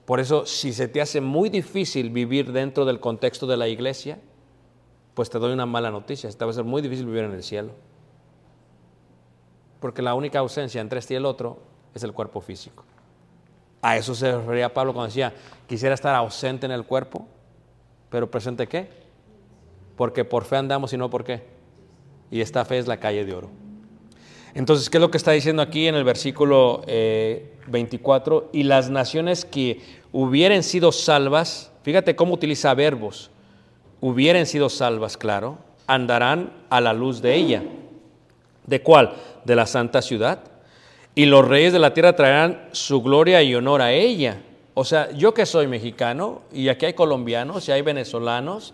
Por 0.05 0.21
eso, 0.21 0.45
si 0.45 0.73
se 0.73 0.89
te 0.89 1.01
hace 1.01 1.21
muy 1.21 1.49
difícil 1.49 2.11
vivir 2.11 2.53
dentro 2.53 2.85
del 2.85 3.01
contexto 3.01 3.47
de 3.47 3.57
la 3.57 3.69
iglesia, 3.69 4.19
pues 5.15 5.31
te 5.31 5.39
doy 5.39 5.53
una 5.53 5.67
mala 5.67 5.91
noticia. 5.91 6.29
Te 6.31 6.45
va 6.45 6.51
a 6.51 6.55
ser 6.55 6.65
muy 6.65 6.83
difícil 6.83 7.07
vivir 7.07 7.25
en 7.25 7.33
el 7.33 7.43
cielo. 7.43 7.73
Porque 9.81 10.03
la 10.03 10.15
única 10.15 10.39
ausencia 10.39 10.81
entre 10.81 10.99
este 10.99 11.15
y 11.15 11.17
el 11.17 11.27
otro 11.27 11.59
es 11.95 12.03
el 12.03 12.13
cuerpo 12.13 12.41
físico. 12.41 12.85
A 13.83 13.97
eso 13.97 14.15
se 14.15 14.37
refería 14.37 14.73
Pablo 14.73 14.93
cuando 14.93 15.09
decía, 15.09 15.33
quisiera 15.67 15.95
estar 15.95 16.15
ausente 16.15 16.67
en 16.67 16.73
el 16.73 16.85
cuerpo, 16.85 17.27
pero 18.11 18.31
presente 18.31 18.67
qué? 18.67 18.89
Porque 19.97 20.25
por 20.25 20.45
fe 20.45 20.57
andamos 20.57 20.93
y 20.93 20.99
no 20.99 21.09
por 21.09 21.25
qué. 21.25 21.43
Y 22.31 22.41
esta 22.41 22.65
fe 22.65 22.79
es 22.79 22.87
la 22.87 22.99
calle 22.99 23.25
de 23.25 23.35
oro. 23.35 23.51
Entonces, 24.55 24.91
¿qué 24.91 24.99
es 24.99 25.01
lo 25.01 25.11
que 25.11 25.17
está 25.17 25.31
diciendo 25.31 25.63
aquí 25.63 25.87
en 25.87 25.95
el 25.95 26.05
versículo 26.05 26.83
eh, 26.87 27.55
24? 27.69 28.51
Y 28.53 28.65
las 28.65 28.91
naciones 28.91 29.45
que 29.45 29.81
hubieran 30.13 30.63
sido 30.63 30.93
salvas, 30.93 31.71
fíjate 31.83 32.17
cómo 32.17 32.35
utiliza 32.35 32.75
verbos, 32.75 33.31
hubieran 34.01 34.47
sido 34.47 34.69
salvas, 34.69 35.17
claro, 35.17 35.59
andarán 35.87 36.53
a 36.69 36.81
la 36.81 36.93
luz 36.93 37.23
de 37.23 37.35
ella. 37.37 37.63
¿De 38.67 38.83
cuál? 38.83 39.15
De 39.45 39.57
la 39.57 39.67
santa 39.67 40.03
ciudad. 40.03 40.41
Y 41.15 41.27
los 41.27 41.47
reyes 41.47 41.73
de 41.73 41.79
la 41.79 41.93
tierra 41.93 42.15
traerán 42.15 42.69
su 42.73 43.03
gloria 43.03 43.43
y 43.43 43.55
honor 43.55 43.83
a 43.83 43.93
ella. 43.93 44.43
O 44.75 44.85
sea, 44.85 45.11
yo 45.13 45.35
que 45.35 45.47
soy 45.47 45.67
mexicano, 45.67 46.43
y 46.53 46.69
aquí 46.69 46.87
hay 46.87 46.95
colombianos, 46.95 47.69
y 47.69 47.73
hay 47.73 47.83
venezolanos, 47.83 48.73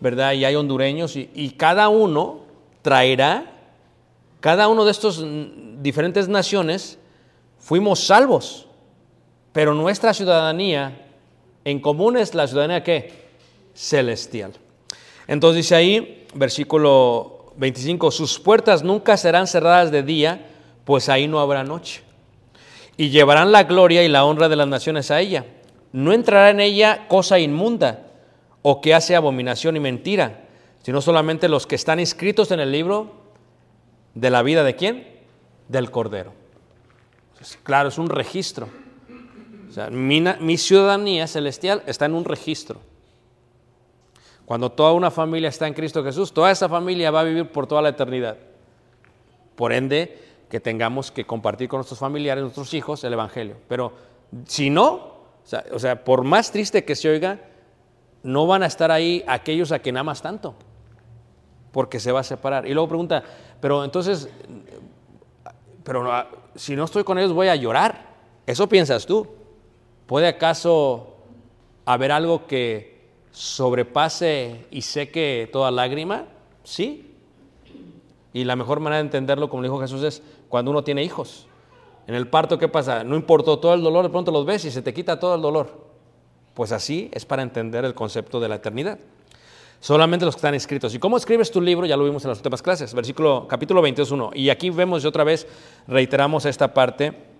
¿verdad? 0.00 0.32
Y 0.32 0.44
hay 0.44 0.54
hondureños, 0.56 1.16
y, 1.16 1.54
cada 1.56 1.88
uno 1.88 2.40
traerá, 2.82 3.46
cada 4.40 4.66
uno 4.68 4.84
de 4.84 4.90
estos 4.90 5.24
diferentes 5.80 6.28
naciones, 6.28 6.98
fuimos 7.58 8.04
salvos. 8.04 8.66
Pero 9.52 9.74
nuestra 9.74 10.12
ciudadanía 10.12 11.06
en 11.64 11.78
común 11.80 12.16
es 12.16 12.34
la 12.34 12.46
ciudadanía 12.46 12.82
qué? 12.82 13.12
Celestial. 13.74 14.52
Entonces 15.28 15.56
dice 15.64 15.74
ahí, 15.76 16.26
versículo 16.34 17.31
25, 17.56 18.10
sus 18.10 18.38
puertas 18.38 18.82
nunca 18.82 19.16
serán 19.16 19.46
cerradas 19.46 19.90
de 19.90 20.02
día, 20.02 20.46
pues 20.84 21.08
ahí 21.08 21.28
no 21.28 21.40
habrá 21.40 21.64
noche. 21.64 22.02
Y 22.96 23.10
llevarán 23.10 23.52
la 23.52 23.64
gloria 23.64 24.02
y 24.02 24.08
la 24.08 24.24
honra 24.24 24.48
de 24.48 24.56
las 24.56 24.68
naciones 24.68 25.10
a 25.10 25.20
ella. 25.20 25.46
No 25.92 26.12
entrará 26.12 26.50
en 26.50 26.60
ella 26.60 27.06
cosa 27.08 27.38
inmunda 27.38 28.06
o 28.62 28.80
que 28.80 28.94
hace 28.94 29.16
abominación 29.16 29.76
y 29.76 29.80
mentira, 29.80 30.44
sino 30.82 31.00
solamente 31.00 31.48
los 31.48 31.66
que 31.66 31.74
están 31.74 32.00
inscritos 32.00 32.50
en 32.50 32.60
el 32.60 32.72
libro 32.72 33.12
de 34.14 34.30
la 34.30 34.42
vida 34.42 34.64
de 34.64 34.76
quién? 34.76 35.06
Del 35.68 35.90
Cordero. 35.90 36.32
Claro, 37.62 37.88
es 37.88 37.98
un 37.98 38.08
registro. 38.08 38.68
O 39.68 39.72
sea, 39.72 39.88
mi 39.90 40.58
ciudadanía 40.58 41.26
celestial 41.26 41.82
está 41.86 42.06
en 42.06 42.14
un 42.14 42.24
registro. 42.24 42.80
Cuando 44.44 44.70
toda 44.70 44.92
una 44.92 45.10
familia 45.10 45.48
está 45.48 45.66
en 45.66 45.74
Cristo 45.74 46.02
Jesús, 46.02 46.32
toda 46.32 46.50
esa 46.50 46.68
familia 46.68 47.10
va 47.10 47.20
a 47.20 47.24
vivir 47.24 47.50
por 47.50 47.66
toda 47.66 47.82
la 47.82 47.90
eternidad. 47.90 48.36
Por 49.54 49.72
ende, 49.72 50.18
que 50.52 50.60
tengamos 50.60 51.10
que 51.10 51.24
compartir 51.24 51.68
con 51.68 51.78
nuestros 51.78 51.98
familiares, 51.98 52.42
nuestros 52.42 52.74
hijos, 52.74 53.02
el 53.04 53.12
Evangelio. 53.14 53.56
Pero 53.68 53.92
si 54.46 54.68
no, 54.68 55.14
o 55.72 55.78
sea, 55.78 56.04
por 56.04 56.24
más 56.24 56.50
triste 56.50 56.84
que 56.84 56.94
se 56.94 57.08
oiga, 57.08 57.40
no 58.22 58.46
van 58.46 58.62
a 58.62 58.66
estar 58.66 58.90
ahí 58.90 59.24
aquellos 59.26 59.72
a 59.72 59.78
quien 59.78 59.96
amas 59.96 60.20
tanto, 60.22 60.54
porque 61.72 61.98
se 61.98 62.12
va 62.12 62.20
a 62.20 62.24
separar. 62.24 62.66
Y 62.66 62.74
luego 62.74 62.88
pregunta, 62.88 63.22
pero 63.60 63.84
entonces, 63.84 64.28
pero 65.84 66.12
ah, 66.12 66.28
si 66.54 66.76
no 66.76 66.84
estoy 66.84 67.04
con 67.04 67.18
ellos 67.18 67.32
voy 67.32 67.48
a 67.48 67.56
llorar. 67.56 68.12
Eso 68.46 68.68
piensas 68.68 69.06
tú. 69.06 69.26
¿Puede 70.06 70.28
acaso 70.28 71.16
haber 71.86 72.12
algo 72.12 72.46
que 72.46 72.91
sobrepase 73.32 74.66
y 74.70 74.82
seque 74.82 75.48
toda 75.52 75.70
lágrima? 75.70 76.26
Sí. 76.62 77.10
Y 78.32 78.44
la 78.44 78.56
mejor 78.56 78.80
manera 78.80 78.98
de 78.98 79.06
entenderlo, 79.06 79.48
como 79.48 79.62
dijo 79.62 79.80
Jesús, 79.80 80.02
es 80.02 80.22
cuando 80.48 80.70
uno 80.70 80.84
tiene 80.84 81.02
hijos. 81.02 81.46
En 82.06 82.14
el 82.14 82.28
parto, 82.28 82.58
¿qué 82.58 82.68
pasa? 82.68 83.04
No 83.04 83.16
importó 83.16 83.58
todo 83.58 83.74
el 83.74 83.82
dolor, 83.82 84.04
de 84.04 84.10
pronto 84.10 84.30
los 84.30 84.46
ves 84.46 84.64
y 84.64 84.70
se 84.70 84.82
te 84.82 84.94
quita 84.94 85.18
todo 85.18 85.34
el 85.34 85.42
dolor. 85.42 85.86
Pues 86.54 86.72
así 86.72 87.10
es 87.12 87.24
para 87.24 87.42
entender 87.42 87.84
el 87.84 87.94
concepto 87.94 88.40
de 88.40 88.48
la 88.48 88.56
eternidad. 88.56 88.98
Solamente 89.80 90.24
los 90.24 90.34
que 90.34 90.38
están 90.38 90.54
escritos. 90.54 90.94
¿Y 90.94 90.98
cómo 90.98 91.16
escribes 91.16 91.50
tu 91.50 91.60
libro? 91.60 91.86
Ya 91.86 91.96
lo 91.96 92.04
vimos 92.04 92.24
en 92.24 92.28
las 92.28 92.38
últimas 92.38 92.62
clases. 92.62 92.94
Versículo, 92.94 93.46
capítulo 93.48 93.82
22.1. 93.82 94.30
Y 94.34 94.50
aquí 94.50 94.70
vemos 94.70 95.02
y 95.02 95.06
otra 95.06 95.24
vez 95.24 95.46
reiteramos 95.88 96.44
esta 96.44 96.72
parte 96.72 97.31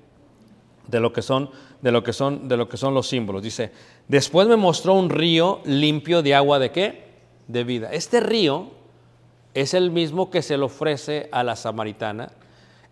de 0.86 1.00
lo 1.00 1.12
que 1.12 1.22
son, 1.22 1.50
de 1.80 1.92
lo 1.92 2.02
que 2.02 2.12
son, 2.12 2.48
de 2.48 2.56
lo 2.56 2.68
que 2.68 2.76
son 2.76 2.94
los 2.94 3.08
símbolos. 3.08 3.42
Dice, 3.42 3.72
después 4.08 4.46
me 4.48 4.56
mostró 4.56 4.94
un 4.94 5.10
río 5.10 5.60
limpio 5.64 6.22
de 6.22 6.34
agua 6.34 6.58
de 6.58 6.70
qué? 6.70 7.04
De 7.48 7.64
vida. 7.64 7.90
Este 7.92 8.20
río 8.20 8.70
es 9.54 9.74
el 9.74 9.90
mismo 9.90 10.30
que 10.30 10.42
se 10.42 10.56
le 10.56 10.64
ofrece 10.64 11.28
a 11.32 11.42
la 11.42 11.56
samaritana. 11.56 12.32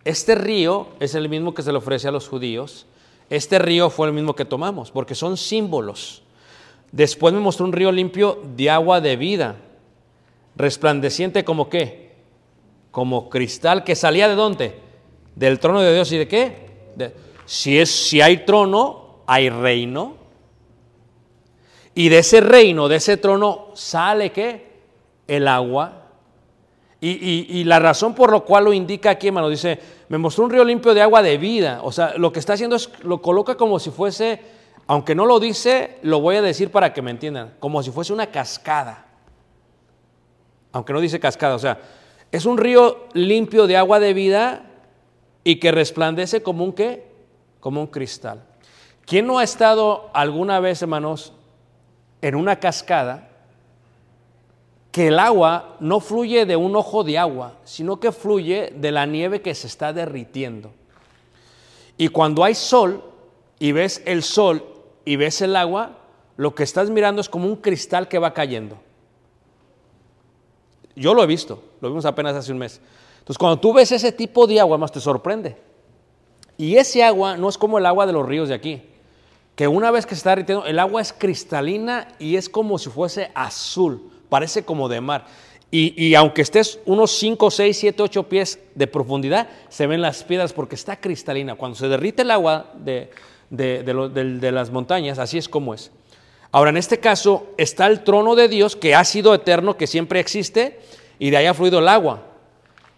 Este 0.04 0.34
río 0.34 0.88
es 1.00 1.14
el 1.14 1.28
mismo 1.28 1.54
que 1.54 1.62
se 1.62 1.72
le 1.72 1.78
ofrece 1.78 2.08
a 2.08 2.10
los 2.10 2.28
judíos. 2.28 2.86
Este 3.28 3.58
río 3.58 3.90
fue 3.90 4.08
el 4.08 4.12
mismo 4.12 4.34
que 4.34 4.44
tomamos, 4.44 4.90
porque 4.90 5.14
son 5.14 5.36
símbolos. 5.36 6.22
Después 6.92 7.32
me 7.32 7.40
mostró 7.40 7.64
un 7.66 7.72
río 7.72 7.92
limpio 7.92 8.42
de 8.56 8.68
agua 8.70 9.00
de 9.00 9.16
vida, 9.16 9.56
resplandeciente 10.56 11.44
como 11.44 11.68
qué? 11.68 12.10
Como 12.90 13.30
cristal 13.30 13.84
que 13.84 13.94
salía 13.94 14.28
de 14.28 14.34
dónde? 14.34 14.74
Del 15.36 15.60
trono 15.60 15.80
de 15.80 15.94
Dios 15.94 16.10
y 16.12 16.18
de 16.18 16.28
qué? 16.28 16.70
De- 16.96 17.14
si, 17.52 17.80
es, 17.80 17.90
si 17.90 18.20
hay 18.20 18.44
trono, 18.44 19.22
hay 19.26 19.50
reino. 19.50 20.14
Y 21.96 22.08
de 22.08 22.18
ese 22.18 22.40
reino, 22.40 22.86
de 22.86 22.94
ese 22.96 23.16
trono, 23.16 23.70
sale 23.74 24.30
qué? 24.30 24.70
El 25.26 25.48
agua. 25.48 26.04
Y, 27.00 27.10
y- 27.10 27.46
y 27.58 27.64
la 27.64 27.80
razón 27.80 28.14
por 28.14 28.32
la 28.32 28.38
cual 28.38 28.66
lo 28.66 28.72
indica 28.72 29.10
aquí, 29.10 29.26
hermano, 29.26 29.48
dice, 29.48 29.80
me 30.08 30.16
mostró 30.16 30.44
un 30.44 30.50
río 30.50 30.62
limpio 30.64 30.94
de 30.94 31.02
agua 31.02 31.22
de 31.24 31.38
vida. 31.38 31.80
O 31.82 31.90
sea, 31.90 32.14
lo 32.16 32.32
que 32.32 32.38
está 32.38 32.52
haciendo 32.52 32.76
es, 32.76 32.88
lo 33.02 33.20
coloca 33.20 33.56
como 33.56 33.80
si 33.80 33.90
fuese, 33.90 34.40
aunque 34.86 35.16
no 35.16 35.26
lo 35.26 35.40
dice, 35.40 35.98
lo 36.02 36.20
voy 36.20 36.36
a 36.36 36.42
decir 36.42 36.70
para 36.70 36.92
que 36.92 37.02
me 37.02 37.10
entiendan, 37.10 37.54
como 37.58 37.82
si 37.82 37.90
fuese 37.90 38.12
una 38.12 38.26
cascada. 38.28 39.06
Aunque 40.70 40.92
no 40.92 41.00
dice 41.00 41.18
cascada, 41.18 41.56
o 41.56 41.58
sea, 41.58 41.80
es 42.30 42.46
un 42.46 42.58
río 42.58 43.08
limpio 43.12 43.66
de 43.66 43.76
agua 43.76 43.98
de 43.98 44.14
vida 44.14 44.66
y 45.42 45.56
que 45.56 45.72
resplandece 45.72 46.44
como 46.44 46.62
un 46.64 46.72
qué? 46.74 47.09
Como 47.60 47.80
un 47.80 47.86
cristal. 47.86 48.42
¿Quién 49.06 49.26
no 49.26 49.38
ha 49.38 49.44
estado 49.44 50.10
alguna 50.12 50.60
vez, 50.60 50.82
hermanos, 50.82 51.32
en 52.22 52.34
una 52.34 52.60
cascada 52.60 53.28
que 54.92 55.08
el 55.08 55.18
agua 55.18 55.76
no 55.80 56.00
fluye 56.00 56.46
de 56.46 56.56
un 56.56 56.74
ojo 56.74 57.04
de 57.04 57.18
agua, 57.18 57.54
sino 57.64 58.00
que 58.00 58.12
fluye 58.12 58.72
de 58.76 58.92
la 58.92 59.06
nieve 59.06 59.42
que 59.42 59.54
se 59.54 59.66
está 59.66 59.92
derritiendo? 59.92 60.72
Y 61.96 62.08
cuando 62.08 62.44
hay 62.44 62.54
sol 62.54 63.02
y 63.58 63.72
ves 63.72 64.02
el 64.06 64.22
sol 64.22 64.64
y 65.04 65.16
ves 65.16 65.42
el 65.42 65.54
agua, 65.56 65.98
lo 66.36 66.54
que 66.54 66.62
estás 66.62 66.88
mirando 66.88 67.20
es 67.20 67.28
como 67.28 67.46
un 67.46 67.56
cristal 67.56 68.08
que 68.08 68.18
va 68.18 68.32
cayendo. 68.32 68.78
Yo 70.96 71.14
lo 71.14 71.22
he 71.22 71.26
visto, 71.26 71.62
lo 71.80 71.88
vimos 71.88 72.04
apenas 72.04 72.34
hace 72.36 72.52
un 72.52 72.58
mes. 72.58 72.80
Entonces, 73.18 73.38
cuando 73.38 73.58
tú 73.60 73.72
ves 73.72 73.92
ese 73.92 74.12
tipo 74.12 74.46
de 74.46 74.60
agua, 74.60 74.78
más 74.78 74.92
te 74.92 75.00
sorprende. 75.00 75.56
Y 76.60 76.76
ese 76.76 77.02
agua 77.02 77.38
no 77.38 77.48
es 77.48 77.56
como 77.56 77.78
el 77.78 77.86
agua 77.86 78.04
de 78.06 78.12
los 78.12 78.26
ríos 78.26 78.50
de 78.50 78.54
aquí, 78.54 78.82
que 79.56 79.66
una 79.66 79.90
vez 79.90 80.04
que 80.04 80.14
se 80.14 80.18
está 80.18 80.30
derritiendo, 80.30 80.66
el 80.66 80.78
agua 80.78 81.00
es 81.00 81.10
cristalina 81.14 82.08
y 82.18 82.36
es 82.36 82.50
como 82.50 82.78
si 82.78 82.90
fuese 82.90 83.30
azul, 83.34 84.10
parece 84.28 84.62
como 84.62 84.86
de 84.86 85.00
mar. 85.00 85.24
Y, 85.70 85.94
y 86.04 86.14
aunque 86.16 86.42
estés 86.42 86.78
unos 86.84 87.12
5, 87.12 87.50
6, 87.50 87.78
7, 87.78 88.02
8 88.02 88.28
pies 88.28 88.58
de 88.74 88.86
profundidad, 88.86 89.48
se 89.70 89.86
ven 89.86 90.02
las 90.02 90.22
piedras 90.22 90.52
porque 90.52 90.74
está 90.74 91.00
cristalina. 91.00 91.54
Cuando 91.54 91.78
se 91.78 91.88
derrite 91.88 92.20
el 92.22 92.30
agua 92.30 92.66
de, 92.74 93.08
de- 93.48 93.82
de 93.82 94.24
de 94.38 94.52
las 94.52 94.70
montañas, 94.70 95.18
así 95.18 95.38
es 95.38 95.48
como 95.48 95.72
es. 95.72 95.90
Ahora, 96.52 96.68
en 96.68 96.76
este 96.76 97.00
caso 97.00 97.46
está 97.56 97.86
el 97.86 98.04
trono 98.04 98.34
de 98.34 98.48
Dios 98.48 98.76
que 98.76 98.94
ha 98.94 99.04
sido 99.04 99.32
eterno, 99.32 99.78
que 99.78 99.86
siempre 99.86 100.20
existe, 100.20 100.78
y 101.18 101.30
de 101.30 101.38
ahí 101.38 101.46
ha 101.46 101.54
fluido 101.54 101.78
el 101.78 101.88
agua. 101.88 102.22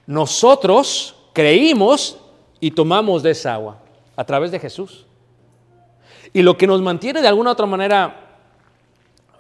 Nosotros 0.06 1.14
creímos 1.32 2.18
y 2.62 2.70
tomamos 2.70 3.24
de 3.24 3.32
esa 3.32 3.54
agua 3.54 3.78
a 4.14 4.24
través 4.24 4.52
de 4.52 4.60
Jesús. 4.60 5.04
Y 6.32 6.42
lo 6.42 6.56
que 6.56 6.68
nos 6.68 6.80
mantiene 6.80 7.20
de 7.20 7.26
alguna 7.26 7.50
otra 7.50 7.66
manera 7.66 8.38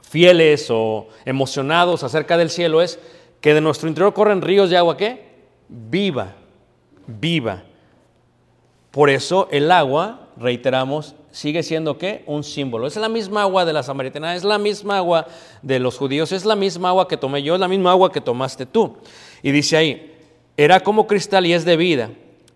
fieles 0.02 0.66
o 0.70 1.06
emocionados 1.24 2.02
acerca 2.02 2.36
del 2.36 2.50
cielo 2.50 2.82
es 2.82 2.98
que 3.40 3.54
de 3.54 3.60
nuestro 3.60 3.88
interior 3.88 4.12
corren 4.12 4.42
ríos 4.42 4.70
de 4.70 4.76
agua 4.76 4.96
¿qué? 4.96 5.36
Viva, 5.68 6.34
viva. 7.06 7.62
Por 8.90 9.08
eso 9.08 9.46
el 9.52 9.70
agua, 9.70 10.26
reiteramos, 10.36 11.14
sigue 11.30 11.62
siendo 11.62 11.98
qué? 11.98 12.24
Un 12.26 12.42
símbolo. 12.42 12.88
Es 12.88 12.96
la 12.96 13.08
misma 13.08 13.42
agua 13.42 13.64
de 13.64 13.72
la 13.72 13.84
samaritana, 13.84 14.34
es 14.34 14.42
la 14.42 14.58
misma 14.58 14.96
agua 14.96 15.28
de 15.62 15.78
los 15.78 15.96
judíos, 15.96 16.32
es 16.32 16.44
la 16.44 16.56
misma 16.56 16.88
agua 16.88 17.06
que 17.06 17.16
tomé 17.16 17.44
yo, 17.44 17.54
es 17.54 17.60
la 17.60 17.68
misma 17.68 17.92
agua 17.92 18.10
que 18.10 18.20
tomaste 18.20 18.66
tú. 18.66 18.96
Y 19.44 19.52
dice 19.52 19.76
ahí, 19.76 20.12
era 20.56 20.80
como 20.80 21.06
cristal 21.06 21.46
y 21.46 21.52
es 21.52 21.64
de 21.64 21.76
vida. 21.76 22.10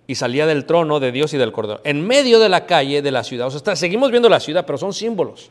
Y 0.06 0.14
salía 0.14 0.46
del 0.46 0.66
trono 0.66 1.00
de 1.00 1.12
Dios 1.12 1.34
y 1.34 1.38
del 1.38 1.52
Cordero. 1.52 1.80
En 1.84 2.06
medio 2.06 2.38
de 2.38 2.48
la 2.48 2.66
calle 2.66 3.02
de 3.02 3.10
la 3.10 3.24
ciudad. 3.24 3.48
O 3.48 3.50
sea, 3.50 3.74
seguimos 3.74 4.10
viendo 4.10 4.28
la 4.28 4.40
ciudad, 4.40 4.64
pero 4.64 4.78
son 4.78 4.92
símbolos. 4.92 5.50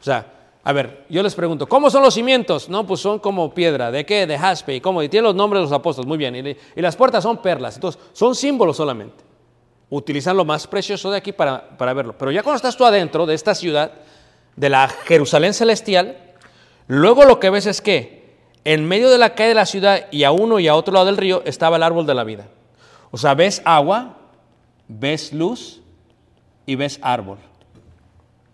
O 0.00 0.04
sea, 0.04 0.26
a 0.64 0.72
ver, 0.72 1.04
yo 1.08 1.22
les 1.22 1.34
pregunto, 1.34 1.68
¿cómo 1.68 1.90
son 1.90 2.02
los 2.02 2.14
cimientos? 2.14 2.68
No, 2.68 2.86
pues 2.86 3.00
son 3.00 3.18
como 3.18 3.52
piedra. 3.52 3.90
¿De 3.90 4.06
qué? 4.06 4.26
De 4.26 4.38
jaspe. 4.38 4.74
¿Y 4.74 4.80
cómo? 4.80 5.02
Y 5.02 5.08
tiene 5.08 5.26
los 5.26 5.34
nombres 5.34 5.60
de 5.60 5.64
los 5.64 5.72
apóstoles. 5.72 6.08
Muy 6.08 6.18
bien. 6.18 6.34
Y, 6.34 6.56
y 6.76 6.80
las 6.80 6.96
puertas 6.96 7.22
son 7.22 7.42
perlas. 7.42 7.74
Entonces, 7.74 8.00
son 8.12 8.34
símbolos 8.34 8.76
solamente. 8.76 9.24
Utilizan 9.90 10.36
lo 10.36 10.44
más 10.44 10.66
precioso 10.66 11.10
de 11.10 11.18
aquí 11.18 11.32
para, 11.32 11.76
para 11.76 11.92
verlo. 11.92 12.14
Pero 12.16 12.30
ya 12.30 12.42
cuando 12.42 12.56
estás 12.56 12.76
tú 12.76 12.86
adentro 12.86 13.26
de 13.26 13.34
esta 13.34 13.54
ciudad, 13.54 13.92
de 14.56 14.68
la 14.68 14.88
Jerusalén 14.88 15.54
celestial, 15.54 16.16
luego 16.86 17.24
lo 17.24 17.40
que 17.40 17.50
ves 17.50 17.66
es 17.66 17.80
que 17.80 18.22
en 18.64 18.86
medio 18.86 19.10
de 19.10 19.18
la 19.18 19.34
calle 19.34 19.50
de 19.50 19.54
la 19.54 19.66
ciudad 19.66 20.06
y 20.10 20.24
a 20.24 20.30
uno 20.30 20.60
y 20.60 20.68
a 20.68 20.74
otro 20.74 20.94
lado 20.94 21.06
del 21.06 21.16
río 21.16 21.42
estaba 21.44 21.76
el 21.76 21.82
árbol 21.82 22.06
de 22.06 22.14
la 22.14 22.24
vida. 22.24 22.48
O 23.12 23.18
sea, 23.18 23.34
ves 23.34 23.62
agua, 23.64 24.16
ves 24.88 25.32
luz 25.32 25.80
y 26.66 26.74
ves 26.74 26.98
árbol. 27.02 27.38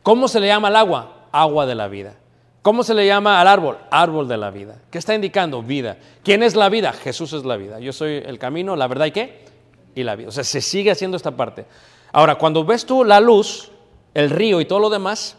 ¿Cómo 0.03 0.29
se 0.29 0.41
le 0.41 0.49
llama 0.49 0.69
al 0.69 0.77
agua? 0.77 1.29
Agua 1.33 1.65
de 1.65 1.75
la 1.75 1.89
vida. 1.89 2.17
¿Cómo 2.63 2.83
se 2.83 2.93
le 2.93 3.07
llama 3.07 3.41
al 3.41 3.47
árbol? 3.47 3.79
Árbol 3.91 4.27
de 4.27 4.37
la 4.37 4.51
vida. 4.51 4.83
¿Qué 4.91 4.99
está 4.99 5.15
indicando? 5.15 5.63
Vida. 5.63 5.97
¿Quién 6.25 6.43
es 6.43 6.57
la 6.57 6.69
vida? 6.69 6.93
Jesús 6.93 7.33
es 7.33 7.45
la 7.45 7.57
vida. 7.57 7.79
Yo 7.79 7.93
soy 7.93 8.17
el 8.17 8.39
camino, 8.39 8.75
la 8.75 8.89
verdad 8.89 9.07
y 9.07 9.13
qué? 9.13 9.45
Y 9.95 10.03
la 10.03 10.17
vida. 10.17 10.29
O 10.29 10.33
sea, 10.33 10.45
se 10.45 10.61
sigue 10.61 10.91
haciendo 10.91 11.17
esta 11.17 11.31
parte. 11.31 11.65
Ahora, 12.13 12.35
cuando 12.35 12.65
ves 12.65 12.85
tú 12.85 13.05
la 13.05 13.21
luz, 13.21 13.71
el 14.13 14.31
río 14.31 14.61
y 14.61 14.65
todo 14.65 14.81
lo 14.81 14.91
demás, 14.91 15.37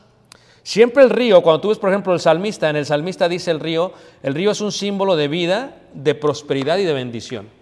siempre 0.64 1.04
el 1.04 1.10
río, 1.10 1.44
cuando 1.44 1.60
tú 1.60 1.70
ves, 1.70 1.78
por 1.78 1.90
ejemplo, 1.90 2.14
el 2.14 2.22
salmista, 2.22 2.70
en 2.70 2.78
el 2.78 2.86
salmista 2.86 3.28
dice 3.28 3.52
el 3.52 3.60
río, 3.60 3.92
el 4.24 4.34
río 4.34 4.52
es 4.52 4.62
un 4.62 4.72
símbolo 4.72 5.18
de 5.18 5.28
vida, 5.28 5.76
de 5.94 6.16
prosperidad 6.16 6.78
y 6.78 6.86
de 6.86 6.94
bendición. 6.94 7.59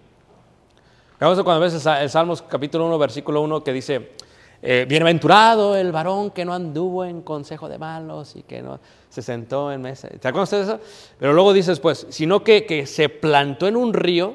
Cuando 1.18 1.60
ves 1.60 1.74
el 1.74 1.80
Sa- 1.80 2.02
el 2.02 2.10
Salmos 2.10 2.42
capítulo 2.42 2.86
1, 2.86 2.98
versículo 2.98 3.40
1, 3.42 3.64
que 3.64 3.72
dice, 3.72 4.12
eh, 4.62 4.86
bienaventurado 4.88 5.76
el 5.76 5.90
varón 5.90 6.30
que 6.30 6.44
no 6.44 6.54
anduvo 6.54 7.04
en 7.04 7.22
consejo 7.22 7.68
de 7.68 7.78
malos 7.78 8.36
y 8.36 8.42
que 8.42 8.62
no 8.62 8.78
se 9.08 9.22
sentó 9.22 9.72
en 9.72 9.82
mesa. 9.82 10.08
¿Te 10.08 10.28
acuerdas 10.28 10.50
de 10.50 10.60
eso? 10.62 10.80
Pero 11.18 11.32
luego 11.32 11.52
dice 11.52 11.72
después, 11.72 12.06
sino 12.10 12.44
que, 12.44 12.66
que 12.66 12.86
se 12.86 13.08
plantó 13.08 13.66
en 13.66 13.76
un 13.76 13.92
río, 13.94 14.34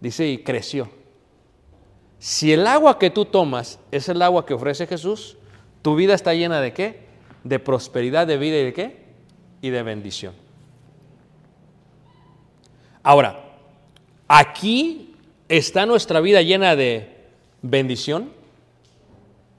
dice, 0.00 0.26
y 0.28 0.38
creció. 0.44 0.90
Si 2.18 2.52
el 2.52 2.66
agua 2.66 2.98
que 2.98 3.10
tú 3.10 3.24
tomas 3.24 3.78
es 3.90 4.08
el 4.08 4.20
agua 4.22 4.44
que 4.44 4.54
ofrece 4.54 4.86
Jesús, 4.86 5.36
tu 5.82 5.94
vida 5.94 6.14
está 6.14 6.34
llena 6.34 6.60
de 6.60 6.72
qué? 6.74 7.06
De 7.44 7.58
prosperidad, 7.58 8.26
de 8.26 8.36
vida 8.38 8.56
y 8.58 8.64
de 8.64 8.72
qué? 8.72 9.04
Y 9.62 9.70
de 9.70 9.82
bendición. 9.82 10.34
Ahora, 13.02 13.42
aquí 14.28 15.13
está 15.48 15.86
nuestra 15.86 16.20
vida 16.20 16.42
llena 16.42 16.76
de 16.76 17.14
bendición, 17.62 18.30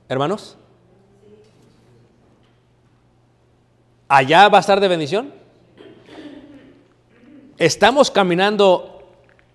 hermanos. 0.09 0.57
¿Allá 4.07 4.47
va 4.49 4.59
a 4.59 4.61
estar 4.61 4.79
de 4.79 4.87
bendición? 4.87 5.33
¿Estamos 7.57 8.11
caminando 8.11 9.09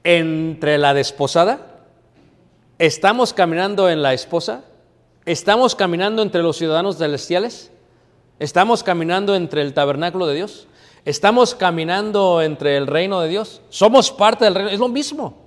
entre 0.04 0.78
la 0.78 0.94
desposada? 0.94 1.84
¿Estamos 2.78 3.32
caminando 3.32 3.90
en 3.90 4.02
la 4.02 4.14
esposa? 4.14 4.64
¿Estamos 5.26 5.74
caminando 5.74 6.22
entre 6.22 6.42
los 6.42 6.56
ciudadanos 6.56 6.96
celestiales? 6.96 7.70
¿Estamos 8.38 8.82
caminando 8.82 9.36
entre 9.36 9.62
el 9.62 9.74
tabernáculo 9.74 10.26
de 10.26 10.34
Dios? 10.34 10.66
¿Estamos 11.04 11.54
caminando 11.54 12.42
entre 12.42 12.76
el 12.76 12.86
reino 12.86 13.20
de 13.20 13.28
Dios? 13.28 13.60
Somos 13.68 14.10
parte 14.10 14.46
del 14.46 14.54
reino, 14.54 14.70
es 14.70 14.78
lo 14.78 14.88
mismo. 14.88 15.39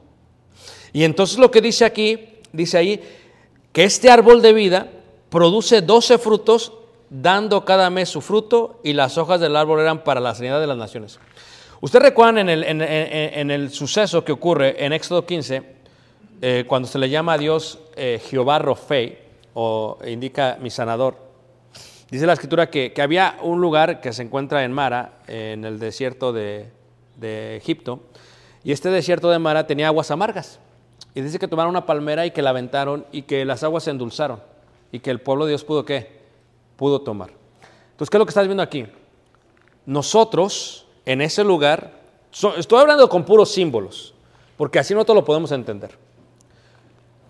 Y 0.93 1.03
entonces 1.03 1.39
lo 1.39 1.51
que 1.51 1.59
dice 1.59 1.83
aquí, 1.83 2.39
dice 2.51 2.77
ahí, 2.77 3.01
que 3.73 3.83
este 3.83 4.09
árbol 4.09 4.41
de 4.41 4.53
vida 4.53 4.87
produce 5.29 5.81
12 5.81 6.19
frutos, 6.19 6.73
dando 7.09 7.65
cada 7.65 7.89
mes 7.89 8.09
su 8.09 8.21
fruto, 8.21 8.79
y 8.83 8.93
las 8.93 9.17
hojas 9.17 9.41
del 9.41 9.55
árbol 9.55 9.79
eran 9.79 10.03
para 10.03 10.21
la 10.21 10.35
sanidad 10.35 10.61
de 10.61 10.67
las 10.67 10.77
naciones. 10.77 11.19
Ustedes 11.81 12.03
recuerdan 12.03 12.37
en 12.37 12.49
el, 12.49 12.63
en 12.63 13.51
el 13.51 13.71
suceso 13.71 14.23
que 14.23 14.31
ocurre 14.31 14.85
en 14.85 14.93
Éxodo 14.93 15.25
15, 15.25 15.73
eh, 16.45 16.65
cuando 16.67 16.89
se 16.89 16.99
le 16.99 17.09
llama 17.09 17.33
a 17.33 17.37
Dios 17.37 17.79
eh, 17.95 18.21
Jehová 18.29 18.59
Rofei, 18.59 19.17
o 19.53 19.97
indica 20.05 20.57
mi 20.59 20.69
sanador, 20.69 21.15
dice 22.11 22.25
la 22.25 22.33
escritura 22.33 22.69
que, 22.69 22.91
que 22.91 23.01
había 23.01 23.37
un 23.41 23.61
lugar 23.61 24.01
que 24.01 24.11
se 24.11 24.23
encuentra 24.23 24.63
en 24.65 24.73
Mara, 24.73 25.19
en 25.27 25.63
el 25.63 25.79
desierto 25.79 26.33
de, 26.33 26.69
de 27.15 27.55
Egipto, 27.55 28.01
y 28.63 28.73
este 28.73 28.89
desierto 28.89 29.29
de 29.29 29.39
Mara 29.39 29.67
tenía 29.67 29.87
aguas 29.87 30.11
amargas. 30.11 30.59
Y 31.15 31.21
dice 31.21 31.39
que 31.39 31.47
tomaron 31.47 31.71
una 31.71 31.85
palmera 31.85 32.25
y 32.25 32.31
que 32.31 32.41
la 32.41 32.49
aventaron 32.49 33.05
y 33.11 33.23
que 33.23 33.45
las 33.45 33.63
aguas 33.63 33.83
se 33.83 33.91
endulzaron 33.91 34.39
y 34.91 34.99
que 34.99 35.11
el 35.11 35.19
pueblo 35.19 35.45
de 35.45 35.51
Dios 35.51 35.63
pudo 35.63 35.85
qué? 35.85 36.21
Pudo 36.75 37.01
tomar. 37.01 37.31
Entonces, 37.91 38.09
¿qué 38.09 38.17
es 38.17 38.19
lo 38.19 38.25
que 38.25 38.31
estás 38.31 38.45
viendo 38.45 38.63
aquí? 38.63 38.85
Nosotros, 39.85 40.85
en 41.05 41.21
ese 41.21 41.43
lugar, 41.43 41.91
estoy 42.57 42.79
hablando 42.79 43.07
con 43.09 43.25
puros 43.25 43.51
símbolos, 43.51 44.13
porque 44.57 44.79
así 44.79 44.93
no 44.93 45.05
todo 45.05 45.15
lo 45.15 45.25
podemos 45.25 45.51
entender. 45.51 45.97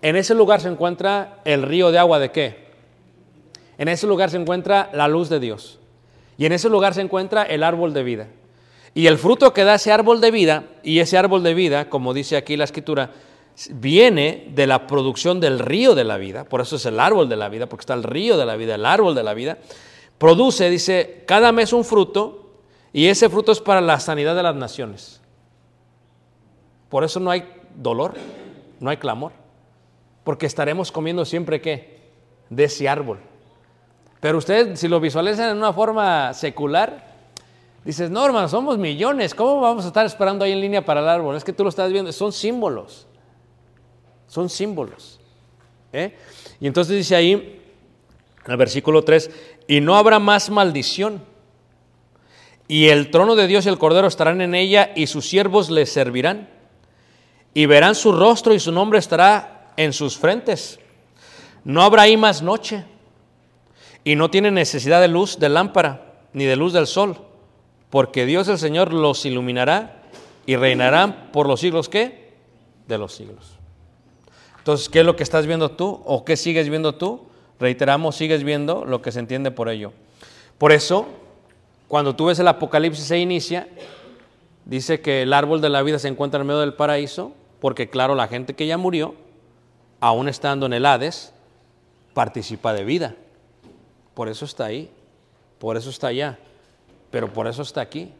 En 0.02 0.16
ese 0.16 0.34
lugar 0.34 0.60
se 0.60 0.68
encuentra 0.68 1.40
el 1.44 1.62
río 1.62 1.90
de 1.90 1.98
agua 1.98 2.18
de 2.18 2.30
qué? 2.30 2.64
En 3.78 3.88
ese 3.88 4.06
lugar 4.06 4.30
se 4.30 4.36
encuentra 4.36 4.90
la 4.92 5.08
luz 5.08 5.28
de 5.28 5.40
Dios. 5.40 5.78
Y 6.36 6.46
en 6.46 6.52
ese 6.52 6.68
lugar 6.68 6.94
se 6.94 7.00
encuentra 7.00 7.42
el 7.42 7.62
árbol 7.62 7.94
de 7.94 8.02
vida. 8.02 8.28
Y 8.94 9.06
el 9.06 9.18
fruto 9.18 9.52
que 9.52 9.64
da 9.64 9.74
ese 9.74 9.90
árbol 9.90 10.20
de 10.20 10.30
vida, 10.30 10.64
y 10.82 11.00
ese 11.00 11.18
árbol 11.18 11.42
de 11.42 11.54
vida, 11.54 11.88
como 11.88 12.14
dice 12.14 12.36
aquí 12.36 12.56
la 12.56 12.64
escritura, 12.64 13.10
viene 13.70 14.50
de 14.54 14.66
la 14.66 14.86
producción 14.86 15.40
del 15.40 15.58
río 15.58 15.94
de 15.94 16.04
la 16.04 16.16
vida, 16.16 16.44
por 16.44 16.60
eso 16.60 16.76
es 16.76 16.86
el 16.86 16.98
árbol 16.98 17.28
de 17.28 17.36
la 17.36 17.48
vida, 17.48 17.68
porque 17.68 17.82
está 17.82 17.94
el 17.94 18.02
río 18.02 18.36
de 18.36 18.46
la 18.46 18.56
vida, 18.56 18.74
el 18.74 18.86
árbol 18.86 19.14
de 19.14 19.22
la 19.22 19.34
vida, 19.34 19.58
produce, 20.18 20.70
dice, 20.70 21.24
cada 21.26 21.52
mes 21.52 21.72
un 21.72 21.84
fruto, 21.84 22.44
y 22.92 23.06
ese 23.06 23.28
fruto 23.28 23.52
es 23.52 23.60
para 23.60 23.80
la 23.80 23.98
sanidad 23.98 24.36
de 24.36 24.42
las 24.42 24.54
naciones. 24.54 25.20
Por 26.88 27.02
eso 27.02 27.18
no 27.18 27.30
hay 27.30 27.44
dolor, 27.74 28.14
no 28.78 28.90
hay 28.90 28.98
clamor. 28.98 29.32
Porque 30.22 30.46
estaremos 30.46 30.92
comiendo 30.92 31.24
siempre 31.24 31.60
qué? 31.60 31.98
De 32.48 32.64
ese 32.64 32.88
árbol. 32.88 33.18
Pero 34.20 34.38
ustedes, 34.38 34.78
si 34.78 34.86
lo 34.86 35.00
visualizan 35.00 35.50
en 35.50 35.56
una 35.56 35.72
forma 35.72 36.32
secular, 36.32 37.04
dices, 37.84 38.10
no, 38.10 38.24
hermano, 38.24 38.48
somos 38.48 38.78
millones. 38.78 39.34
¿Cómo 39.34 39.60
vamos 39.60 39.84
a 39.84 39.88
estar 39.88 40.06
esperando 40.06 40.44
ahí 40.44 40.52
en 40.52 40.60
línea 40.60 40.84
para 40.84 41.00
el 41.00 41.08
árbol? 41.08 41.36
Es 41.36 41.42
que 41.42 41.52
tú 41.52 41.64
lo 41.64 41.68
estás 41.68 41.90
viendo. 41.92 42.12
Son 42.12 42.32
símbolos. 42.32 43.08
Son 44.34 44.50
símbolos. 44.50 45.20
¿eh? 45.92 46.12
Y 46.58 46.66
entonces 46.66 46.96
dice 46.96 47.14
ahí, 47.14 47.34
en 48.44 48.50
el 48.50 48.56
versículo 48.56 49.04
3, 49.04 49.30
y 49.68 49.80
no 49.80 49.94
habrá 49.94 50.18
más 50.18 50.50
maldición. 50.50 51.22
Y 52.66 52.88
el 52.88 53.12
trono 53.12 53.36
de 53.36 53.46
Dios 53.46 53.64
y 53.64 53.68
el 53.68 53.78
Cordero 53.78 54.08
estarán 54.08 54.40
en 54.40 54.56
ella 54.56 54.90
y 54.96 55.06
sus 55.06 55.28
siervos 55.28 55.70
le 55.70 55.86
servirán. 55.86 56.48
Y 57.54 57.66
verán 57.66 57.94
su 57.94 58.10
rostro 58.10 58.52
y 58.52 58.58
su 58.58 58.72
nombre 58.72 58.98
estará 58.98 59.72
en 59.76 59.92
sus 59.92 60.18
frentes. 60.18 60.80
No 61.62 61.82
habrá 61.82 62.02
ahí 62.02 62.16
más 62.16 62.42
noche. 62.42 62.84
Y 64.02 64.16
no 64.16 64.30
tienen 64.30 64.54
necesidad 64.54 65.00
de 65.00 65.06
luz 65.06 65.38
de 65.38 65.48
lámpara 65.48 66.16
ni 66.32 66.44
de 66.44 66.56
luz 66.56 66.72
del 66.72 66.88
sol. 66.88 67.18
Porque 67.88 68.26
Dios 68.26 68.48
el 68.48 68.58
Señor 68.58 68.92
los 68.92 69.24
iluminará 69.26 70.02
y 70.44 70.56
reinarán 70.56 71.30
por 71.30 71.46
los 71.46 71.60
siglos 71.60 71.88
¿qué? 71.88 72.34
De 72.88 72.98
los 72.98 73.14
siglos. 73.14 73.53
Entonces, 74.64 74.88
¿qué 74.88 75.00
es 75.00 75.04
lo 75.04 75.14
que 75.14 75.22
estás 75.22 75.46
viendo 75.46 75.72
tú 75.72 76.00
o 76.06 76.24
qué 76.24 76.38
sigues 76.38 76.70
viendo 76.70 76.94
tú? 76.94 77.20
Reiteramos, 77.60 78.16
sigues 78.16 78.42
viendo 78.44 78.86
lo 78.86 79.02
que 79.02 79.12
se 79.12 79.18
entiende 79.18 79.50
por 79.50 79.68
ello. 79.68 79.92
Por 80.56 80.72
eso, 80.72 81.04
cuando 81.86 82.16
tú 82.16 82.24
ves 82.24 82.38
el 82.38 82.48
Apocalipsis 82.48 83.04
se 83.04 83.18
inicia, 83.18 83.68
dice 84.64 85.02
que 85.02 85.20
el 85.20 85.34
árbol 85.34 85.60
de 85.60 85.68
la 85.68 85.82
vida 85.82 85.98
se 85.98 86.08
encuentra 86.08 86.40
en 86.40 86.46
medio 86.46 86.60
del 86.60 86.72
paraíso, 86.72 87.32
porque 87.60 87.90
claro, 87.90 88.14
la 88.14 88.26
gente 88.26 88.54
que 88.54 88.66
ya 88.66 88.78
murió, 88.78 89.14
aún 90.00 90.30
estando 90.30 90.64
en 90.64 90.72
el 90.72 90.86
Hades, 90.86 91.34
participa 92.14 92.72
de 92.72 92.84
vida. 92.84 93.16
Por 94.14 94.30
eso 94.30 94.46
está 94.46 94.64
ahí, 94.64 94.90
por 95.58 95.76
eso 95.76 95.90
está 95.90 96.06
allá, 96.06 96.38
pero 97.10 97.30
por 97.30 97.48
eso 97.48 97.60
está 97.60 97.82
aquí. 97.82 98.12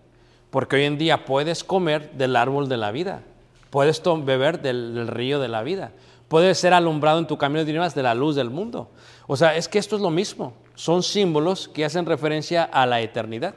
Porque 0.51 0.77
hoy 0.77 0.85
en 0.85 0.99
día 0.99 1.25
puedes 1.25 1.65
comer 1.65 2.13
del 2.13 2.37
árbol 2.37 2.69
de 2.69 2.77
la 2.77 2.91
vida, 2.91 3.23
puedes 3.71 4.03
beber 4.27 4.61
del, 4.61 4.95
del 4.95 5.09
río 5.09 5.41
de 5.41 5.49
la 5.49 5.63
vida, 5.63 5.93
puedes 6.35 6.59
ser 6.59 6.75
alumbrado 6.75 7.21
en 7.21 7.29
tu 7.29 7.39
camino 7.39 7.65
de 7.65 7.73
de 7.73 8.03
la 8.03 8.13
luz 8.13 8.35
del 8.35 8.51
mundo. 8.51 8.91
O 9.29 9.37
sea, 9.37 9.55
es 9.55 9.69
que 9.69 9.79
esto 9.79 9.95
es 9.95 10.03
lo 10.03 10.11
mismo, 10.11 10.53
son 10.75 11.05
símbolos 11.05 11.69
que 11.69 11.85
hacen 11.85 12.07
referencia 12.07 12.65
a 12.65 12.87
la 12.87 13.01
eternidad. 13.01 13.55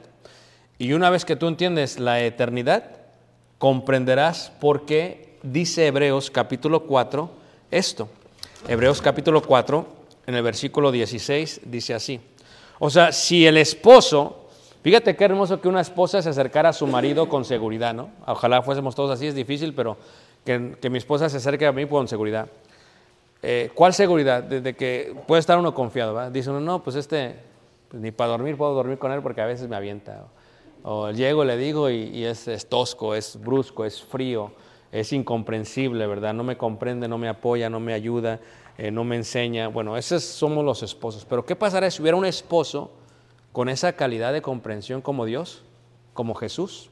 Y 0.78 0.92
una 0.92 1.10
vez 1.10 1.24
que 1.24 1.34
tú 1.34 1.48
entiendes 1.48 1.98
la 1.98 2.20
eternidad, 2.20 2.84
comprenderás 3.58 4.52
por 4.60 4.86
qué 4.86 5.40
dice 5.42 5.88
Hebreos 5.88 6.30
capítulo 6.30 6.84
4 6.84 7.28
esto. 7.72 8.08
Hebreos 8.68 9.02
capítulo 9.02 9.42
4, 9.42 9.84
en 10.28 10.36
el 10.36 10.44
versículo 10.44 10.92
16, 10.92 11.62
dice 11.64 11.94
así. 11.94 12.20
O 12.78 12.90
sea, 12.90 13.10
si 13.10 13.44
el 13.44 13.56
esposo, 13.56 14.50
fíjate 14.84 15.16
qué 15.16 15.24
hermoso 15.24 15.60
que 15.60 15.66
una 15.66 15.80
esposa 15.80 16.22
se 16.22 16.28
acercara 16.28 16.68
a 16.68 16.72
su 16.72 16.86
marido 16.86 17.28
con 17.28 17.44
seguridad, 17.44 17.92
¿no? 17.92 18.10
Ojalá 18.24 18.62
fuésemos 18.62 18.94
todos 18.94 19.10
así, 19.10 19.26
es 19.26 19.34
difícil, 19.34 19.74
pero 19.74 19.96
que, 20.44 20.76
que 20.80 20.88
mi 20.90 20.98
esposa 20.98 21.28
se 21.28 21.38
acerque 21.38 21.66
a 21.66 21.72
mí 21.72 21.84
con 21.84 22.06
seguridad. 22.06 22.46
Eh, 23.42 23.70
¿Cuál 23.74 23.94
seguridad? 23.94 24.42
Desde 24.42 24.74
que 24.74 25.14
puede 25.26 25.40
estar 25.40 25.58
uno 25.58 25.72
confiado, 25.72 26.14
¿va? 26.14 26.30
Dice 26.30 26.50
uno, 26.50 26.60
no, 26.60 26.82
pues 26.82 26.96
este, 26.96 27.36
pues 27.88 28.02
ni 28.02 28.10
para 28.10 28.30
dormir 28.30 28.56
puedo 28.56 28.74
dormir 28.74 28.98
con 28.98 29.12
él 29.12 29.22
porque 29.22 29.40
a 29.40 29.46
veces 29.46 29.68
me 29.68 29.76
avienta. 29.76 30.26
O, 30.82 31.10
llego, 31.10 31.44
le 31.44 31.56
digo 31.56 31.90
y, 31.90 32.24
es, 32.24 32.48
es, 32.48 32.68
tosco, 32.68 33.14
es 33.14 33.38
brusco, 33.40 33.84
es 33.84 34.02
frío, 34.02 34.52
es 34.90 35.12
incomprensible, 35.12 36.06
¿verdad? 36.06 36.34
No 36.34 36.44
me 36.44 36.56
comprende, 36.56 37.08
no 37.08 37.18
me 37.18 37.28
apoya, 37.28 37.70
no 37.70 37.78
me 37.80 37.92
ayuda, 37.92 38.40
eh, 38.76 38.90
no 38.90 39.04
me 39.04 39.16
enseña. 39.16 39.68
Bueno, 39.68 39.96
esos 39.96 40.24
somos 40.24 40.64
los 40.64 40.82
esposos. 40.82 41.24
Pero 41.24 41.44
¿qué 41.44 41.54
pasaría 41.54 41.90
si 41.90 42.02
hubiera 42.02 42.16
un 42.16 42.24
esposo 42.24 42.90
con 43.52 43.68
esa 43.68 43.92
calidad 43.94 44.32
de 44.32 44.42
comprensión 44.42 45.00
como 45.00 45.24
Dios, 45.26 45.62
como 46.12 46.34
Jesús? 46.34 46.90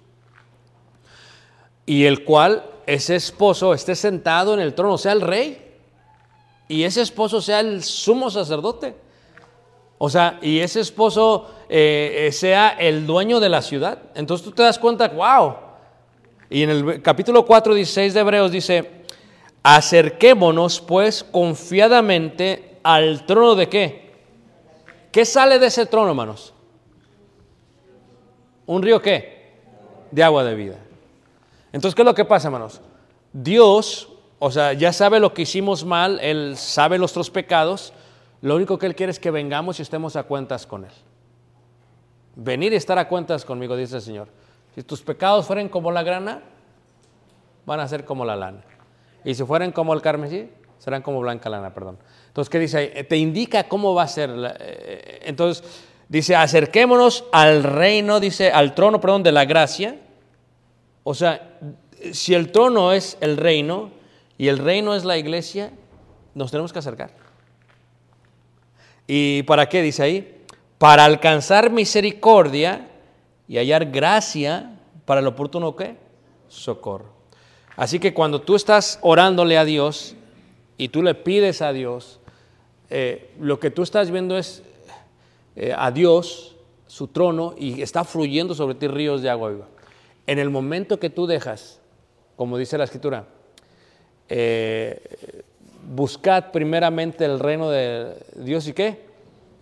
Y 1.86 2.04
el 2.04 2.24
cual 2.24 2.64
ese 2.86 3.16
esposo 3.16 3.72
esté 3.72 3.94
sentado 3.94 4.54
en 4.54 4.60
el 4.60 4.74
trono, 4.74 4.98
sea 4.98 5.12
el 5.12 5.20
rey 5.20 5.65
y 6.68 6.82
ese 6.82 7.02
esposo 7.02 7.40
sea 7.40 7.60
el 7.60 7.82
sumo 7.82 8.30
sacerdote. 8.30 8.94
O 9.98 10.10
sea, 10.10 10.38
y 10.42 10.60
ese 10.60 10.80
esposo 10.80 11.50
eh, 11.68 12.26
eh, 12.26 12.32
sea 12.32 12.70
el 12.78 13.06
dueño 13.06 13.40
de 13.40 13.48
la 13.48 13.62
ciudad. 13.62 13.98
Entonces 14.14 14.44
tú 14.44 14.52
te 14.52 14.62
das 14.62 14.78
cuenta, 14.78 15.08
wow. 15.08 15.54
Y 16.50 16.62
en 16.62 16.70
el 16.70 17.02
capítulo 17.02 17.44
4, 17.44 17.74
16 17.74 18.14
de 18.14 18.20
Hebreos 18.20 18.50
dice, 18.50 19.04
acerquémonos 19.62 20.80
pues 20.80 21.24
confiadamente 21.24 22.78
al 22.82 23.24
trono 23.26 23.54
de 23.54 23.68
qué? 23.68 24.12
¿Qué 25.10 25.24
sale 25.24 25.58
de 25.58 25.66
ese 25.66 25.86
trono, 25.86 26.10
hermanos? 26.10 26.52
¿Un 28.66 28.82
río 28.82 29.00
qué? 29.00 29.54
De 30.10 30.22
agua 30.22 30.44
de 30.44 30.54
vida. 30.54 30.76
Entonces, 31.72 31.94
¿qué 31.94 32.02
es 32.02 32.06
lo 32.06 32.14
que 32.14 32.24
pasa, 32.24 32.48
hermanos? 32.48 32.80
Dios 33.32 34.08
o 34.38 34.50
sea, 34.50 34.72
ya 34.74 34.92
sabe 34.92 35.18
lo 35.18 35.32
que 35.32 35.42
hicimos 35.42 35.84
mal, 35.84 36.20
Él 36.20 36.56
sabe 36.56 36.98
nuestros 36.98 37.30
pecados. 37.30 37.92
Lo 38.42 38.56
único 38.56 38.78
que 38.78 38.86
Él 38.86 38.94
quiere 38.94 39.10
es 39.10 39.18
que 39.18 39.30
vengamos 39.30 39.78
y 39.78 39.82
estemos 39.82 40.14
a 40.16 40.24
cuentas 40.24 40.66
con 40.66 40.84
Él. 40.84 40.92
Venir 42.34 42.72
y 42.74 42.76
estar 42.76 42.98
a 42.98 43.08
cuentas 43.08 43.44
conmigo, 43.44 43.76
dice 43.76 43.96
el 43.96 44.02
Señor. 44.02 44.28
Si 44.74 44.82
tus 44.82 45.00
pecados 45.00 45.46
fueren 45.46 45.70
como 45.70 45.90
la 45.90 46.02
grana, 46.02 46.42
van 47.64 47.80
a 47.80 47.88
ser 47.88 48.04
como 48.04 48.26
la 48.26 48.36
lana. 48.36 48.62
Y 49.24 49.34
si 49.34 49.42
fueren 49.42 49.72
como 49.72 49.94
el 49.94 50.02
carmesí, 50.02 50.50
serán 50.78 51.00
como 51.00 51.20
blanca 51.20 51.48
lana, 51.48 51.72
perdón. 51.72 51.98
Entonces, 52.28 52.50
¿qué 52.50 52.58
dice 52.58 52.78
ahí? 52.78 53.04
Te 53.04 53.16
indica 53.16 53.64
cómo 53.64 53.94
va 53.94 54.02
a 54.02 54.08
ser. 54.08 54.30
Eh, 54.60 55.20
entonces, 55.24 55.64
dice, 56.08 56.36
acerquémonos 56.36 57.24
al 57.32 57.62
reino, 57.62 58.20
dice, 58.20 58.52
al 58.52 58.74
trono, 58.74 59.00
perdón, 59.00 59.22
de 59.22 59.32
la 59.32 59.46
gracia. 59.46 59.96
O 61.04 61.14
sea, 61.14 61.58
si 62.12 62.34
el 62.34 62.52
trono 62.52 62.92
es 62.92 63.16
el 63.22 63.38
reino, 63.38 63.95
y 64.38 64.48
el 64.48 64.58
reino 64.58 64.94
es 64.94 65.04
la 65.04 65.18
iglesia, 65.18 65.72
nos 66.34 66.50
tenemos 66.50 66.72
que 66.72 66.78
acercar. 66.78 67.10
¿Y 69.06 69.42
para 69.44 69.68
qué 69.68 69.82
dice 69.82 70.02
ahí? 70.02 70.44
Para 70.78 71.04
alcanzar 71.04 71.70
misericordia 71.70 72.88
y 73.48 73.56
hallar 73.58 73.86
gracia 73.86 74.78
para 75.04 75.20
el 75.20 75.26
oportuno 75.26 75.76
qué? 75.76 75.96
Socorro. 76.48 77.16
Así 77.76 77.98
que 77.98 78.12
cuando 78.12 78.40
tú 78.40 78.56
estás 78.56 78.98
orándole 79.02 79.56
a 79.58 79.64
Dios 79.64 80.14
y 80.76 80.88
tú 80.88 81.02
le 81.02 81.14
pides 81.14 81.62
a 81.62 81.72
Dios, 81.72 82.20
eh, 82.90 83.34
lo 83.40 83.60
que 83.60 83.70
tú 83.70 83.82
estás 83.82 84.10
viendo 84.10 84.36
es 84.36 84.62
eh, 85.54 85.74
a 85.76 85.90
Dios, 85.90 86.56
su 86.86 87.08
trono, 87.08 87.54
y 87.56 87.82
está 87.82 88.04
fluyendo 88.04 88.54
sobre 88.54 88.74
ti 88.74 88.88
ríos 88.88 89.22
de 89.22 89.30
agua 89.30 89.50
viva. 89.50 89.68
En 90.26 90.38
el 90.38 90.50
momento 90.50 90.98
que 90.98 91.10
tú 91.10 91.26
dejas, 91.26 91.80
como 92.36 92.58
dice 92.58 92.78
la 92.78 92.84
escritura, 92.84 93.26
eh, 94.28 95.42
buscad 95.88 96.50
primeramente 96.50 97.24
el 97.24 97.38
reino 97.38 97.70
de 97.70 98.16
Dios 98.36 98.66
y 98.68 98.72
qué? 98.72 99.06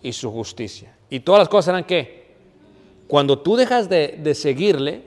Y 0.01 0.13
su 0.13 0.31
justicia. 0.31 0.95
Y 1.09 1.19
todas 1.19 1.39
las 1.39 1.49
cosas 1.49 1.65
serán 1.65 1.83
qué? 1.83 2.25
Cuando 3.07 3.39
tú 3.39 3.55
dejas 3.55 3.89
de, 3.89 4.19
de 4.21 4.33
seguirle, 4.33 5.03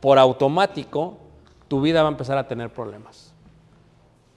por 0.00 0.18
automático, 0.18 1.18
tu 1.66 1.80
vida 1.80 2.02
va 2.02 2.08
a 2.08 2.12
empezar 2.12 2.38
a 2.38 2.46
tener 2.46 2.70
problemas. 2.70 3.32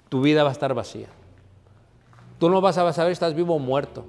Tu 0.09 0.21
vida 0.21 0.43
va 0.43 0.49
a 0.49 0.51
estar 0.53 0.73
vacía. 0.73 1.07
Tú 2.39 2.49
no 2.49 2.59
vas 2.59 2.77
a 2.77 2.93
saber 2.93 3.11
si 3.11 3.13
estás 3.13 3.35
vivo 3.35 3.55
o 3.55 3.59
muerto. 3.59 4.05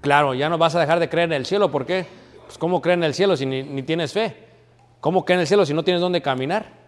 Claro, 0.00 0.34
ya 0.34 0.48
no 0.48 0.58
vas 0.58 0.74
a 0.74 0.80
dejar 0.80 0.98
de 0.98 1.08
creer 1.08 1.28
en 1.28 1.34
el 1.34 1.46
cielo. 1.46 1.70
¿Por 1.70 1.86
qué? 1.86 2.06
Pues 2.44 2.58
¿cómo 2.58 2.82
creer 2.82 2.98
en 2.98 3.04
el 3.04 3.14
cielo 3.14 3.36
si 3.36 3.46
ni, 3.46 3.82
tienes 3.82 4.12
fe? 4.12 4.36
¿Cómo 5.00 5.24
creer 5.24 5.38
en 5.38 5.40
el 5.42 5.46
cielo 5.46 5.64
si 5.64 5.72
no 5.72 5.84
tienes 5.84 6.00
dónde 6.00 6.20
caminar? 6.20 6.81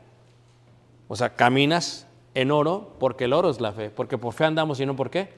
O 1.09 1.17
sea, 1.17 1.35
caminas 1.35 2.07
en 2.35 2.51
oro 2.51 2.95
porque 2.99 3.25
el 3.25 3.33
oro 3.33 3.51
es 3.51 3.61
la 3.61 3.73
fe, 3.73 3.91
porque 3.91 4.19
por 4.19 4.33
fe 4.33 4.45
andamos 4.45 4.81
y 4.81 4.87
no 4.87 4.97
por 4.97 5.11
qué, 5.11 5.29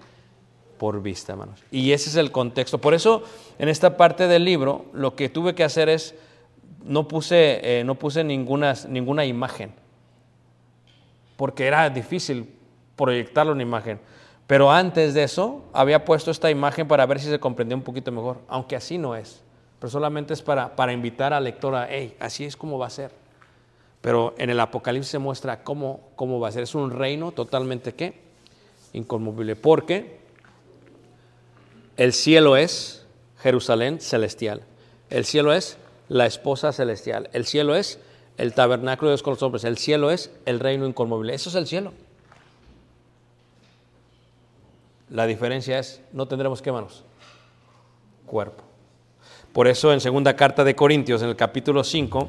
por 0.79 1.03
vista, 1.03 1.33
hermanos. 1.33 1.63
Y 1.71 1.93
ese 1.93 2.11
es 2.11 2.17
el 2.17 2.33
contexto. 2.33 2.79
Por 2.79 2.95
eso, 2.95 3.23
en 3.59 3.69
esta 3.69 3.97
parte 3.97 4.29
del 4.29 4.45
libro, 4.45 4.87
lo 4.93 5.15
que 5.15 5.29
tuve 5.29 5.55
que 5.55 5.65
hacer 5.65 5.89
es, 5.89 6.15
no 6.85 7.09
puse, 7.09 7.81
eh, 7.81 7.85
no 7.85 7.97
puse 7.97 8.23
ninguna, 8.25 8.75
ninguna 8.89 9.25
imagen, 9.25 9.73
porque 11.37 11.67
era 11.67 11.89
difícil 11.91 12.55
proyectarlo 12.95 13.53
en 13.53 13.61
imagen. 13.61 14.01
Pero 14.47 14.71
antes 14.71 15.13
de 15.15 15.25
eso, 15.25 15.65
había 15.73 16.05
puesto 16.05 16.31
esta 16.31 16.51
imagen 16.51 16.87
para 16.87 17.05
ver 17.05 17.19
si 17.19 17.29
se 17.29 17.41
comprendía 17.41 17.77
un 17.77 17.83
poquito 17.83 18.13
mejor, 18.13 18.39
aunque 18.49 18.77
así 18.77 18.97
no 18.97 19.17
es. 19.17 19.43
Pero 19.81 19.91
solamente 19.91 20.33
es 20.33 20.41
para, 20.41 20.75
para 20.77 20.93
invitar 20.93 21.33
al 21.33 21.45
lector 21.45 21.75
a, 21.75 21.89
hey, 21.91 22.17
así 22.21 22.45
es 22.45 22.57
como 22.57 22.79
va 22.79 22.87
a 22.87 22.91
ser. 22.91 23.26
Pero 24.07 24.37
en 24.39 24.51
el 24.51 24.61
Apocalipsis 24.61 25.11
se 25.11 25.19
muestra 25.19 25.65
cómo, 25.65 26.11
cómo 26.15 26.39
va 26.39 26.47
a 26.47 26.53
ser. 26.53 26.63
Es 26.63 26.77
un 26.77 26.93
reino 26.93 27.33
totalmente 27.33 27.93
qué? 27.93 28.15
Inconmovible. 28.93 29.57
Porque 29.57 30.21
el 31.97 32.13
cielo 32.13 32.57
es 32.57 33.05
Jerusalén 33.41 34.01
celestial. 34.01 34.63
El 35.11 35.25
cielo 35.25 35.53
es 35.53 35.77
la 36.09 36.25
esposa 36.25 36.73
celestial. 36.73 37.29
El 37.33 37.47
cielo 37.47 37.75
es 37.75 37.99
el 38.37 38.55
tabernáculo 38.55 39.09
de 39.09 39.15
Dios 39.15 39.25
con 39.25 39.33
los 39.33 39.43
hombres. 39.43 39.65
El 39.65 39.77
cielo 39.77 40.13
es 40.13 40.31
el 40.45 40.61
reino 40.61 40.87
inconmovible. 40.87 41.35
Eso 41.35 41.51
es 41.51 41.57
el 41.57 41.67
cielo. 41.67 41.93
La 45.11 45.27
diferencia 45.27 45.81
es, 45.81 46.01
no 46.13 46.29
tendremos 46.29 46.63
qué 46.63 46.71
manos, 46.71 47.03
cuerpo. 48.25 48.63
Por 49.53 49.67
eso 49.67 49.93
en 49.93 50.01
segunda 50.01 50.37
carta 50.37 50.63
de 50.63 50.77
Corintios, 50.77 51.23
en 51.23 51.31
el 51.31 51.35
capítulo 51.35 51.83
5, 51.83 52.29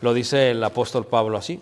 lo 0.00 0.14
dice 0.14 0.50
el 0.50 0.62
apóstol 0.62 1.06
Pablo 1.06 1.38
así. 1.38 1.60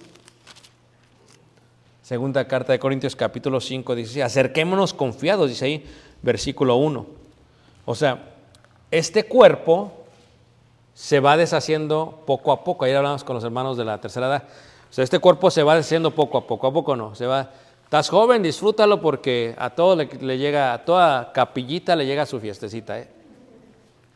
Segunda 2.02 2.46
carta 2.46 2.72
de 2.72 2.78
Corintios, 2.78 3.16
capítulo 3.16 3.60
5, 3.60 3.94
dice, 3.94 4.22
acerquémonos 4.22 4.92
confiados, 4.92 5.48
dice 5.48 5.64
ahí, 5.64 5.86
versículo 6.20 6.76
1. 6.76 7.06
O 7.84 7.94
sea, 7.94 8.34
este 8.90 9.24
cuerpo 9.24 9.92
se 10.94 11.20
va 11.20 11.36
deshaciendo 11.36 12.22
poco 12.26 12.52
a 12.52 12.64
poco. 12.64 12.84
Ayer 12.84 12.96
hablamos 12.96 13.24
con 13.24 13.34
los 13.34 13.44
hermanos 13.44 13.76
de 13.76 13.84
la 13.84 14.00
tercera 14.00 14.26
edad. 14.26 14.42
O 14.90 14.92
sea, 14.92 15.04
este 15.04 15.18
cuerpo 15.18 15.50
se 15.50 15.62
va 15.62 15.74
deshaciendo 15.74 16.10
poco 16.10 16.38
a 16.38 16.46
poco. 16.46 16.66
¿A 16.66 16.72
poco 16.72 16.96
no? 16.96 17.14
Se 17.14 17.26
va. 17.26 17.50
Estás 17.84 18.08
joven, 18.08 18.42
disfrútalo 18.42 19.00
porque 19.00 19.54
a 19.58 19.70
todo 19.70 19.96
le, 19.96 20.08
le 20.20 20.38
llega, 20.38 20.72
a 20.72 20.84
toda 20.84 21.32
capillita 21.32 21.94
le 21.96 22.06
llega 22.06 22.26
su 22.26 22.40
fiestecita. 22.40 22.98
¿eh? 22.98 23.08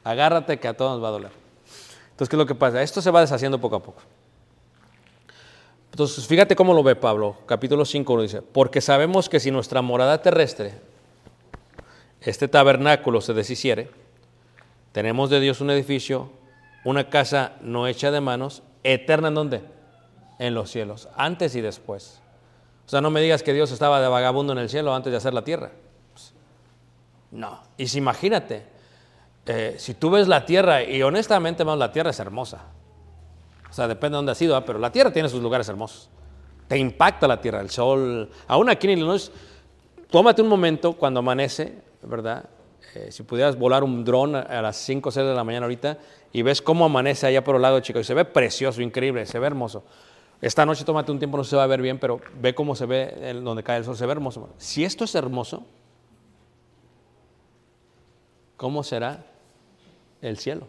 Agárrate 0.04 0.58
que 0.58 0.68
a 0.68 0.74
todos 0.74 0.92
nos 0.92 1.04
va 1.04 1.08
a 1.08 1.12
doler. 1.12 1.45
Entonces, 2.16 2.30
¿qué 2.30 2.36
es 2.36 2.38
lo 2.38 2.46
que 2.46 2.54
pasa? 2.54 2.80
Esto 2.80 3.02
se 3.02 3.10
va 3.10 3.20
deshaciendo 3.20 3.60
poco 3.60 3.76
a 3.76 3.82
poco. 3.82 4.00
Entonces, 5.90 6.26
fíjate 6.26 6.56
cómo 6.56 6.72
lo 6.72 6.82
ve 6.82 6.96
Pablo. 6.96 7.36
Capítulo 7.44 7.84
5 7.84 8.16
lo 8.16 8.22
dice, 8.22 8.40
porque 8.40 8.80
sabemos 8.80 9.28
que 9.28 9.38
si 9.38 9.50
nuestra 9.50 9.82
morada 9.82 10.22
terrestre, 10.22 10.80
este 12.22 12.48
tabernáculo 12.48 13.20
se 13.20 13.34
deshiciere, 13.34 13.90
tenemos 14.92 15.28
de 15.28 15.40
Dios 15.40 15.60
un 15.60 15.68
edificio, 15.68 16.30
una 16.86 17.10
casa 17.10 17.52
no 17.60 17.86
hecha 17.86 18.10
de 18.10 18.22
manos, 18.22 18.62
eterna 18.82 19.28
en 19.28 19.34
dónde? 19.34 19.62
En 20.38 20.54
los 20.54 20.70
cielos, 20.70 21.10
antes 21.16 21.54
y 21.54 21.60
después. 21.60 22.22
O 22.86 22.88
sea, 22.88 23.02
no 23.02 23.10
me 23.10 23.20
digas 23.20 23.42
que 23.42 23.52
Dios 23.52 23.72
estaba 23.72 24.00
de 24.00 24.08
vagabundo 24.08 24.54
en 24.54 24.58
el 24.60 24.70
cielo 24.70 24.94
antes 24.94 25.10
de 25.10 25.18
hacer 25.18 25.34
la 25.34 25.44
tierra. 25.44 25.70
No. 27.30 27.60
Y 27.76 27.88
si 27.88 27.98
imagínate, 27.98 28.64
eh, 29.46 29.76
si 29.78 29.94
tú 29.94 30.10
ves 30.10 30.26
la 30.26 30.44
tierra, 30.44 30.82
y 30.82 31.02
honestamente, 31.02 31.64
la 31.64 31.92
tierra 31.92 32.10
es 32.10 32.18
hermosa. 32.18 32.64
O 33.70 33.72
sea, 33.72 33.86
depende 33.86 34.14
de 34.14 34.16
dónde 34.16 34.32
has 34.32 34.42
ido, 34.42 34.58
¿eh? 34.58 34.62
pero 34.66 34.78
la 34.78 34.90
tierra 34.90 35.12
tiene 35.12 35.28
sus 35.28 35.40
lugares 35.40 35.68
hermosos. 35.68 36.10
Te 36.66 36.76
impacta 36.76 37.28
la 37.28 37.40
tierra, 37.40 37.60
el 37.60 37.70
sol. 37.70 38.28
Aún 38.48 38.68
aquí 38.68 38.88
en 38.88 38.98
Illinois, 38.98 39.30
tómate 40.10 40.42
un 40.42 40.48
momento 40.48 40.94
cuando 40.94 41.20
amanece, 41.20 41.80
¿verdad? 42.02 42.48
Eh, 42.94 43.12
si 43.12 43.22
pudieras 43.22 43.56
volar 43.56 43.84
un 43.84 44.04
dron 44.04 44.34
a 44.34 44.62
las 44.62 44.76
5 44.78 45.08
o 45.08 45.12
6 45.12 45.26
de 45.26 45.34
la 45.34 45.44
mañana 45.44 45.66
ahorita 45.66 45.98
y 46.32 46.42
ves 46.42 46.60
cómo 46.62 46.84
amanece 46.84 47.26
allá 47.26 47.44
por 47.44 47.56
el 47.56 47.62
lado 47.62 47.78
chico 47.80 48.00
y 48.00 48.04
se 48.04 48.14
ve 48.14 48.24
precioso, 48.24 48.82
increíble, 48.82 49.26
se 49.26 49.38
ve 49.38 49.46
hermoso. 49.46 49.84
Esta 50.40 50.66
noche 50.66 50.84
tómate 50.84 51.12
un 51.12 51.18
tiempo, 51.18 51.36
no 51.36 51.44
se 51.44 51.56
va 51.56 51.64
a 51.64 51.66
ver 51.66 51.82
bien, 51.82 51.98
pero 51.98 52.20
ve 52.40 52.54
cómo 52.54 52.74
se 52.74 52.86
ve 52.86 53.32
donde 53.42 53.62
cae 53.62 53.78
el 53.78 53.84
sol, 53.84 53.96
se 53.96 54.06
ve 54.06 54.12
hermoso. 54.12 54.48
Si 54.58 54.84
esto 54.84 55.04
es 55.04 55.14
hermoso, 55.14 55.64
¿cómo 58.56 58.82
será 58.82 59.24
el 60.26 60.38
cielo? 60.38 60.68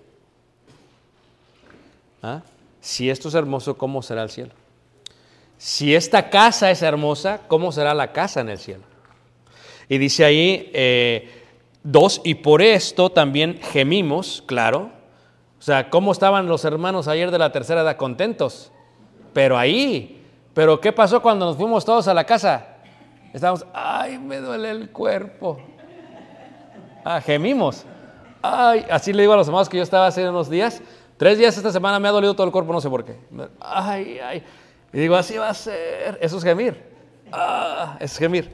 ¿Ah? 2.21 2.41
Si 2.79 3.09
esto 3.09 3.27
es 3.27 3.35
hermoso, 3.35 3.77
¿cómo 3.77 4.01
será 4.01 4.23
el 4.23 4.29
cielo? 4.29 4.51
Si 5.57 5.95
esta 5.95 6.29
casa 6.29 6.69
es 6.69 6.81
hermosa, 6.81 7.41
¿cómo 7.47 7.71
será 7.71 7.93
la 7.93 8.11
casa 8.11 8.41
en 8.41 8.49
el 8.49 8.59
cielo? 8.59 8.83
Y 9.89 9.97
dice 9.97 10.25
ahí, 10.25 10.69
eh, 10.73 11.43
dos, 11.83 12.21
y 12.23 12.35
por 12.35 12.61
esto 12.61 13.09
también 13.09 13.59
gemimos, 13.61 14.43
claro. 14.45 14.91
O 15.59 15.61
sea, 15.61 15.89
¿cómo 15.89 16.11
estaban 16.11 16.47
los 16.47 16.63
hermanos 16.65 17.07
ayer 17.07 17.31
de 17.31 17.39
la 17.39 17.51
tercera 17.51 17.81
edad? 17.81 17.97
Contentos. 17.97 18.71
Pero 19.33 19.57
ahí, 19.57 20.23
pero 20.53 20.79
¿qué 20.79 20.91
pasó 20.91 21.21
cuando 21.21 21.45
nos 21.45 21.57
fuimos 21.57 21.83
todos 21.83 22.07
a 22.07 22.13
la 22.13 22.25
casa? 22.25 22.77
Estábamos, 23.33 23.65
ay, 23.73 24.17
me 24.17 24.37
duele 24.37 24.69
el 24.69 24.89
cuerpo. 24.91 25.59
Ah, 27.03 27.21
gemimos. 27.21 27.85
Ay, 28.41 28.85
así 28.89 29.13
le 29.13 29.23
digo 29.23 29.33
a 29.33 29.37
los 29.37 29.47
hermanos 29.47 29.69
que 29.69 29.77
yo 29.77 29.83
estaba 29.83 30.07
hace 30.07 30.27
unos 30.27 30.49
días. 30.49 30.81
Tres 31.17 31.37
días 31.37 31.57
esta 31.57 31.71
semana 31.71 31.99
me 31.99 32.07
ha 32.07 32.11
dolido 32.11 32.35
todo 32.35 32.45
el 32.45 32.53
cuerpo, 32.53 32.71
no 32.71 32.81
sé 32.81 32.89
por 32.89 33.03
qué. 33.03 33.15
Ay, 33.59 34.19
ay. 34.19 34.43
Y 34.93 34.99
digo, 34.99 35.15
así 35.15 35.37
va 35.37 35.49
a 35.49 35.53
ser. 35.53 36.17
Eso 36.21 36.37
es 36.37 36.43
gemir. 36.43 36.81
Ah, 37.31 37.97
es 37.99 38.17
gemir. 38.17 38.51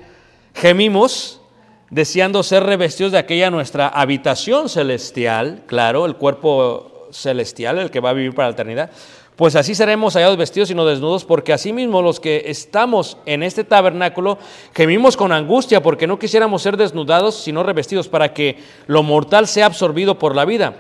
Gemimos 0.54 1.42
deseando 1.90 2.42
ser 2.42 2.64
revestidos 2.64 3.12
de 3.12 3.20
aquella 3.20 3.52
nuestra 3.52 3.88
habitación 3.88 4.70
celestial, 4.70 5.64
claro, 5.68 6.06
el 6.06 6.16
cuerpo 6.16 7.08
celestial, 7.12 7.78
el 7.78 7.92
que 7.92 8.00
va 8.00 8.10
a 8.10 8.14
vivir 8.14 8.34
para 8.34 8.48
la 8.48 8.54
eternidad. 8.54 8.92
Pues 9.36 9.56
así 9.56 9.74
seremos 9.74 10.14
hallados 10.14 10.38
vestidos 10.38 10.70
y 10.70 10.76
no 10.76 10.86
desnudos, 10.86 11.26
porque 11.26 11.54
asimismo 11.54 12.04
los 12.04 12.20
que 12.20 12.44
estamos 12.48 13.18
en 13.26 13.42
este 13.42 13.64
tabernáculo 13.64 14.38
gemimos 14.76 15.18
con 15.18 15.32
angustia, 15.32 15.82
porque 15.82 16.06
no 16.06 16.20
quisiéramos 16.20 16.62
ser 16.62 16.78
desnudados, 16.78 17.36
sino 17.36 17.64
revestidos, 17.64 18.08
para 18.08 18.34
que 18.34 18.58
lo 18.86 19.02
mortal 19.02 19.48
sea 19.48 19.66
absorbido 19.66 20.20
por 20.20 20.36
la 20.36 20.46
vida. 20.46 20.76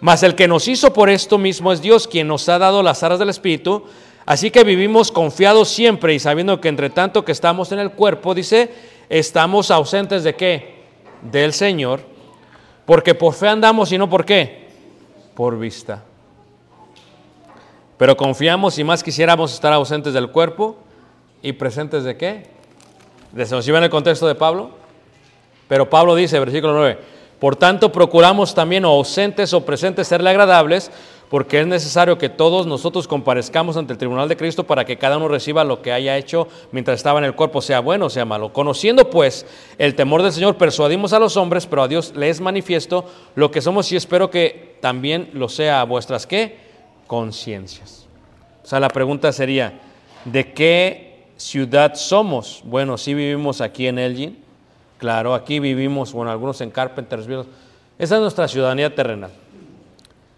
Mas 0.00 0.22
el 0.22 0.36
que 0.36 0.46
nos 0.46 0.68
hizo 0.68 0.92
por 0.92 1.10
esto 1.10 1.38
mismo 1.38 1.72
es 1.72 1.82
Dios, 1.82 2.06
quien 2.06 2.28
nos 2.28 2.48
ha 2.48 2.58
dado 2.58 2.82
las 2.84 3.02
aras 3.02 3.18
del 3.18 3.30
Espíritu. 3.30 3.84
Así 4.26 4.52
que 4.52 4.62
vivimos 4.62 5.10
confiados 5.10 5.68
siempre 5.68 6.14
y 6.14 6.20
sabiendo 6.20 6.60
que 6.60 6.68
entre 6.68 6.90
tanto 6.90 7.24
que 7.24 7.32
estamos 7.32 7.72
en 7.72 7.80
el 7.80 7.90
cuerpo, 7.90 8.34
dice, 8.34 8.70
estamos 9.08 9.72
ausentes 9.72 10.22
de 10.22 10.34
qué? 10.36 10.82
Del 11.22 11.52
Señor. 11.52 12.00
Porque 12.84 13.14
por 13.14 13.34
fe 13.34 13.48
andamos 13.48 13.90
y 13.90 13.98
no 13.98 14.08
por 14.08 14.24
qué? 14.24 14.68
Por 15.34 15.58
vista. 15.58 16.04
Pero 18.02 18.16
confiamos 18.16 18.80
y 18.80 18.82
más 18.82 19.00
quisiéramos 19.00 19.54
estar 19.54 19.72
ausentes 19.72 20.12
del 20.12 20.28
cuerpo 20.32 20.76
y 21.40 21.52
presentes 21.52 22.02
de 22.02 22.16
qué? 22.16 22.48
De 23.30 23.46
¿Se 23.46 23.54
en 23.54 23.76
el 23.76 23.90
contexto 23.90 24.26
de 24.26 24.34
Pablo? 24.34 24.70
Pero 25.68 25.88
Pablo 25.88 26.16
dice, 26.16 26.40
versículo 26.40 26.74
9, 26.74 26.98
por 27.38 27.54
tanto 27.54 27.92
procuramos 27.92 28.56
también 28.56 28.84
ausentes 28.84 29.54
o 29.54 29.64
presentes 29.64 30.08
serle 30.08 30.30
agradables, 30.30 30.90
porque 31.30 31.60
es 31.60 31.66
necesario 31.68 32.18
que 32.18 32.28
todos 32.28 32.66
nosotros 32.66 33.06
comparezcamos 33.06 33.76
ante 33.76 33.92
el 33.92 34.00
tribunal 34.00 34.28
de 34.28 34.36
Cristo 34.36 34.64
para 34.64 34.84
que 34.84 34.98
cada 34.98 35.18
uno 35.18 35.28
reciba 35.28 35.62
lo 35.62 35.80
que 35.80 35.92
haya 35.92 36.16
hecho 36.16 36.48
mientras 36.72 36.96
estaba 36.96 37.20
en 37.20 37.24
el 37.26 37.36
cuerpo, 37.36 37.62
sea 37.62 37.78
bueno 37.78 38.06
o 38.06 38.10
sea 38.10 38.24
malo. 38.24 38.52
Conociendo 38.52 39.10
pues 39.10 39.46
el 39.78 39.94
temor 39.94 40.24
del 40.24 40.32
Señor, 40.32 40.56
persuadimos 40.56 41.12
a 41.12 41.20
los 41.20 41.36
hombres, 41.36 41.68
pero 41.68 41.84
a 41.84 41.86
Dios 41.88 42.14
le 42.16 42.30
es 42.30 42.40
manifiesto 42.40 43.04
lo 43.36 43.52
que 43.52 43.60
somos 43.60 43.92
y 43.92 43.96
espero 43.96 44.28
que 44.28 44.74
también 44.80 45.30
lo 45.34 45.48
sea 45.48 45.80
a 45.80 45.84
vuestras 45.84 46.26
qué? 46.26 46.71
Conciencias. 47.12 48.06
O 48.64 48.66
sea, 48.66 48.80
la 48.80 48.88
pregunta 48.88 49.30
sería, 49.32 49.78
¿de 50.24 50.54
qué 50.54 51.26
ciudad 51.36 51.94
somos? 51.94 52.62
Bueno, 52.64 52.96
sí 52.96 53.12
vivimos 53.12 53.60
aquí 53.60 53.86
en 53.86 53.98
Elgin, 53.98 54.42
claro, 54.96 55.34
aquí 55.34 55.60
vivimos, 55.60 56.14
bueno, 56.14 56.30
algunos 56.30 56.62
en 56.62 56.70
Carpentersville. 56.70 57.44
Esa 57.98 58.14
es 58.14 58.20
nuestra 58.22 58.48
ciudadanía 58.48 58.94
terrenal. 58.94 59.30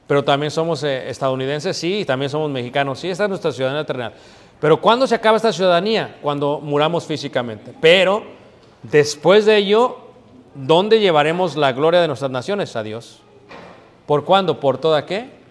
Pero 0.09 0.25
también 0.25 0.51
somos 0.51 0.83
eh, 0.83 1.09
estadounidenses, 1.09 1.77
sí, 1.77 2.01
y 2.01 2.05
también 2.05 2.29
somos 2.29 2.51
mexicanos, 2.51 2.99
sí, 2.99 3.09
esta 3.09 3.23
es 3.23 3.29
nuestra 3.29 3.53
ciudadanía 3.53 3.87
terrenal. 3.87 4.15
Pero 4.61 4.81
¿cuándo 4.81 5.07
se 5.07 5.15
acaba 5.15 5.37
esta 5.37 5.53
ciudadanía? 5.53 6.17
Cuando 6.23 6.59
muramos 6.59 7.07
físicamente. 7.07 7.73
Pero 7.81 8.25
después 8.83 9.47
de 9.47 9.59
ello, 9.59 9.99
¿dónde 10.57 10.99
llevaremos 10.99 11.55
la 11.55 11.71
gloria 11.71 12.01
de 12.01 12.09
nuestras 12.09 12.33
naciones? 12.33 12.75
A 12.75 12.83
Dios. 12.83 13.21
¿Por 14.07 14.25
cuándo? 14.25 14.59
¿Por 14.59 14.79
toda 14.79 15.07
qué? 15.07 15.44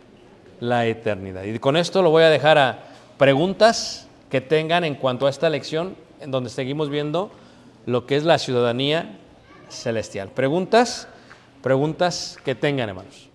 La 0.59 0.85
eternidad. 0.85 1.43
Y 1.43 1.59
con 1.59 1.77
esto 1.77 2.01
lo 2.01 2.09
voy 2.09 2.23
a 2.23 2.29
dejar 2.29 2.57
a 2.57 2.79
preguntas 3.17 4.07
que 4.29 4.41
tengan 4.41 4.83
en 4.83 4.95
cuanto 4.95 5.27
a 5.27 5.29
esta 5.29 5.49
lección, 5.49 5.95
en 6.19 6.31
donde 6.31 6.49
seguimos 6.49 6.89
viendo 6.89 7.31
lo 7.85 8.05
que 8.05 8.15
es 8.15 8.23
la 8.23 8.37
ciudadanía 8.39 9.17
celestial. 9.69 10.29
Preguntas, 10.29 11.07
preguntas 11.61 12.37
que 12.43 12.55
tengan, 12.55 12.89
hermanos. 12.89 13.29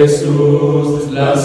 Jesús, 0.00 1.10
la 1.12 1.36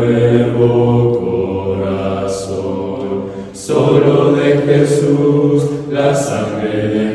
nuevo 0.00 1.76
corazón. 1.78 3.24
Solo 3.52 4.32
de 4.32 4.58
Jesús, 4.58 5.64
la 5.90 6.14
sangre 6.14 6.88
de 6.88 7.09